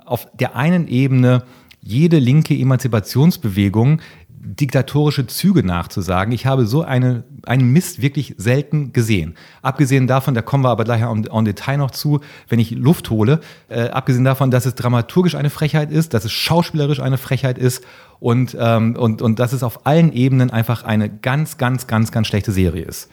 auf 0.05 0.27
der 0.33 0.55
einen 0.55 0.87
Ebene 0.87 1.43
jede 1.81 2.19
linke 2.19 2.53
Emanzipationsbewegung 2.53 4.01
diktatorische 4.43 5.27
Züge 5.27 5.63
nachzusagen. 5.63 6.33
Ich 6.33 6.45
habe 6.45 6.65
so 6.65 6.81
eine, 6.81 7.23
einen 7.43 7.71
Mist 7.71 8.01
wirklich 8.01 8.35
selten 8.37 8.91
gesehen. 8.91 9.35
Abgesehen 9.61 10.07
davon, 10.07 10.33
da 10.33 10.41
kommen 10.41 10.63
wir 10.63 10.69
aber 10.69 10.83
gleich 10.83 11.01
en, 11.01 11.25
en 11.25 11.45
Detail 11.45 11.77
noch 11.77 11.91
zu, 11.91 12.21
wenn 12.49 12.59
ich 12.59 12.71
Luft 12.71 13.09
hole, 13.09 13.39
äh, 13.69 13.89
abgesehen 13.89 14.25
davon, 14.25 14.51
dass 14.51 14.65
es 14.65 14.75
dramaturgisch 14.75 15.35
eine 15.35 15.49
Frechheit 15.49 15.91
ist, 15.91 16.13
dass 16.13 16.25
es 16.25 16.31
schauspielerisch 16.31 16.99
eine 16.99 17.17
Frechheit 17.17 17.57
ist 17.57 17.83
und, 18.19 18.57
ähm, 18.59 18.95
und, 18.95 19.21
und 19.21 19.39
dass 19.39 19.53
es 19.53 19.63
auf 19.63 19.85
allen 19.85 20.11
Ebenen 20.11 20.49
einfach 20.49 20.83
eine 20.83 21.09
ganz, 21.09 21.57
ganz, 21.57 21.87
ganz, 21.87 22.11
ganz 22.11 22.27
schlechte 22.27 22.51
Serie 22.51 22.83
ist. 22.83 23.09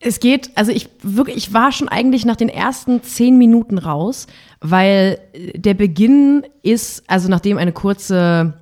Es 0.00 0.20
geht, 0.20 0.50
also 0.54 0.70
ich 0.70 0.88
wirklich, 1.02 1.36
ich 1.36 1.52
war 1.52 1.72
schon 1.72 1.88
eigentlich 1.88 2.24
nach 2.24 2.36
den 2.36 2.48
ersten 2.48 3.02
zehn 3.02 3.36
Minuten 3.36 3.78
raus, 3.78 4.28
weil 4.60 5.18
der 5.54 5.74
Beginn 5.74 6.44
ist, 6.62 7.02
also 7.08 7.28
nachdem 7.28 7.58
eine 7.58 7.72
kurze, 7.72 8.54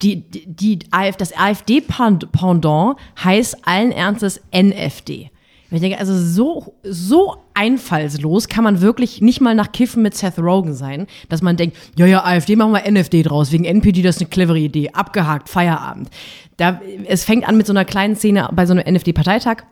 die, 0.00 0.22
die, 0.22 0.46
die 0.46 0.78
das 1.18 1.36
AfD-Pendant 1.36 2.96
heißt 3.22 3.58
allen 3.66 3.92
Ernstes 3.92 4.40
NFD. 4.54 5.30
Ich 5.74 5.80
denke, 5.80 5.98
also 5.98 6.14
so, 6.18 6.74
so 6.82 7.36
einfallslos 7.54 8.48
kann 8.48 8.62
man 8.62 8.82
wirklich 8.82 9.22
nicht 9.22 9.40
mal 9.40 9.54
nach 9.54 9.72
Kiffen 9.72 10.02
mit 10.02 10.14
Seth 10.14 10.38
Rogen 10.38 10.74
sein, 10.74 11.06
dass 11.30 11.40
man 11.40 11.56
denkt, 11.56 11.78
ja, 11.96 12.04
ja, 12.04 12.24
AfD 12.24 12.56
machen 12.56 12.72
wir 12.72 12.90
NFD 12.90 13.22
draus, 13.22 13.52
wegen 13.52 13.64
NPD, 13.64 14.02
das 14.02 14.16
ist 14.16 14.22
eine 14.22 14.28
clevere 14.28 14.58
Idee, 14.58 14.90
abgehakt, 14.90 15.48
Feierabend. 15.48 16.10
Da, 16.58 16.80
es 17.06 17.24
fängt 17.24 17.48
an 17.48 17.56
mit 17.56 17.66
so 17.66 17.72
einer 17.72 17.86
kleinen 17.86 18.16
Szene 18.16 18.50
bei 18.52 18.66
so 18.66 18.74
einem 18.74 18.94
NFD-Parteitag. 18.94 19.64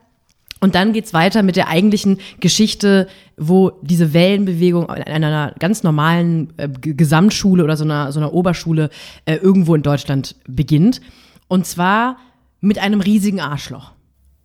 Und 0.60 0.74
dann 0.74 0.92
geht's 0.92 1.14
weiter 1.14 1.42
mit 1.42 1.56
der 1.56 1.68
eigentlichen 1.68 2.18
Geschichte, 2.38 3.08
wo 3.36 3.72
diese 3.82 4.12
Wellenbewegung 4.12 4.90
in 4.90 5.24
einer 5.24 5.54
ganz 5.58 5.82
normalen 5.82 6.52
äh, 6.58 6.68
Gesamtschule 6.68 7.64
oder 7.64 7.76
so 7.76 7.84
einer, 7.84 8.12
so 8.12 8.20
einer 8.20 8.34
Oberschule 8.34 8.90
äh, 9.24 9.36
irgendwo 9.36 9.74
in 9.74 9.82
Deutschland 9.82 10.36
beginnt. 10.46 11.00
Und 11.48 11.66
zwar 11.66 12.18
mit 12.60 12.78
einem 12.78 13.00
riesigen 13.00 13.40
Arschloch. 13.40 13.92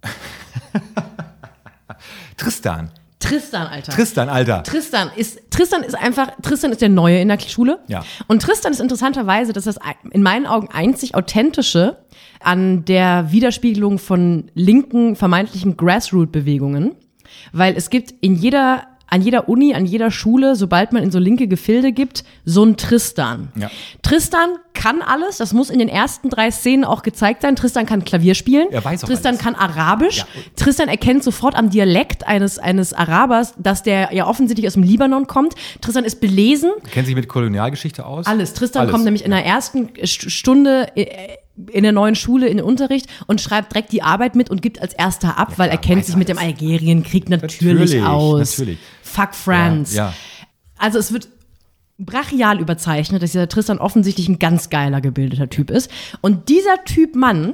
Tristan. 2.37 2.91
Tristan, 3.19 3.67
Alter. 3.67 3.91
Tristan, 3.91 4.29
Alter. 4.29 4.63
Tristan 4.63 5.09
ist, 5.15 5.39
Tristan 5.49 5.83
ist 5.83 5.95
einfach, 5.95 6.29
Tristan 6.41 6.71
ist 6.71 6.81
der 6.81 6.89
Neue 6.89 7.19
in 7.19 7.27
der 7.27 7.39
Schule. 7.39 7.79
Ja. 7.87 8.05
Und 8.27 8.41
Tristan 8.41 8.71
ist 8.71 8.79
interessanterweise, 8.79 9.51
das 9.51 9.65
ist 9.65 9.79
das 9.79 9.95
in 10.11 10.21
meinen 10.21 10.45
Augen 10.45 10.69
einzig 10.71 11.15
authentische 11.15 11.97
an 12.45 12.85
der 12.85 13.31
Widerspiegelung 13.31 13.97
von 13.97 14.51
linken, 14.53 15.15
vermeintlichen 15.15 15.77
Grassroot-Bewegungen. 15.77 16.95
Weil 17.51 17.75
es 17.75 17.89
gibt 17.89 18.13
in 18.21 18.35
jeder, 18.35 18.83
an 19.07 19.21
jeder 19.21 19.49
Uni, 19.49 19.73
an 19.73 19.85
jeder 19.85 20.09
Schule, 20.11 20.55
sobald 20.55 20.93
man 20.93 21.03
in 21.03 21.11
so 21.11 21.19
linke 21.19 21.47
Gefilde 21.47 21.91
gibt, 21.91 22.23
so 22.45 22.63
ein 22.63 22.77
Tristan. 22.77 23.49
Ja. 23.55 23.69
Tristan 24.01 24.49
kann 24.73 25.01
alles, 25.01 25.37
das 25.37 25.53
muss 25.53 25.69
in 25.69 25.79
den 25.79 25.89
ersten 25.89 26.29
drei 26.29 26.51
Szenen 26.51 26.83
auch 26.83 27.01
gezeigt 27.01 27.41
sein. 27.41 27.55
Tristan 27.55 27.85
kann 27.85 28.03
Klavier 28.05 28.35
spielen. 28.35 28.67
Er 28.71 28.83
weiß 28.85 29.01
Tristan 29.01 29.33
alles. 29.35 29.41
kann 29.41 29.55
Arabisch. 29.55 30.19
Ja. 30.19 30.25
Tristan 30.55 30.87
erkennt 30.87 31.23
sofort 31.23 31.55
am 31.55 31.69
Dialekt 31.69 32.27
eines, 32.27 32.59
eines 32.59 32.93
Arabers, 32.93 33.53
dass 33.57 33.83
der 33.83 34.13
ja 34.13 34.27
offensichtlich 34.27 34.67
aus 34.67 34.73
dem 34.73 34.83
Libanon 34.83 35.27
kommt. 35.27 35.55
Tristan 35.81 36.03
ist 36.03 36.19
belesen. 36.21 36.71
Kennt 36.91 37.07
sich 37.07 37.15
mit 37.15 37.27
Kolonialgeschichte 37.27 38.05
aus? 38.05 38.27
Alles. 38.27 38.53
Tristan 38.53 38.81
Alles. 38.83 38.91
kommt 38.91 39.05
nämlich 39.05 39.25
in 39.25 39.31
der 39.31 39.45
ersten 39.45 39.87
St- 40.03 40.29
Stunde 40.29 40.87
äh, 40.95 41.05
in 41.71 41.83
der 41.83 41.91
neuen 41.91 42.15
Schule 42.15 42.47
in 42.47 42.57
den 42.57 42.65
Unterricht 42.65 43.07
und 43.27 43.39
schreibt 43.41 43.73
direkt 43.73 43.91
die 43.91 44.01
Arbeit 44.01 44.35
mit 44.35 44.49
und 44.49 44.61
gibt 44.61 44.81
als 44.81 44.93
erster 44.93 45.37
ab, 45.37 45.53
weil 45.57 45.69
er 45.69 45.77
kennt 45.77 46.05
sich 46.05 46.15
mit 46.15 46.29
dem. 46.29 46.37
Algerienkrieg 46.37 47.29
natürlich, 47.29 47.61
Natürlich, 47.61 48.03
aus. 48.03 48.57
natürlich. 48.57 48.79
Fuck 49.01 49.33
France. 49.33 49.95
Ja, 49.95 50.07
ja. 50.07 50.13
Also 50.77 50.99
es 50.99 51.13
wird 51.13 51.29
brachial 51.97 52.59
überzeichnet, 52.59 53.23
dass 53.23 53.31
dieser 53.31 53.47
Tristan 53.47 53.77
offensichtlich 53.79 54.27
ein 54.27 54.39
ganz 54.39 54.69
geiler, 54.69 54.99
gebildeter 54.99 55.49
Typ 55.49 55.71
ist. 55.71 55.89
Und 56.21 56.49
dieser 56.49 56.83
Typ 56.83 57.15
Mann, 57.15 57.53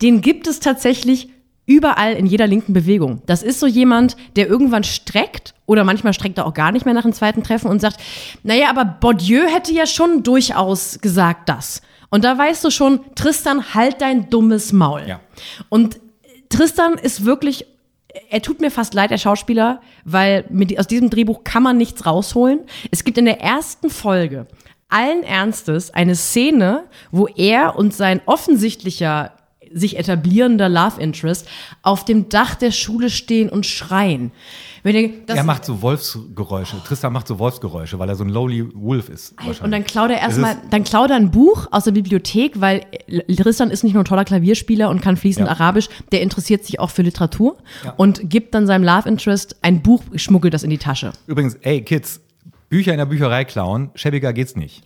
den 0.00 0.22
gibt 0.22 0.46
es 0.46 0.60
tatsächlich 0.60 1.28
überall 1.66 2.12
in 2.14 2.26
jeder 2.26 2.46
linken 2.46 2.72
Bewegung. 2.72 3.22
Das 3.26 3.42
ist 3.42 3.60
so 3.60 3.66
jemand, 3.66 4.16
der 4.36 4.48
irgendwann 4.48 4.84
streckt 4.84 5.54
oder 5.66 5.84
manchmal 5.84 6.12
streckt 6.12 6.38
er 6.38 6.46
auch 6.46 6.54
gar 6.54 6.72
nicht 6.72 6.84
mehr 6.84 6.94
nach 6.94 7.02
dem 7.02 7.12
zweiten 7.12 7.42
Treffen 7.42 7.68
und 7.70 7.80
sagt, 7.80 8.00
naja, 8.42 8.68
aber 8.68 8.84
Bourdieu 8.84 9.46
hätte 9.46 9.72
ja 9.72 9.86
schon 9.86 10.22
durchaus 10.22 10.98
gesagt 11.00 11.48
das. 11.48 11.80
Und 12.14 12.22
da 12.22 12.38
weißt 12.38 12.62
du 12.62 12.70
schon, 12.70 13.00
Tristan, 13.16 13.74
halt 13.74 14.00
dein 14.00 14.30
dummes 14.30 14.72
Maul. 14.72 15.02
Ja. 15.04 15.18
Und 15.68 15.98
Tristan 16.48 16.94
ist 16.94 17.24
wirklich, 17.24 17.66
er 18.30 18.40
tut 18.40 18.60
mir 18.60 18.70
fast 18.70 18.94
leid, 18.94 19.10
der 19.10 19.18
Schauspieler, 19.18 19.80
weil 20.04 20.44
mit, 20.48 20.78
aus 20.78 20.86
diesem 20.86 21.10
Drehbuch 21.10 21.42
kann 21.42 21.64
man 21.64 21.76
nichts 21.76 22.06
rausholen. 22.06 22.60
Es 22.92 23.02
gibt 23.02 23.18
in 23.18 23.24
der 23.24 23.40
ersten 23.40 23.90
Folge 23.90 24.46
allen 24.88 25.24
Ernstes 25.24 25.92
eine 25.92 26.14
Szene, 26.14 26.84
wo 27.10 27.26
er 27.26 27.74
und 27.74 27.92
sein 27.92 28.20
offensichtlicher 28.26 29.32
sich 29.72 29.98
etablierender 29.98 30.68
Love 30.68 31.00
Interest 31.00 31.48
auf 31.82 32.04
dem 32.04 32.28
Dach 32.28 32.54
der 32.54 32.70
Schule 32.70 33.10
stehen 33.10 33.48
und 33.48 33.66
schreien. 33.66 34.30
Das, 34.84 35.38
Er 35.38 35.44
macht 35.44 35.64
so 35.64 35.80
Wolfsgeräusche. 35.80 36.76
Tristan 36.86 37.12
macht 37.14 37.26
so 37.26 37.38
Wolfsgeräusche, 37.38 37.98
weil 37.98 38.08
er 38.10 38.16
so 38.16 38.24
ein 38.24 38.28
Lowly 38.28 38.68
Wolf 38.74 39.08
ist. 39.08 39.34
Und 39.62 39.70
dann 39.70 39.82
klaut 39.84 40.10
er 40.10 40.18
erstmal, 40.20 40.58
dann 40.68 40.84
klaut 40.84 41.08
er 41.08 41.16
ein 41.16 41.30
Buch 41.30 41.68
aus 41.70 41.84
der 41.84 41.92
Bibliothek, 41.92 42.60
weil 42.60 42.82
Tristan 43.34 43.70
ist 43.70 43.82
nicht 43.82 43.94
nur 43.94 44.02
ein 44.02 44.06
toller 44.06 44.26
Klavierspieler 44.26 44.90
und 44.90 45.00
kann 45.00 45.16
fließend 45.16 45.46
Ja. 45.46 45.52
Arabisch, 45.52 45.88
der 46.12 46.20
interessiert 46.20 46.64
sich 46.64 46.80
auch 46.80 46.90
für 46.90 47.00
Literatur 47.00 47.56
Ja. 47.82 47.94
und 47.96 48.28
gibt 48.28 48.54
dann 48.54 48.66
seinem 48.66 48.84
Love 48.84 49.08
Interest 49.08 49.56
ein 49.62 49.80
Buch, 49.80 50.02
schmuggelt 50.16 50.52
das 50.52 50.62
in 50.64 50.70
die 50.70 50.76
Tasche. 50.78 51.12
Übrigens, 51.26 51.54
ey, 51.62 51.80
Kids, 51.80 52.20
Bücher 52.68 52.92
in 52.92 52.98
der 52.98 53.06
Bücherei 53.06 53.44
klauen, 53.44 53.90
schäbiger 53.94 54.32
geht's 54.34 54.54
nicht. 54.54 54.82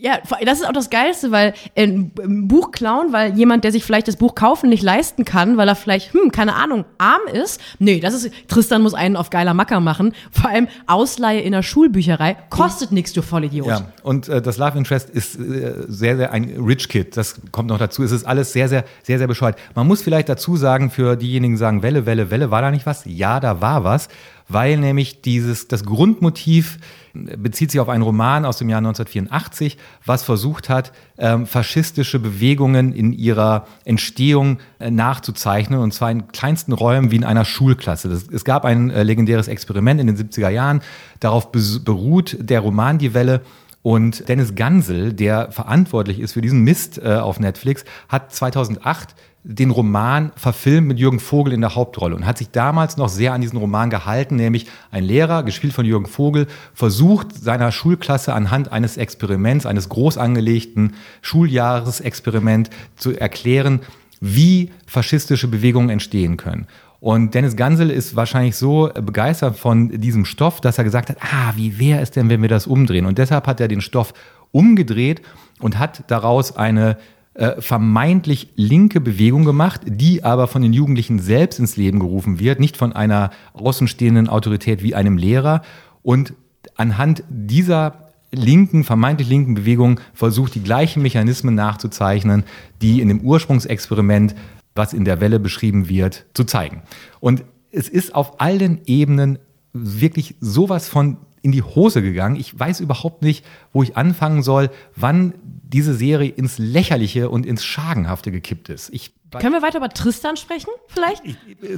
Ja, 0.00 0.18
das 0.44 0.60
ist 0.60 0.66
auch 0.66 0.72
das 0.72 0.90
Geilste, 0.90 1.30
weil 1.30 1.54
ein 1.76 2.10
ein 2.40 2.48
Buch 2.48 2.70
klauen, 2.70 3.12
weil 3.12 3.36
jemand, 3.36 3.64
der 3.64 3.72
sich 3.72 3.84
vielleicht 3.84 4.08
das 4.08 4.16
Buch 4.16 4.34
kaufen, 4.34 4.68
nicht 4.68 4.82
leisten 4.82 5.24
kann, 5.24 5.56
weil 5.56 5.68
er 5.68 5.74
vielleicht, 5.74 6.12
hm, 6.12 6.30
keine 6.32 6.54
Ahnung, 6.54 6.84
arm 6.98 7.20
ist. 7.32 7.60
Nee, 7.78 8.00
das 8.00 8.14
ist, 8.14 8.30
Tristan 8.48 8.82
muss 8.82 8.94
einen 8.94 9.16
auf 9.16 9.30
geiler 9.30 9.54
Macker 9.54 9.80
machen. 9.80 10.12
Vor 10.30 10.50
allem 10.50 10.68
Ausleihe 10.86 11.40
in 11.40 11.52
der 11.52 11.62
Schulbücherei 11.62 12.36
kostet 12.48 12.92
nichts, 12.92 13.12
du 13.12 13.22
Vollidiot. 13.22 13.66
Ja, 13.66 13.92
und 14.02 14.28
äh, 14.28 14.40
das 14.40 14.58
Love 14.58 14.78
Interest 14.78 15.10
ist 15.10 15.38
äh, 15.38 15.84
sehr, 15.88 16.16
sehr 16.16 16.32
ein 16.32 16.56
Rich 16.58 16.88
Kid. 16.88 17.16
Das 17.16 17.40
kommt 17.52 17.68
noch 17.68 17.78
dazu. 17.78 18.02
Es 18.02 18.12
ist 18.12 18.24
alles 18.24 18.52
sehr, 18.52 18.68
sehr, 18.68 18.84
sehr, 19.02 19.18
sehr 19.18 19.26
bescheuert. 19.26 19.58
Man 19.74 19.86
muss 19.86 20.02
vielleicht 20.02 20.28
dazu 20.28 20.56
sagen, 20.56 20.90
für 20.90 21.16
diejenigen, 21.16 21.54
die 21.54 21.58
sagen, 21.58 21.82
Welle, 21.82 22.06
Welle, 22.06 22.30
Welle, 22.30 22.50
war 22.50 22.62
da 22.62 22.70
nicht 22.70 22.86
was? 22.86 23.02
Ja, 23.04 23.40
da 23.40 23.60
war 23.60 23.84
was, 23.84 24.08
weil 24.52 24.76
nämlich 24.76 25.22
dieses, 25.22 25.68
das 25.68 25.84
Grundmotiv 25.84 26.78
äh, 27.14 27.36
bezieht 27.36 27.70
sich 27.70 27.80
auf 27.80 27.88
einen 27.88 28.02
Roman 28.02 28.44
aus 28.44 28.58
dem 28.58 28.68
Jahr 28.68 28.78
1984, 28.78 29.78
was 30.04 30.22
versucht 30.22 30.68
hat, 30.68 30.92
ähm, 31.18 31.46
faschistische 31.46 32.18
Bewegungen 32.18 32.92
in 32.92 33.12
ihrer 33.12 33.66
Entstehung 33.84 34.58
äh, 34.78 34.90
nachzuzeichnen, 34.90 35.80
und 35.80 35.94
zwar 35.94 36.10
in 36.10 36.28
kleinsten 36.28 36.72
Räumen 36.72 37.10
wie 37.10 37.16
in 37.16 37.24
einer 37.24 37.44
Schulklasse. 37.44 38.08
Das, 38.08 38.26
es 38.28 38.44
gab 38.44 38.64
ein 38.64 38.90
äh, 38.90 39.02
legendäres 39.02 39.48
Experiment 39.48 40.00
in 40.00 40.06
den 40.06 40.16
70er 40.16 40.50
Jahren, 40.50 40.80
darauf 41.20 41.52
beruht 41.52 42.36
der 42.40 42.60
Roman 42.60 42.98
Die 42.98 43.14
Welle, 43.14 43.42
und 43.82 44.28
Dennis 44.28 44.54
Gansel, 44.54 45.14
der 45.14 45.52
verantwortlich 45.52 46.20
ist 46.20 46.32
für 46.32 46.42
diesen 46.42 46.62
Mist 46.64 46.98
äh, 46.98 47.14
auf 47.14 47.40
Netflix, 47.40 47.84
hat 48.08 48.32
2008 48.32 49.14
den 49.42 49.70
Roman 49.70 50.32
verfilmt 50.36 50.88
mit 50.88 50.98
Jürgen 50.98 51.18
Vogel 51.18 51.54
in 51.54 51.62
der 51.62 51.74
Hauptrolle 51.74 52.14
und 52.14 52.26
hat 52.26 52.36
sich 52.36 52.50
damals 52.50 52.98
noch 52.98 53.08
sehr 53.08 53.32
an 53.32 53.40
diesen 53.40 53.58
Roman 53.58 53.88
gehalten, 53.88 54.36
nämlich 54.36 54.66
ein 54.90 55.02
Lehrer, 55.02 55.42
gespielt 55.42 55.72
von 55.72 55.86
Jürgen 55.86 56.06
Vogel, 56.06 56.46
versucht 56.74 57.34
seiner 57.34 57.72
Schulklasse 57.72 58.34
anhand 58.34 58.70
eines 58.70 58.98
Experiments, 58.98 59.64
eines 59.64 59.88
groß 59.88 60.18
angelegten 60.18 60.94
Schuljahresexperiment 61.22 62.68
zu 62.96 63.18
erklären, 63.18 63.80
wie 64.20 64.70
faschistische 64.86 65.48
Bewegungen 65.48 65.88
entstehen 65.88 66.36
können. 66.36 66.66
Und 67.00 67.34
Dennis 67.34 67.56
Gansel 67.56 67.88
ist 67.88 68.14
wahrscheinlich 68.14 68.56
so 68.56 68.90
begeistert 68.94 69.56
von 69.58 69.88
diesem 69.88 70.26
Stoff, 70.26 70.60
dass 70.60 70.76
er 70.76 70.84
gesagt 70.84 71.08
hat, 71.08 71.16
ah, 71.22 71.54
wie 71.56 71.78
wäre 71.78 72.02
es 72.02 72.10
denn, 72.10 72.28
wenn 72.28 72.42
wir 72.42 72.50
das 72.50 72.66
umdrehen? 72.66 73.06
Und 73.06 73.16
deshalb 73.16 73.46
hat 73.46 73.58
er 73.58 73.68
den 73.68 73.80
Stoff 73.80 74.12
umgedreht 74.52 75.22
und 75.60 75.78
hat 75.78 76.04
daraus 76.08 76.54
eine 76.56 76.98
äh, 77.40 77.62
vermeintlich 77.62 78.48
linke 78.54 79.00
Bewegung 79.00 79.46
gemacht, 79.46 79.80
die 79.86 80.24
aber 80.24 80.46
von 80.46 80.60
den 80.60 80.74
Jugendlichen 80.74 81.18
selbst 81.18 81.58
ins 81.58 81.74
Leben 81.78 81.98
gerufen 81.98 82.38
wird, 82.38 82.60
nicht 82.60 82.76
von 82.76 82.92
einer 82.92 83.30
außenstehenden 83.54 84.28
Autorität 84.28 84.82
wie 84.82 84.94
einem 84.94 85.16
Lehrer. 85.16 85.62
Und 86.02 86.34
anhand 86.76 87.24
dieser 87.30 88.10
linken, 88.30 88.84
vermeintlich 88.84 89.30
linken 89.30 89.54
Bewegung 89.54 90.00
versucht, 90.12 90.54
die 90.54 90.62
gleichen 90.62 91.00
Mechanismen 91.00 91.54
nachzuzeichnen, 91.54 92.44
die 92.82 93.00
in 93.00 93.08
dem 93.08 93.22
Ursprungsexperiment, 93.22 94.34
was 94.74 94.92
in 94.92 95.06
der 95.06 95.22
Welle 95.22 95.40
beschrieben 95.40 95.88
wird, 95.88 96.26
zu 96.34 96.44
zeigen. 96.44 96.82
Und 97.20 97.44
es 97.72 97.88
ist 97.88 98.14
auf 98.14 98.38
allen 98.42 98.80
Ebenen 98.84 99.38
wirklich 99.72 100.34
sowas 100.40 100.90
von 100.90 101.16
in 101.40 101.52
die 101.52 101.62
Hose 101.62 102.02
gegangen. 102.02 102.36
Ich 102.36 102.58
weiß 102.58 102.80
überhaupt 102.80 103.22
nicht, 103.22 103.46
wo 103.72 103.82
ich 103.82 103.96
anfangen 103.96 104.42
soll, 104.42 104.68
wann 104.94 105.32
diese 105.72 105.94
Serie 105.94 106.30
ins 106.30 106.58
Lächerliche 106.58 107.30
und 107.30 107.46
ins 107.46 107.64
Schagenhafte 107.64 108.32
gekippt 108.32 108.68
ist. 108.68 108.90
Ich 108.92 109.12
Können 109.30 109.52
wir 109.52 109.62
weiter 109.62 109.78
über 109.78 109.88
Tristan 109.88 110.36
sprechen, 110.36 110.70
vielleicht? 110.88 111.22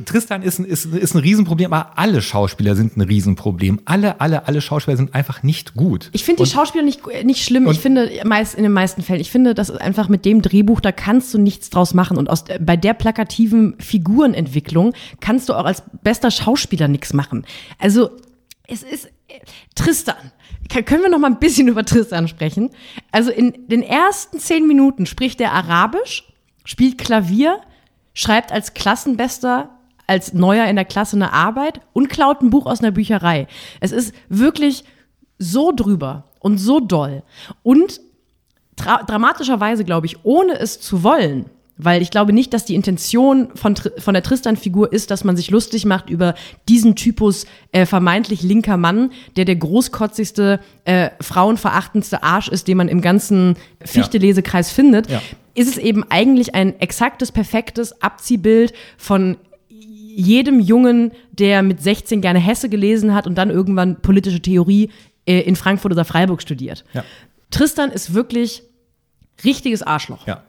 Tristan 0.06 0.42
ist 0.42 0.58
ein, 0.58 0.64
ist, 0.64 0.86
ist 0.86 1.14
ein 1.14 1.18
Riesenproblem, 1.18 1.72
aber 1.72 1.98
alle 1.98 2.22
Schauspieler 2.22 2.74
sind 2.74 2.96
ein 2.96 3.02
Riesenproblem. 3.02 3.82
Alle, 3.84 4.20
alle, 4.20 4.48
alle 4.48 4.60
Schauspieler 4.60 4.96
sind 4.96 5.14
einfach 5.14 5.42
nicht 5.42 5.74
gut. 5.74 6.08
Ich 6.12 6.24
finde 6.24 6.44
die 6.44 6.50
Schauspieler 6.50 6.82
nicht, 6.82 7.02
nicht 7.24 7.44
schlimm. 7.44 7.68
Ich 7.70 7.80
finde 7.80 8.10
meist 8.24 8.54
in 8.54 8.62
den 8.62 8.72
meisten 8.72 9.02
Fällen, 9.02 9.20
ich 9.20 9.30
finde, 9.30 9.54
das 9.54 9.68
ist 9.68 9.80
einfach 9.80 10.08
mit 10.08 10.24
dem 10.24 10.40
Drehbuch, 10.40 10.80
da 10.80 10.92
kannst 10.92 11.34
du 11.34 11.38
nichts 11.38 11.68
draus 11.68 11.92
machen. 11.92 12.16
Und 12.16 12.30
aus, 12.30 12.44
bei 12.60 12.76
der 12.76 12.94
plakativen 12.94 13.74
Figurenentwicklung 13.78 14.94
kannst 15.20 15.48
du 15.48 15.54
auch 15.54 15.66
als 15.66 15.82
bester 16.02 16.30
Schauspieler 16.30 16.88
nichts 16.88 17.12
machen. 17.12 17.44
Also, 17.78 18.10
es 18.66 18.82
ist 18.82 19.06
äh, 19.28 19.40
Tristan. 19.74 20.32
Können 20.80 21.02
wir 21.02 21.10
noch 21.10 21.18
mal 21.18 21.30
ein 21.30 21.38
bisschen 21.38 21.68
über 21.68 21.84
Tristan 21.84 22.28
sprechen? 22.28 22.70
Also 23.10 23.30
in 23.30 23.68
den 23.68 23.82
ersten 23.82 24.38
zehn 24.38 24.66
Minuten 24.66 25.06
spricht 25.06 25.40
er 25.40 25.52
Arabisch, 25.52 26.24
spielt 26.64 26.98
Klavier, 26.98 27.60
schreibt 28.14 28.52
als 28.52 28.74
Klassenbester 28.74 29.70
als 30.06 30.34
Neuer 30.34 30.66
in 30.66 30.76
der 30.76 30.84
Klasse 30.84 31.16
eine 31.16 31.32
Arbeit 31.32 31.80
und 31.92 32.08
klaut 32.08 32.42
ein 32.42 32.50
Buch 32.50 32.66
aus 32.66 32.80
einer 32.80 32.90
Bücherei. 32.90 33.46
Es 33.80 33.92
ist 33.92 34.14
wirklich 34.28 34.84
so 35.38 35.72
drüber 35.72 36.24
und 36.40 36.58
so 36.58 36.80
doll. 36.80 37.22
Und 37.62 38.00
dra 38.76 39.02
dramatischerweise, 39.04 39.84
glaube 39.84 40.06
ich, 40.06 40.24
ohne 40.24 40.58
es 40.58 40.80
zu 40.80 41.02
wollen, 41.02 41.46
weil 41.78 42.02
ich 42.02 42.10
glaube 42.10 42.32
nicht, 42.32 42.52
dass 42.54 42.64
die 42.64 42.74
Intention 42.74 43.48
von, 43.54 43.74
von 43.76 44.14
der 44.14 44.22
Tristan-Figur 44.22 44.92
ist, 44.92 45.10
dass 45.10 45.24
man 45.24 45.36
sich 45.36 45.50
lustig 45.50 45.84
macht 45.84 46.10
über 46.10 46.34
diesen 46.68 46.94
Typus 46.96 47.46
äh, 47.72 47.86
vermeintlich 47.86 48.42
linker 48.42 48.76
Mann, 48.76 49.10
der 49.36 49.44
der 49.46 49.56
großkotzigste, 49.56 50.60
äh, 50.84 51.10
frauenverachtendste 51.20 52.22
Arsch 52.22 52.48
ist, 52.48 52.68
den 52.68 52.76
man 52.76 52.88
im 52.88 53.00
ganzen 53.00 53.56
Fichte-Lesekreis 53.84 54.70
findet, 54.70 55.10
Ja. 55.10 55.20
ist 55.54 55.68
es 55.68 55.78
eben 55.78 56.04
eigentlich 56.10 56.54
ein 56.54 56.78
exaktes, 56.80 57.32
perfektes 57.32 58.00
Abziehbild 58.02 58.72
von 58.96 59.36
jedem 59.68 60.60
Jungen, 60.60 61.12
der 61.32 61.62
mit 61.62 61.82
16 61.82 62.20
gerne 62.20 62.38
Hesse 62.38 62.68
gelesen 62.68 63.14
hat 63.14 63.26
und 63.26 63.36
dann 63.36 63.48
irgendwann 63.50 64.00
politische 64.02 64.40
Theorie 64.40 64.90
äh, 65.26 65.40
in 65.40 65.56
Frankfurt 65.56 65.92
oder 65.92 66.04
Freiburg 66.04 66.42
studiert. 66.42 66.84
Ja. 66.92 67.02
Tristan 67.50 67.90
ist 67.90 68.12
wirklich 68.12 68.62
richtiges 69.44 69.82
Arschloch. 69.82 70.26
Ja. 70.26 70.42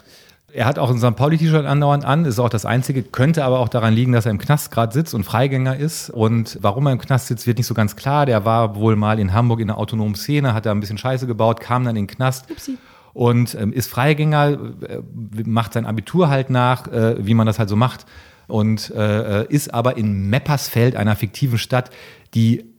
Er 0.55 0.65
hat 0.65 0.77
auch 0.77 0.91
ein 0.91 0.99
St. 0.99 1.15
Pauli-T-Shirt 1.15 1.65
andauernd 1.65 2.05
an, 2.05 2.25
ist 2.25 2.37
auch 2.37 2.49
das 2.49 2.63
Einzige, 2.63 3.01
könnte 3.01 3.43
aber 3.43 3.57
auch 3.57 3.69
daran 3.69 3.91
liegen, 3.91 4.11
dass 4.11 4.25
er 4.27 4.31
im 4.31 4.37
Knast 4.37 4.69
gerade 4.69 4.93
sitzt 4.93 5.15
und 5.15 5.23
Freigänger 5.23 5.77
ist. 5.77 6.11
Und 6.11 6.59
warum 6.61 6.85
er 6.85 6.93
im 6.93 6.99
Knast 6.99 7.27
sitzt, 7.27 7.47
wird 7.47 7.57
nicht 7.57 7.65
so 7.65 7.73
ganz 7.73 7.95
klar. 7.95 8.27
Der 8.27 8.45
war 8.45 8.75
wohl 8.75 8.95
mal 8.95 9.19
in 9.19 9.33
Hamburg 9.33 9.61
in 9.61 9.67
der 9.67 9.79
autonomen 9.79 10.13
Szene, 10.13 10.53
hat 10.53 10.67
da 10.67 10.71
ein 10.71 10.79
bisschen 10.79 10.99
Scheiße 10.99 11.25
gebaut, 11.25 11.59
kam 11.59 11.85
dann 11.85 11.95
in 11.95 12.05
den 12.05 12.15
Knast. 12.15 12.45
Und 13.13 13.55
ähm, 13.55 13.73
ist 13.73 13.89
Freigänger, 13.89 14.51
äh, 14.87 14.99
macht 15.43 15.73
sein 15.73 15.87
Abitur 15.87 16.29
halt 16.29 16.51
nach, 16.51 16.87
äh, 16.87 17.15
wie 17.25 17.33
man 17.33 17.47
das 17.47 17.57
halt 17.57 17.69
so 17.69 17.75
macht. 17.75 18.05
Und 18.47 18.91
äh, 18.91 19.47
ist 19.47 19.73
aber 19.73 19.97
in 19.97 20.29
Meppersfeld, 20.29 20.95
einer 20.95 21.15
fiktiven 21.15 21.57
Stadt, 21.57 21.89
die 22.35 22.72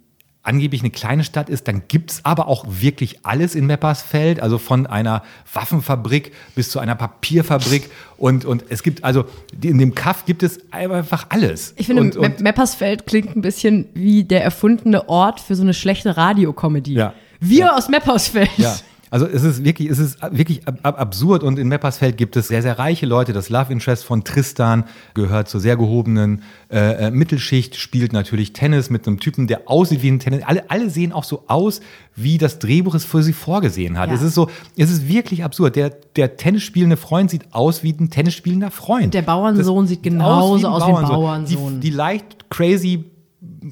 angeblich 0.45 0.83
eine 0.83 0.91
kleine 0.91 1.25
Stadt 1.25 1.49
ist, 1.49 1.67
dann 1.67 1.83
gibt's 1.89 2.21
aber 2.23 2.47
auch 2.47 2.67
wirklich 2.69 3.25
alles 3.25 3.55
in 3.55 3.67
Meppersfeld, 3.67 4.41
also 4.41 4.59
von 4.59 4.87
einer 4.87 5.23
Waffenfabrik 5.53 6.33
bis 6.55 6.71
zu 6.71 6.79
einer 6.79 6.95
Papierfabrik 6.95 7.91
und, 8.19 8.45
und 8.45 8.65
es 8.69 8.83
gibt, 8.83 9.03
also 9.03 9.25
in 9.61 9.79
dem 9.79 9.95
Kaff 9.95 10.27
gibt 10.27 10.43
es 10.43 10.61
einfach 10.71 11.27
alles. 11.31 11.73
Ich 11.77 11.87
finde, 11.87 12.03
und, 12.03 12.17
und, 12.17 12.41
Meppersfeld 12.41 13.07
klingt 13.07 13.35
ein 13.35 13.41
bisschen 13.41 13.89
wie 13.95 14.25
der 14.25 14.45
erfundene 14.45 15.09
Ort 15.09 15.41
für 15.41 15.57
so 15.57 15.63
eine 15.63 15.75
schlechte 15.75 16.17
Radiokomödie. 16.17 16.95
Ja. 16.95 17.15
Wir 17.41 17.75
aus 17.75 17.89
Meppersfeld. 17.89 18.51
Ja. 18.59 18.77
Also 19.15 19.29
es 19.29 19.45
ist 19.45 19.63
wirklich, 19.63 19.89
es 19.91 20.01
ist 20.01 20.19
wirklich 20.33 20.67
ab, 20.67 20.81
ab, 20.83 21.01
absurd 21.01 21.45
und 21.45 21.57
in 21.57 21.69
Meppersfeld 21.69 22.17
gibt 22.17 22.35
es 22.35 22.49
sehr, 22.49 22.63
sehr 22.63 22.81
reiche 22.81 23.07
Leute. 23.07 23.33
Das 23.33 23.49
Love 23.49 23.73
Interest 23.73 24.05
von 24.05 24.25
Tristan 24.25 24.87
gehört 25.15 25.49
zur 25.49 25.61
sehr 25.61 25.77
gehobenen 25.77 26.43
äh, 26.69 27.07
äh, 27.07 27.11
Mittelschicht, 27.13 27.77
spielt 27.77 28.13
natürlich 28.13 28.55
Tennis 28.55 28.91
mit 28.91 29.07
einem 29.07 29.21
Typen, 29.21 29.47
der 29.47 29.71
aussieht 29.71 30.03
wie 30.03 30.11
ein 30.11 30.19
Tennis. 30.19 30.43
Alle, 30.45 30.69
alle 30.69 30.91
sehen 30.91 31.13
auch 31.13 31.23
so 31.23 31.45
aus, 31.47 31.81
wie 32.17 32.39
das 32.39 32.59
Drehbuch 32.59 32.97
es 32.97 33.05
für 33.05 33.23
sie 33.23 33.35
vorgesehen 33.35 34.01
hat. 34.01 34.09
Ja. 34.09 34.17
Es 34.17 34.23
ist 34.23 34.35
so, 34.35 34.51
es 34.77 34.91
ist 34.91 35.07
wirklich 35.07 35.45
absurd. 35.45 35.77
Der, 35.77 35.91
der 36.17 36.37
Tennisspielende 36.37 36.97
Freund 36.97 37.31
sieht 37.31 37.55
aus 37.55 37.85
wie 37.85 37.93
ein 37.93 38.11
Tennisspielender 38.11 38.73
Freund. 38.73 39.15
Der 39.15 39.23
Bauernsohn 39.23 39.87
sieht 39.87 40.03
genauso 40.03 40.67
aus 40.67 40.89
wie 40.89 40.93
ein 40.93 41.07
Bauernsohn. 41.07 41.81
Die, 41.81 41.91
die 41.91 41.95
leicht 41.95 42.51
crazy 42.51 43.05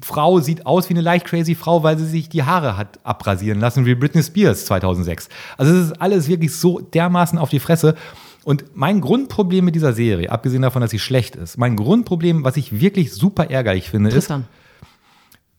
Frau 0.01 0.39
sieht 0.39 0.65
aus 0.65 0.89
wie 0.89 0.93
eine 0.93 1.01
leicht 1.01 1.25
crazy 1.25 1.55
Frau, 1.55 1.83
weil 1.83 1.97
sie 1.97 2.05
sich 2.05 2.29
die 2.29 2.43
Haare 2.43 2.77
hat 2.77 2.99
abrasieren 3.03 3.59
lassen, 3.59 3.85
wie 3.85 3.95
Britney 3.95 4.23
Spears 4.23 4.65
2006. 4.65 5.29
Also 5.57 5.73
es 5.73 5.87
ist 5.87 6.01
alles 6.01 6.27
wirklich 6.27 6.55
so 6.55 6.79
dermaßen 6.79 7.37
auf 7.37 7.49
die 7.49 7.59
Fresse. 7.59 7.95
Und 8.43 8.65
mein 8.73 9.01
Grundproblem 9.01 9.65
mit 9.65 9.75
dieser 9.75 9.93
Serie, 9.93 10.31
abgesehen 10.31 10.61
davon, 10.61 10.81
dass 10.81 10.91
sie 10.91 10.99
schlecht 10.99 11.35
ist, 11.35 11.57
mein 11.57 11.75
Grundproblem, 11.75 12.43
was 12.43 12.57
ich 12.57 12.79
wirklich 12.79 13.13
super 13.13 13.49
ärgerlich 13.49 13.89
finde, 13.89 14.09
ist, 14.09 14.15
Tristan. 14.15 14.45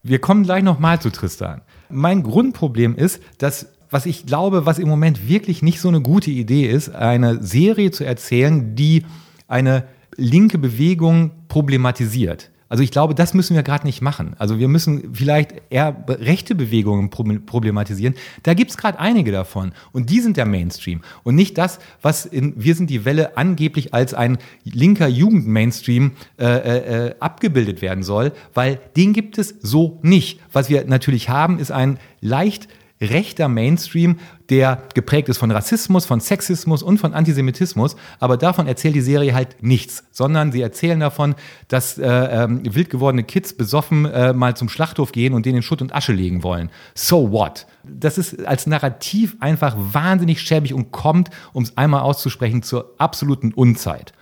wir 0.02 0.18
kommen 0.18 0.42
gleich 0.42 0.62
nochmal 0.62 1.00
zu 1.00 1.10
Tristan. 1.10 1.62
Mein 1.88 2.22
Grundproblem 2.22 2.96
ist, 2.96 3.22
dass, 3.38 3.68
was 3.90 4.04
ich 4.04 4.26
glaube, 4.26 4.66
was 4.66 4.78
im 4.78 4.88
Moment 4.88 5.28
wirklich 5.28 5.62
nicht 5.62 5.80
so 5.80 5.88
eine 5.88 6.02
gute 6.02 6.30
Idee 6.30 6.66
ist, 6.66 6.94
eine 6.94 7.42
Serie 7.42 7.90
zu 7.90 8.04
erzählen, 8.04 8.74
die 8.74 9.04
eine 9.48 9.84
linke 10.16 10.58
Bewegung 10.58 11.30
problematisiert. 11.48 12.50
Also 12.68 12.82
ich 12.82 12.90
glaube, 12.90 13.14
das 13.14 13.34
müssen 13.34 13.54
wir 13.54 13.62
gerade 13.62 13.86
nicht 13.86 14.00
machen. 14.00 14.34
Also 14.38 14.58
wir 14.58 14.68
müssen 14.68 15.14
vielleicht 15.14 15.54
eher 15.70 16.04
rechte 16.08 16.54
Bewegungen 16.54 17.10
prob- 17.10 17.44
problematisieren. 17.46 18.14
Da 18.42 18.54
gibt 18.54 18.70
es 18.70 18.76
gerade 18.76 18.98
einige 18.98 19.32
davon. 19.32 19.72
Und 19.92 20.10
die 20.10 20.20
sind 20.20 20.36
der 20.36 20.46
Mainstream. 20.46 21.02
Und 21.22 21.34
nicht 21.34 21.58
das, 21.58 21.78
was 22.02 22.26
in 22.26 22.54
Wir 22.56 22.74
sind 22.74 22.90
die 22.90 23.04
Welle 23.04 23.36
angeblich 23.36 23.92
als 23.94 24.14
ein 24.14 24.38
linker 24.64 25.08
Jugendmainstream 25.08 26.12
äh, 26.38 26.44
äh, 26.46 27.06
äh, 27.08 27.14
abgebildet 27.20 27.82
werden 27.82 28.02
soll, 28.02 28.32
weil 28.54 28.80
den 28.96 29.12
gibt 29.12 29.38
es 29.38 29.54
so 29.60 29.98
nicht. 30.02 30.40
Was 30.52 30.68
wir 30.68 30.84
natürlich 30.86 31.28
haben, 31.28 31.58
ist 31.58 31.70
ein 31.70 31.98
leicht 32.20 32.68
rechter 33.04 33.48
Mainstream, 33.48 34.18
der 34.50 34.82
geprägt 34.94 35.28
ist 35.28 35.38
von 35.38 35.50
Rassismus, 35.50 36.06
von 36.06 36.20
Sexismus 36.20 36.82
und 36.82 36.98
von 36.98 37.14
Antisemitismus. 37.14 37.96
Aber 38.20 38.36
davon 38.36 38.66
erzählt 38.66 38.94
die 38.94 39.00
Serie 39.00 39.34
halt 39.34 39.62
nichts, 39.62 40.04
sondern 40.10 40.52
sie 40.52 40.60
erzählen 40.60 41.00
davon, 41.00 41.34
dass 41.68 41.98
äh, 41.98 42.06
ähm, 42.06 42.60
wild 42.64 42.90
gewordene 42.90 43.24
Kids 43.24 43.52
besoffen 43.52 44.06
äh, 44.06 44.32
mal 44.32 44.56
zum 44.56 44.68
Schlachthof 44.68 45.12
gehen 45.12 45.34
und 45.34 45.46
den 45.46 45.56
in 45.56 45.62
Schutt 45.62 45.82
und 45.82 45.94
Asche 45.94 46.12
legen 46.12 46.42
wollen. 46.42 46.70
So 46.94 47.32
what? 47.32 47.66
Das 47.84 48.18
ist 48.18 48.46
als 48.46 48.66
Narrativ 48.66 49.36
einfach 49.40 49.76
wahnsinnig 49.78 50.40
schäbig 50.40 50.74
und 50.74 50.90
kommt, 50.90 51.30
um 51.52 51.62
es 51.62 51.76
einmal 51.76 52.00
auszusprechen, 52.00 52.62
zur 52.62 52.94
absoluten 52.98 53.52
Unzeit. 53.52 54.12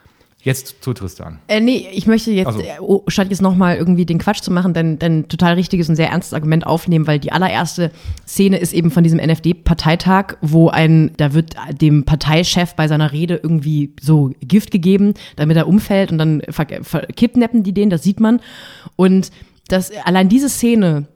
Jetzt 0.44 0.82
zu 0.82 0.92
Tristan. 0.92 1.38
Äh, 1.46 1.60
nee, 1.60 1.86
ich 1.92 2.08
möchte 2.08 2.32
jetzt, 2.32 2.48
Also. 2.48 2.60
äh, 2.60 2.80
oh, 2.80 3.04
statt 3.06 3.28
jetzt 3.30 3.42
nochmal 3.42 3.76
irgendwie 3.76 4.04
den 4.04 4.18
Quatsch 4.18 4.42
zu 4.42 4.50
machen, 4.50 4.74
denn 4.74 4.98
dein 4.98 5.28
total 5.28 5.54
richtiges 5.54 5.88
und 5.88 5.94
sehr 5.94 6.10
ernstes 6.10 6.34
Argument 6.34 6.66
aufnehmen, 6.66 7.06
weil 7.06 7.20
die 7.20 7.30
allererste 7.30 7.92
Szene 8.26 8.58
ist 8.58 8.72
eben 8.72 8.90
von 8.90 9.04
diesem 9.04 9.20
NFD-Parteitag, 9.20 10.38
wo 10.40 10.68
ein, 10.68 11.12
da 11.16 11.32
wird 11.32 11.54
dem 11.80 12.04
Parteichef 12.04 12.74
bei 12.74 12.88
seiner 12.88 13.12
Rede 13.12 13.38
irgendwie 13.40 13.94
so 14.00 14.32
Gift 14.40 14.72
gegeben, 14.72 15.14
damit 15.36 15.56
er 15.56 15.68
umfällt 15.68 16.10
und 16.10 16.18
dann 16.18 16.42
ver 16.48 16.66
ver 16.82 17.02
kidnappen 17.06 17.62
die 17.62 17.72
den, 17.72 17.88
das 17.88 18.02
sieht 18.02 18.18
man. 18.18 18.40
Und 18.96 19.30
das, 19.68 19.92
allein 20.04 20.28
diese 20.28 20.48
Szene 20.48 21.06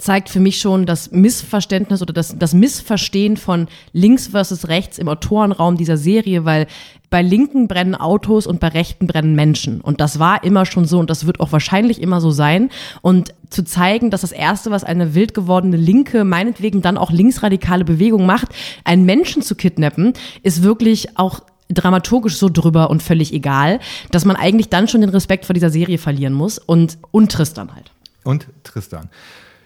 zeigt 0.00 0.28
für 0.28 0.40
mich 0.40 0.58
schon 0.58 0.86
das 0.86 1.10
Missverständnis 1.10 2.02
oder 2.02 2.12
das, 2.12 2.36
das 2.38 2.54
Missverstehen 2.54 3.36
von 3.36 3.68
links 3.92 4.28
versus 4.28 4.68
rechts 4.68 4.98
im 4.98 5.08
Autorenraum 5.08 5.76
dieser 5.76 5.96
Serie, 5.96 6.44
weil 6.44 6.66
bei 7.10 7.22
Linken 7.22 7.68
brennen 7.68 7.96
Autos 7.96 8.46
und 8.46 8.60
bei 8.60 8.68
Rechten 8.68 9.06
brennen 9.06 9.34
Menschen. 9.34 9.80
Und 9.80 10.00
das 10.00 10.18
war 10.18 10.44
immer 10.44 10.64
schon 10.64 10.84
so 10.84 11.00
und 11.00 11.10
das 11.10 11.26
wird 11.26 11.40
auch 11.40 11.52
wahrscheinlich 11.52 12.00
immer 12.00 12.20
so 12.20 12.30
sein. 12.30 12.70
Und 13.02 13.34
zu 13.50 13.64
zeigen, 13.64 14.10
dass 14.10 14.20
das 14.20 14.32
Erste, 14.32 14.70
was 14.70 14.84
eine 14.84 15.14
wild 15.14 15.34
gewordene 15.34 15.76
Linke, 15.76 16.24
meinetwegen 16.24 16.82
dann 16.82 16.96
auch 16.96 17.10
linksradikale 17.10 17.84
Bewegung 17.84 18.26
macht, 18.26 18.48
einen 18.84 19.04
Menschen 19.04 19.42
zu 19.42 19.56
kidnappen, 19.56 20.12
ist 20.42 20.62
wirklich 20.62 21.18
auch 21.18 21.40
dramaturgisch 21.68 22.36
so 22.36 22.48
drüber 22.48 22.90
und 22.90 23.02
völlig 23.02 23.32
egal, 23.32 23.80
dass 24.12 24.24
man 24.24 24.36
eigentlich 24.36 24.68
dann 24.68 24.88
schon 24.88 25.00
den 25.00 25.10
Respekt 25.10 25.46
vor 25.46 25.54
dieser 25.54 25.70
Serie 25.70 25.98
verlieren 25.98 26.32
muss 26.32 26.58
und, 26.58 26.98
und 27.10 27.32
Tristan 27.32 27.74
halt. 27.74 27.90
und 28.24 28.46
Tristan. 28.64 29.08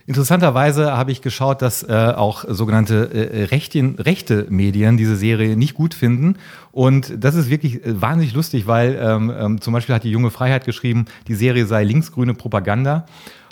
Interessanterweise 0.07 0.95
habe 0.95 1.13
ich 1.13 1.23
geschaut, 1.23 1.63
dass 1.63 1.83
äh, 1.83 2.13
auch 2.15 2.45
sogenannte 2.47 3.11
äh, 3.11 3.45
rechte, 3.45 3.95
rechte 3.99 4.47
Medien 4.51 4.99
diese 4.99 5.17
Serie 5.17 5.57
nicht 5.57 5.73
gut 5.73 5.95
finden. 5.95 6.37
Und 6.73 7.25
das 7.25 7.35
ist 7.35 7.49
wirklich 7.49 7.85
äh, 7.87 8.01
wahnsinnig 8.03 8.35
lustig, 8.35 8.67
weil 8.67 8.99
ähm, 9.01 9.33
ähm, 9.35 9.61
zum 9.63 9.73
Beispiel 9.73 9.95
hat 9.95 10.05
die 10.05 10.11
junge 10.11 10.31
Freiheit 10.31 10.67
geschrieben, 10.67 11.07
die 11.27 11.35
Serie 11.35 11.65
sei 11.65 11.85
linksgrüne 11.85 12.35
Propaganda. 12.35 13.07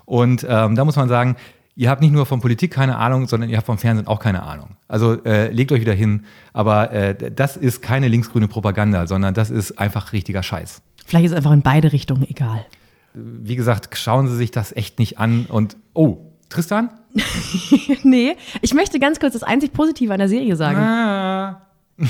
Und 0.05 0.47
ähm, 0.47 0.77
da 0.77 0.85
muss 0.85 0.97
man 0.97 1.09
sagen, 1.09 1.37
ihr 1.75 1.89
habt 1.89 2.03
nicht 2.03 2.13
nur 2.13 2.27
von 2.27 2.41
Politik 2.41 2.71
keine 2.71 2.99
Ahnung, 2.99 3.29
sondern 3.29 3.49
ihr 3.49 3.57
habt 3.57 3.67
vom 3.67 3.79
Fernsehen 3.79 4.07
auch 4.07 4.19
keine 4.21 4.43
Ahnung. 4.43 4.77
Also 4.89 5.25
äh, 5.25 5.51
legt 5.51 5.73
euch 5.73 5.81
wieder 5.81 5.95
hin. 5.95 6.25
Aber 6.53 6.93
äh, 6.93 7.31
das 7.31 7.57
ist 7.57 7.81
keine 7.81 8.09
linksgrüne 8.09 8.49
Propaganda, 8.49 9.07
sondern 9.07 9.33
das 9.33 9.49
ist 9.49 9.79
einfach 9.79 10.13
richtiger 10.13 10.43
Scheiß. 10.43 10.83
Vielleicht 11.07 11.25
ist 11.25 11.33
es 11.33 11.37
einfach 11.39 11.53
in 11.53 11.63
beide 11.63 11.93
Richtungen 11.93 12.29
egal. 12.29 12.67
Wie 13.15 13.57
gesagt, 13.57 13.97
schauen 13.97 14.29
Sie 14.29 14.37
sich 14.37 14.51
das 14.51 14.73
echt 14.77 14.99
nicht 14.99 15.19
an. 15.19 15.47
Und 15.47 15.79
oh, 15.95 16.32
Tristan? 16.53 16.91
nee, 18.03 18.37
ich 18.61 18.75
möchte 18.75 18.99
ganz 18.99 19.21
kurz 19.21 19.33
das 19.35 19.43
einzig 19.43 19.73
Positive 19.73 20.13
an 20.13 20.19
der 20.19 20.29
Serie 20.29 20.57
sagen. 20.57 20.79
Ah. 20.79 21.63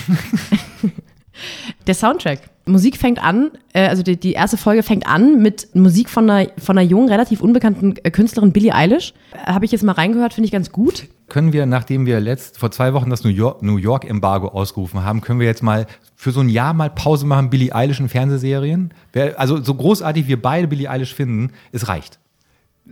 Der 1.86 1.94
Soundtrack. 1.94 2.40
Musik 2.66 2.96
fängt 2.96 3.22
an, 3.22 3.50
äh, 3.72 3.88
also 3.88 4.02
die, 4.04 4.16
die 4.16 4.34
erste 4.34 4.56
Folge 4.56 4.82
fängt 4.84 5.06
an 5.06 5.42
mit 5.42 5.74
Musik 5.74 6.08
von 6.08 6.30
einer, 6.30 6.50
von 6.58 6.78
einer 6.78 6.86
jungen, 6.86 7.08
relativ 7.08 7.40
unbekannten 7.40 7.94
äh, 8.04 8.10
Künstlerin, 8.10 8.52
Billie 8.52 8.72
Eilish. 8.72 9.14
Äh, 9.32 9.52
Habe 9.52 9.64
ich 9.64 9.72
jetzt 9.72 9.82
mal 9.82 9.92
reingehört, 9.92 10.34
finde 10.34 10.46
ich 10.46 10.52
ganz 10.52 10.70
gut. 10.70 11.08
Können 11.28 11.52
wir, 11.52 11.66
nachdem 11.66 12.06
wir 12.06 12.20
letzt, 12.20 12.58
vor 12.58 12.70
zwei 12.70 12.92
Wochen 12.92 13.10
das 13.10 13.24
New 13.24 13.30
York, 13.30 13.62
New 13.62 13.78
York 13.78 14.04
Embargo 14.08 14.48
ausgerufen 14.48 15.02
haben, 15.02 15.22
können 15.22 15.40
wir 15.40 15.46
jetzt 15.46 15.62
mal 15.62 15.86
für 16.14 16.30
so 16.30 16.40
ein 16.40 16.48
Jahr 16.48 16.72
mal 16.72 16.90
Pause 16.90 17.26
machen, 17.26 17.50
Billie 17.50 17.74
Eilish 17.74 17.98
in 17.98 18.08
Fernsehserien? 18.08 18.94
Also 19.36 19.60
so 19.60 19.74
großartig 19.74 20.28
wir 20.28 20.40
beide 20.40 20.68
Billie 20.68 20.88
Eilish 20.88 21.14
finden, 21.14 21.50
es 21.72 21.88
reicht. 21.88 22.20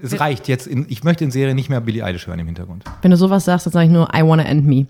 Es 0.03 0.19
reicht 0.19 0.49
jetzt. 0.49 0.67
In, 0.67 0.87
ich 0.89 1.05
möchte 1.05 1.25
in 1.25 1.31
Serien 1.31 1.57
nicht 1.57 1.69
mehr 1.69 1.81
Billie 1.81 2.05
Eilish 2.05 2.27
hören 2.27 2.39
im 2.39 2.47
Hintergrund. 2.47 2.85
Wenn 3.03 3.11
du 3.11 3.17
sowas 3.17 3.45
sagst, 3.45 3.67
dann 3.67 3.73
sage 3.73 3.87
ich 3.87 3.93
nur, 3.93 4.09
I 4.15 4.23
wanna 4.23 4.45
end 4.45 4.67
me. 4.67 4.87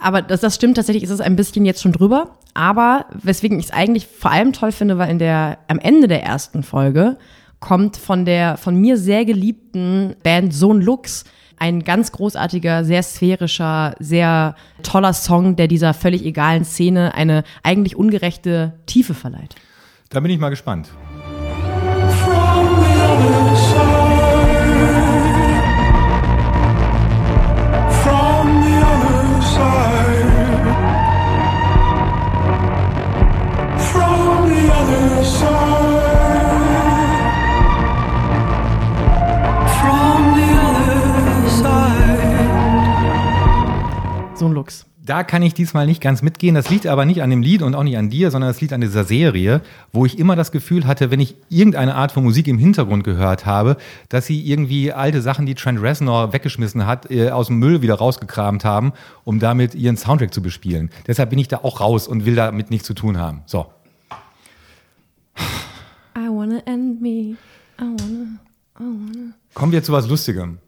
Aber 0.00 0.22
das, 0.22 0.40
das 0.40 0.54
stimmt 0.54 0.76
tatsächlich, 0.76 1.04
ist 1.04 1.10
es 1.10 1.20
ein 1.20 1.36
bisschen 1.36 1.64
jetzt 1.64 1.82
schon 1.82 1.92
drüber. 1.92 2.38
Aber 2.54 3.06
weswegen 3.12 3.58
ich 3.58 3.66
es 3.66 3.72
eigentlich 3.72 4.06
vor 4.06 4.30
allem 4.30 4.52
toll 4.52 4.72
finde, 4.72 4.98
weil 4.98 5.10
in 5.10 5.18
der, 5.18 5.58
am 5.68 5.78
Ende 5.78 6.08
der 6.08 6.22
ersten 6.22 6.62
Folge 6.62 7.16
kommt 7.60 7.96
von 7.96 8.24
der 8.24 8.56
von 8.58 8.76
mir 8.76 8.98
sehr 8.98 9.24
geliebten 9.24 10.16
Band 10.22 10.52
Sohn 10.52 10.82
Lux 10.82 11.24
ein 11.56 11.82
ganz 11.82 12.12
großartiger, 12.12 12.84
sehr 12.84 13.02
sphärischer, 13.02 13.94
sehr 13.98 14.54
toller 14.82 15.12
Song, 15.12 15.56
der 15.56 15.68
dieser 15.68 15.94
völlig 15.94 16.24
egalen 16.24 16.64
Szene 16.64 17.14
eine 17.14 17.44
eigentlich 17.62 17.96
ungerechte 17.96 18.74
Tiefe 18.86 19.14
verleiht. 19.14 19.54
Da 20.10 20.20
bin 20.20 20.30
ich 20.30 20.38
mal 20.38 20.50
gespannt. 20.50 20.90
Sohn 44.36 44.52
Lux. 44.52 44.86
Da 45.04 45.22
kann 45.22 45.42
ich 45.42 45.54
diesmal 45.54 45.86
nicht 45.86 46.00
ganz 46.00 46.22
mitgehen. 46.22 46.54
Das 46.54 46.70
liegt 46.70 46.86
aber 46.86 47.04
nicht 47.04 47.22
an 47.22 47.30
dem 47.30 47.42
Lied 47.42 47.62
und 47.62 47.74
auch 47.74 47.82
nicht 47.82 47.98
an 47.98 48.08
dir, 48.08 48.30
sondern 48.30 48.50
es 48.50 48.60
liegt 48.60 48.72
an 48.72 48.80
dieser 48.80 49.04
Serie, 49.04 49.60
wo 49.92 50.06
ich 50.06 50.18
immer 50.18 50.34
das 50.34 50.50
Gefühl 50.50 50.86
hatte, 50.86 51.10
wenn 51.10 51.20
ich 51.20 51.36
irgendeine 51.50 51.94
Art 51.94 52.10
von 52.10 52.24
Musik 52.24 52.48
im 52.48 52.58
Hintergrund 52.58 53.04
gehört 53.04 53.44
habe, 53.44 53.76
dass 54.08 54.26
sie 54.26 54.40
irgendwie 54.40 54.92
alte 54.92 55.20
Sachen, 55.20 55.44
die 55.44 55.54
Trent 55.54 55.80
Reznor 55.80 56.32
weggeschmissen 56.32 56.86
hat, 56.86 57.10
äh, 57.10 57.30
aus 57.30 57.48
dem 57.48 57.58
Müll 57.58 57.82
wieder 57.82 57.94
rausgekramt 57.94 58.64
haben, 58.64 58.92
um 59.24 59.38
damit 59.38 59.74
ihren 59.74 59.96
Soundtrack 59.96 60.32
zu 60.32 60.42
bespielen. 60.42 60.90
Deshalb 61.06 61.30
bin 61.30 61.38
ich 61.38 61.48
da 61.48 61.58
auch 61.58 61.80
raus 61.80 62.08
und 62.08 62.24
will 62.24 62.34
damit 62.34 62.70
nichts 62.70 62.86
zu 62.86 62.94
tun 62.94 63.18
haben. 63.18 63.42
So. 63.46 63.66
I 66.16 66.28
wanna 66.28 66.60
end 66.64 67.02
me. 67.02 67.08
I 67.08 67.36
wanna. 67.80 69.34
Kommen 69.52 69.72
wir 69.72 69.82
zu 69.82 69.92
was 69.92 70.08
Lustigem. 70.08 70.58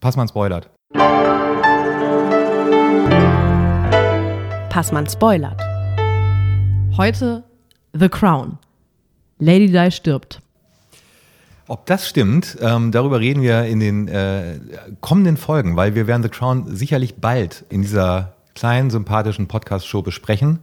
Passmann 0.00 0.28
spoilert. 0.28 0.70
Passmann 4.78 5.08
spoilert. 5.08 5.60
Heute 6.96 7.42
The 7.94 8.08
Crown. 8.08 8.58
Lady 9.40 9.72
Di 9.72 9.90
stirbt. 9.90 10.40
Ob 11.66 11.84
das 11.86 12.08
stimmt, 12.08 12.56
ähm, 12.60 12.92
darüber 12.92 13.18
reden 13.18 13.42
wir 13.42 13.64
in 13.64 13.80
den 13.80 14.06
äh, 14.06 14.60
kommenden 15.00 15.36
Folgen, 15.36 15.74
weil 15.74 15.96
wir 15.96 16.06
werden 16.06 16.22
The 16.22 16.28
Crown 16.28 16.76
sicherlich 16.76 17.16
bald 17.16 17.64
in 17.70 17.82
dieser 17.82 18.34
kleinen, 18.54 18.90
sympathischen 18.90 19.48
Podcast-Show 19.48 20.02
besprechen. 20.02 20.60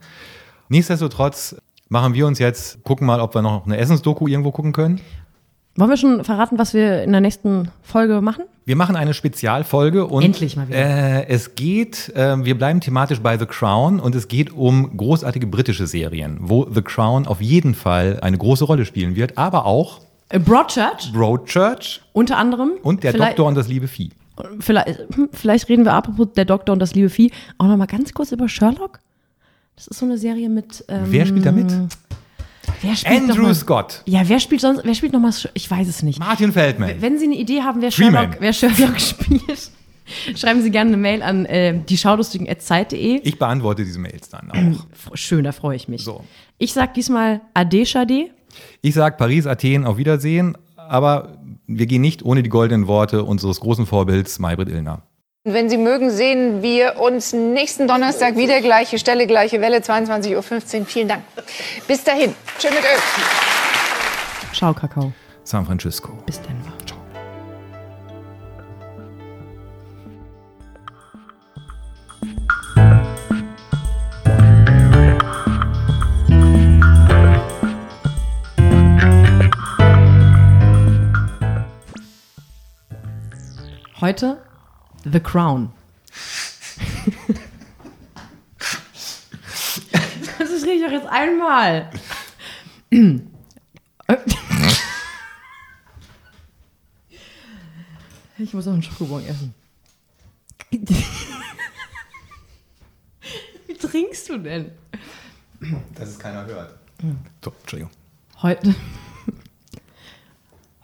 Nichtsdestotrotz 0.69 1.57
machen 1.89 2.13
wir 2.13 2.25
uns 2.25 2.39
jetzt, 2.39 2.85
gucken 2.85 3.05
mal, 3.05 3.19
ob 3.19 3.35
wir 3.35 3.41
noch 3.41 3.65
eine 3.65 3.75
Essensdoku 3.75 4.29
irgendwo 4.29 4.51
gucken 4.51 4.71
können. 4.71 5.01
Wollen 5.77 5.89
wir 5.89 5.97
schon 5.97 6.23
verraten, 6.23 6.57
was 6.57 6.73
wir 6.73 7.03
in 7.03 7.11
der 7.11 7.19
nächsten 7.19 7.69
Folge 7.83 8.21
machen? 8.21 8.45
Wir 8.63 8.77
machen 8.77 8.95
eine 8.95 9.13
Spezialfolge 9.13 10.05
und 10.05 10.23
Endlich 10.23 10.55
mal 10.55 10.67
wieder. 10.69 10.77
Äh, 10.77 11.27
es 11.27 11.55
geht, 11.55 12.09
äh, 12.15 12.43
wir 12.45 12.57
bleiben 12.57 12.79
thematisch 12.79 13.19
bei 13.19 13.37
The 13.37 13.45
Crown 13.45 13.99
und 13.99 14.15
es 14.15 14.29
geht 14.29 14.53
um 14.53 14.95
großartige 14.95 15.47
britische 15.47 15.85
Serien, 15.85 16.37
wo 16.39 16.65
The 16.73 16.81
Crown 16.81 17.27
auf 17.27 17.41
jeden 17.41 17.75
Fall 17.75 18.19
eine 18.21 18.37
große 18.37 18.63
Rolle 18.63 18.85
spielen 18.85 19.15
wird, 19.17 19.37
aber 19.37 19.65
auch 19.65 19.99
Äh, 20.29 20.39
Broadchurch 20.39 21.11
Broadchurch 21.13 22.01
unter 22.13 22.37
anderem. 22.37 22.71
und 22.81 23.03
der 23.03 23.11
Doktor 23.13 23.45
und 23.45 23.55
das 23.55 23.67
liebe 23.67 23.87
Vieh. 23.89 24.11
Vielleicht, 24.59 24.87
hm, 25.13 25.29
vielleicht 25.33 25.67
reden 25.69 25.83
wir 25.83 25.93
apropos 25.93 26.27
der 26.35 26.45
Doktor 26.45 26.71
und 26.73 26.79
das 26.79 26.95
liebe 26.95 27.09
Vieh 27.09 27.31
auch 27.57 27.67
noch 27.67 27.75
mal 27.77 27.85
ganz 27.85 28.13
kurz 28.13 28.31
über 28.31 28.47
Sherlock. 28.47 28.99
Das 29.75 29.87
ist 29.87 29.99
so 29.99 30.05
eine 30.05 30.17
Serie 30.17 30.47
mit. 30.49 30.85
Ähm, 30.87 31.01
Wer 31.07 31.25
spielt 31.25 31.45
da 31.45 31.51
mit? 31.51 31.67
Wer 32.81 32.95
spielt 32.95 33.23
noch 33.23 33.29
Andrew 33.35 33.43
mal, 33.47 33.55
Scott, 33.55 34.01
Ja, 34.05 34.21
wer 34.27 34.39
spielt 34.39 34.61
sonst? 34.61 34.81
Wer 34.83 34.95
spielt 34.95 35.13
noch 35.13 35.19
mal? 35.19 35.31
Sch- 35.31 35.49
Ich 35.53 35.69
weiß 35.69 35.87
es 35.87 36.03
nicht. 36.03 36.19
Martin 36.19 36.51
Feldman. 36.51 37.01
Wenn 37.01 37.17
Sie 37.19 37.25
eine 37.25 37.35
Idee 37.35 37.61
haben, 37.61 37.81
wer 37.81 37.91
Freeman. 37.91 38.13
Sherlock, 38.33 38.37
wer 38.41 38.53
Sherlock 38.53 38.99
spielt, 39.01 39.71
schreiben 40.37 40.61
Sie 40.61 40.71
gerne 40.71 40.89
eine 40.89 40.97
Mail 40.97 41.21
an 41.23 41.45
äh, 41.45 41.79
die 41.87 41.97
schaulustigen.zeit.de. 41.97 43.21
Ich 43.23 43.39
beantworte 43.39 43.83
diese 43.83 43.99
Mails 43.99 44.29
dann 44.29 44.51
auch. 44.51 45.15
Schön, 45.15 45.43
da 45.43 45.51
freue 45.51 45.75
ich 45.75 45.87
mich. 45.87 46.03
So. 46.03 46.23
Ich 46.57 46.73
sag 46.73 46.93
diesmal 46.93 47.41
Ade 47.53 47.85
Shade. 47.85 48.29
Ich 48.81 48.93
sage 48.93 49.15
Paris, 49.17 49.45
Athen, 49.47 49.85
auf 49.85 49.97
Wiedersehen, 49.97 50.57
aber 50.77 51.37
wir 51.67 51.87
gehen 51.87 52.01
nicht 52.01 52.23
ohne 52.23 52.43
die 52.43 52.49
goldenen 52.49 52.87
Worte 52.87 53.23
unseres 53.23 53.59
großen 53.59 53.85
Vorbilds 53.85 54.39
Maybrit 54.39 54.69
Illner. 54.69 55.01
Wenn 55.47 55.69
Sie 55.69 55.77
mögen, 55.77 56.09
sehen 56.09 56.63
wir 56.63 56.99
uns 56.99 57.31
nächsten 57.31 57.87
Donnerstag 57.87 58.35
wieder. 58.35 58.61
Gleiche 58.61 58.97
Stelle, 58.97 59.27
gleiche 59.27 59.61
Welle, 59.61 59.77
22.15 59.77 60.79
Uhr. 60.79 60.85
Vielen 60.87 61.07
Dank. 61.07 61.21
Bis 61.87 62.03
dahin. 62.03 62.33
Schön 62.59 62.73
mit 62.73 62.83
Öl. 62.83 62.97
Ciao, 64.51 64.73
Kakao. 64.73 65.13
San 65.43 65.63
Francisco. 65.63 66.13
Bis 66.25 66.41
Denver. 66.41 66.73
Heute 84.01 84.44
The 85.11 85.19
Crown. 85.19 85.71
das 90.39 90.49
ist 90.49 90.65
richtig 90.65 90.85
auch 90.87 90.91
jetzt 90.91 91.07
einmal. 91.07 91.91
Ich 98.37 98.53
muss 98.53 98.67
auch 98.67 98.73
einen 98.73 98.83
Schokobon 98.83 99.25
essen. 99.25 99.53
Wie 103.67 103.77
trinkst 103.77 104.29
du 104.29 104.37
denn? 104.39 104.71
Dass 105.93 106.09
es 106.09 106.19
keiner 106.19 106.45
hört. 106.45 106.77
So, 107.43 107.53
Entschuldigung. 107.61 107.91
Heute. 108.41 108.75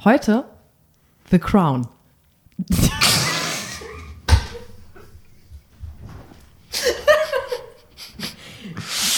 Heute 0.03 0.45
The 1.29 1.39
Crown. 1.39 1.87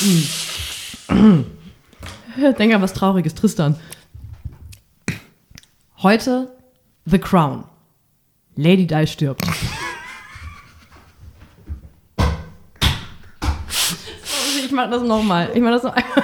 Denk 1.07 2.73
an 2.73 2.81
was 2.81 2.91
Trauriges, 2.91 3.35
Tristan. 3.35 3.77
Heute 6.01 6.49
The 7.05 7.19
Crown. 7.19 7.63
Lady 8.55 8.85
Di 8.85 9.07
stirbt. 9.07 9.47
Ich 14.65 14.71
mach 14.75 14.89
das 14.89 15.03
nochmal. 15.03 15.51
Ich 15.53 15.61
mach 15.61 15.69
das 15.69 15.83
noch 15.83 15.93
einmal. 15.93 16.23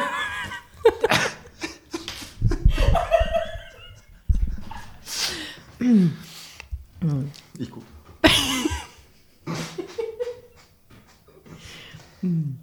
Ich 7.60 7.70
guck. 7.70 7.84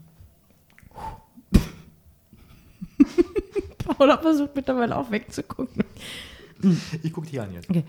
Paula 3.99 4.18
versucht 4.18 4.55
mittlerweile 4.55 4.97
auch 4.97 5.11
wegzugucken. 5.11 5.84
Ich 7.03 7.12
guck 7.12 7.26
dich 7.26 7.41
an 7.41 7.53
jetzt. 7.53 7.68
Okay. 7.70 7.84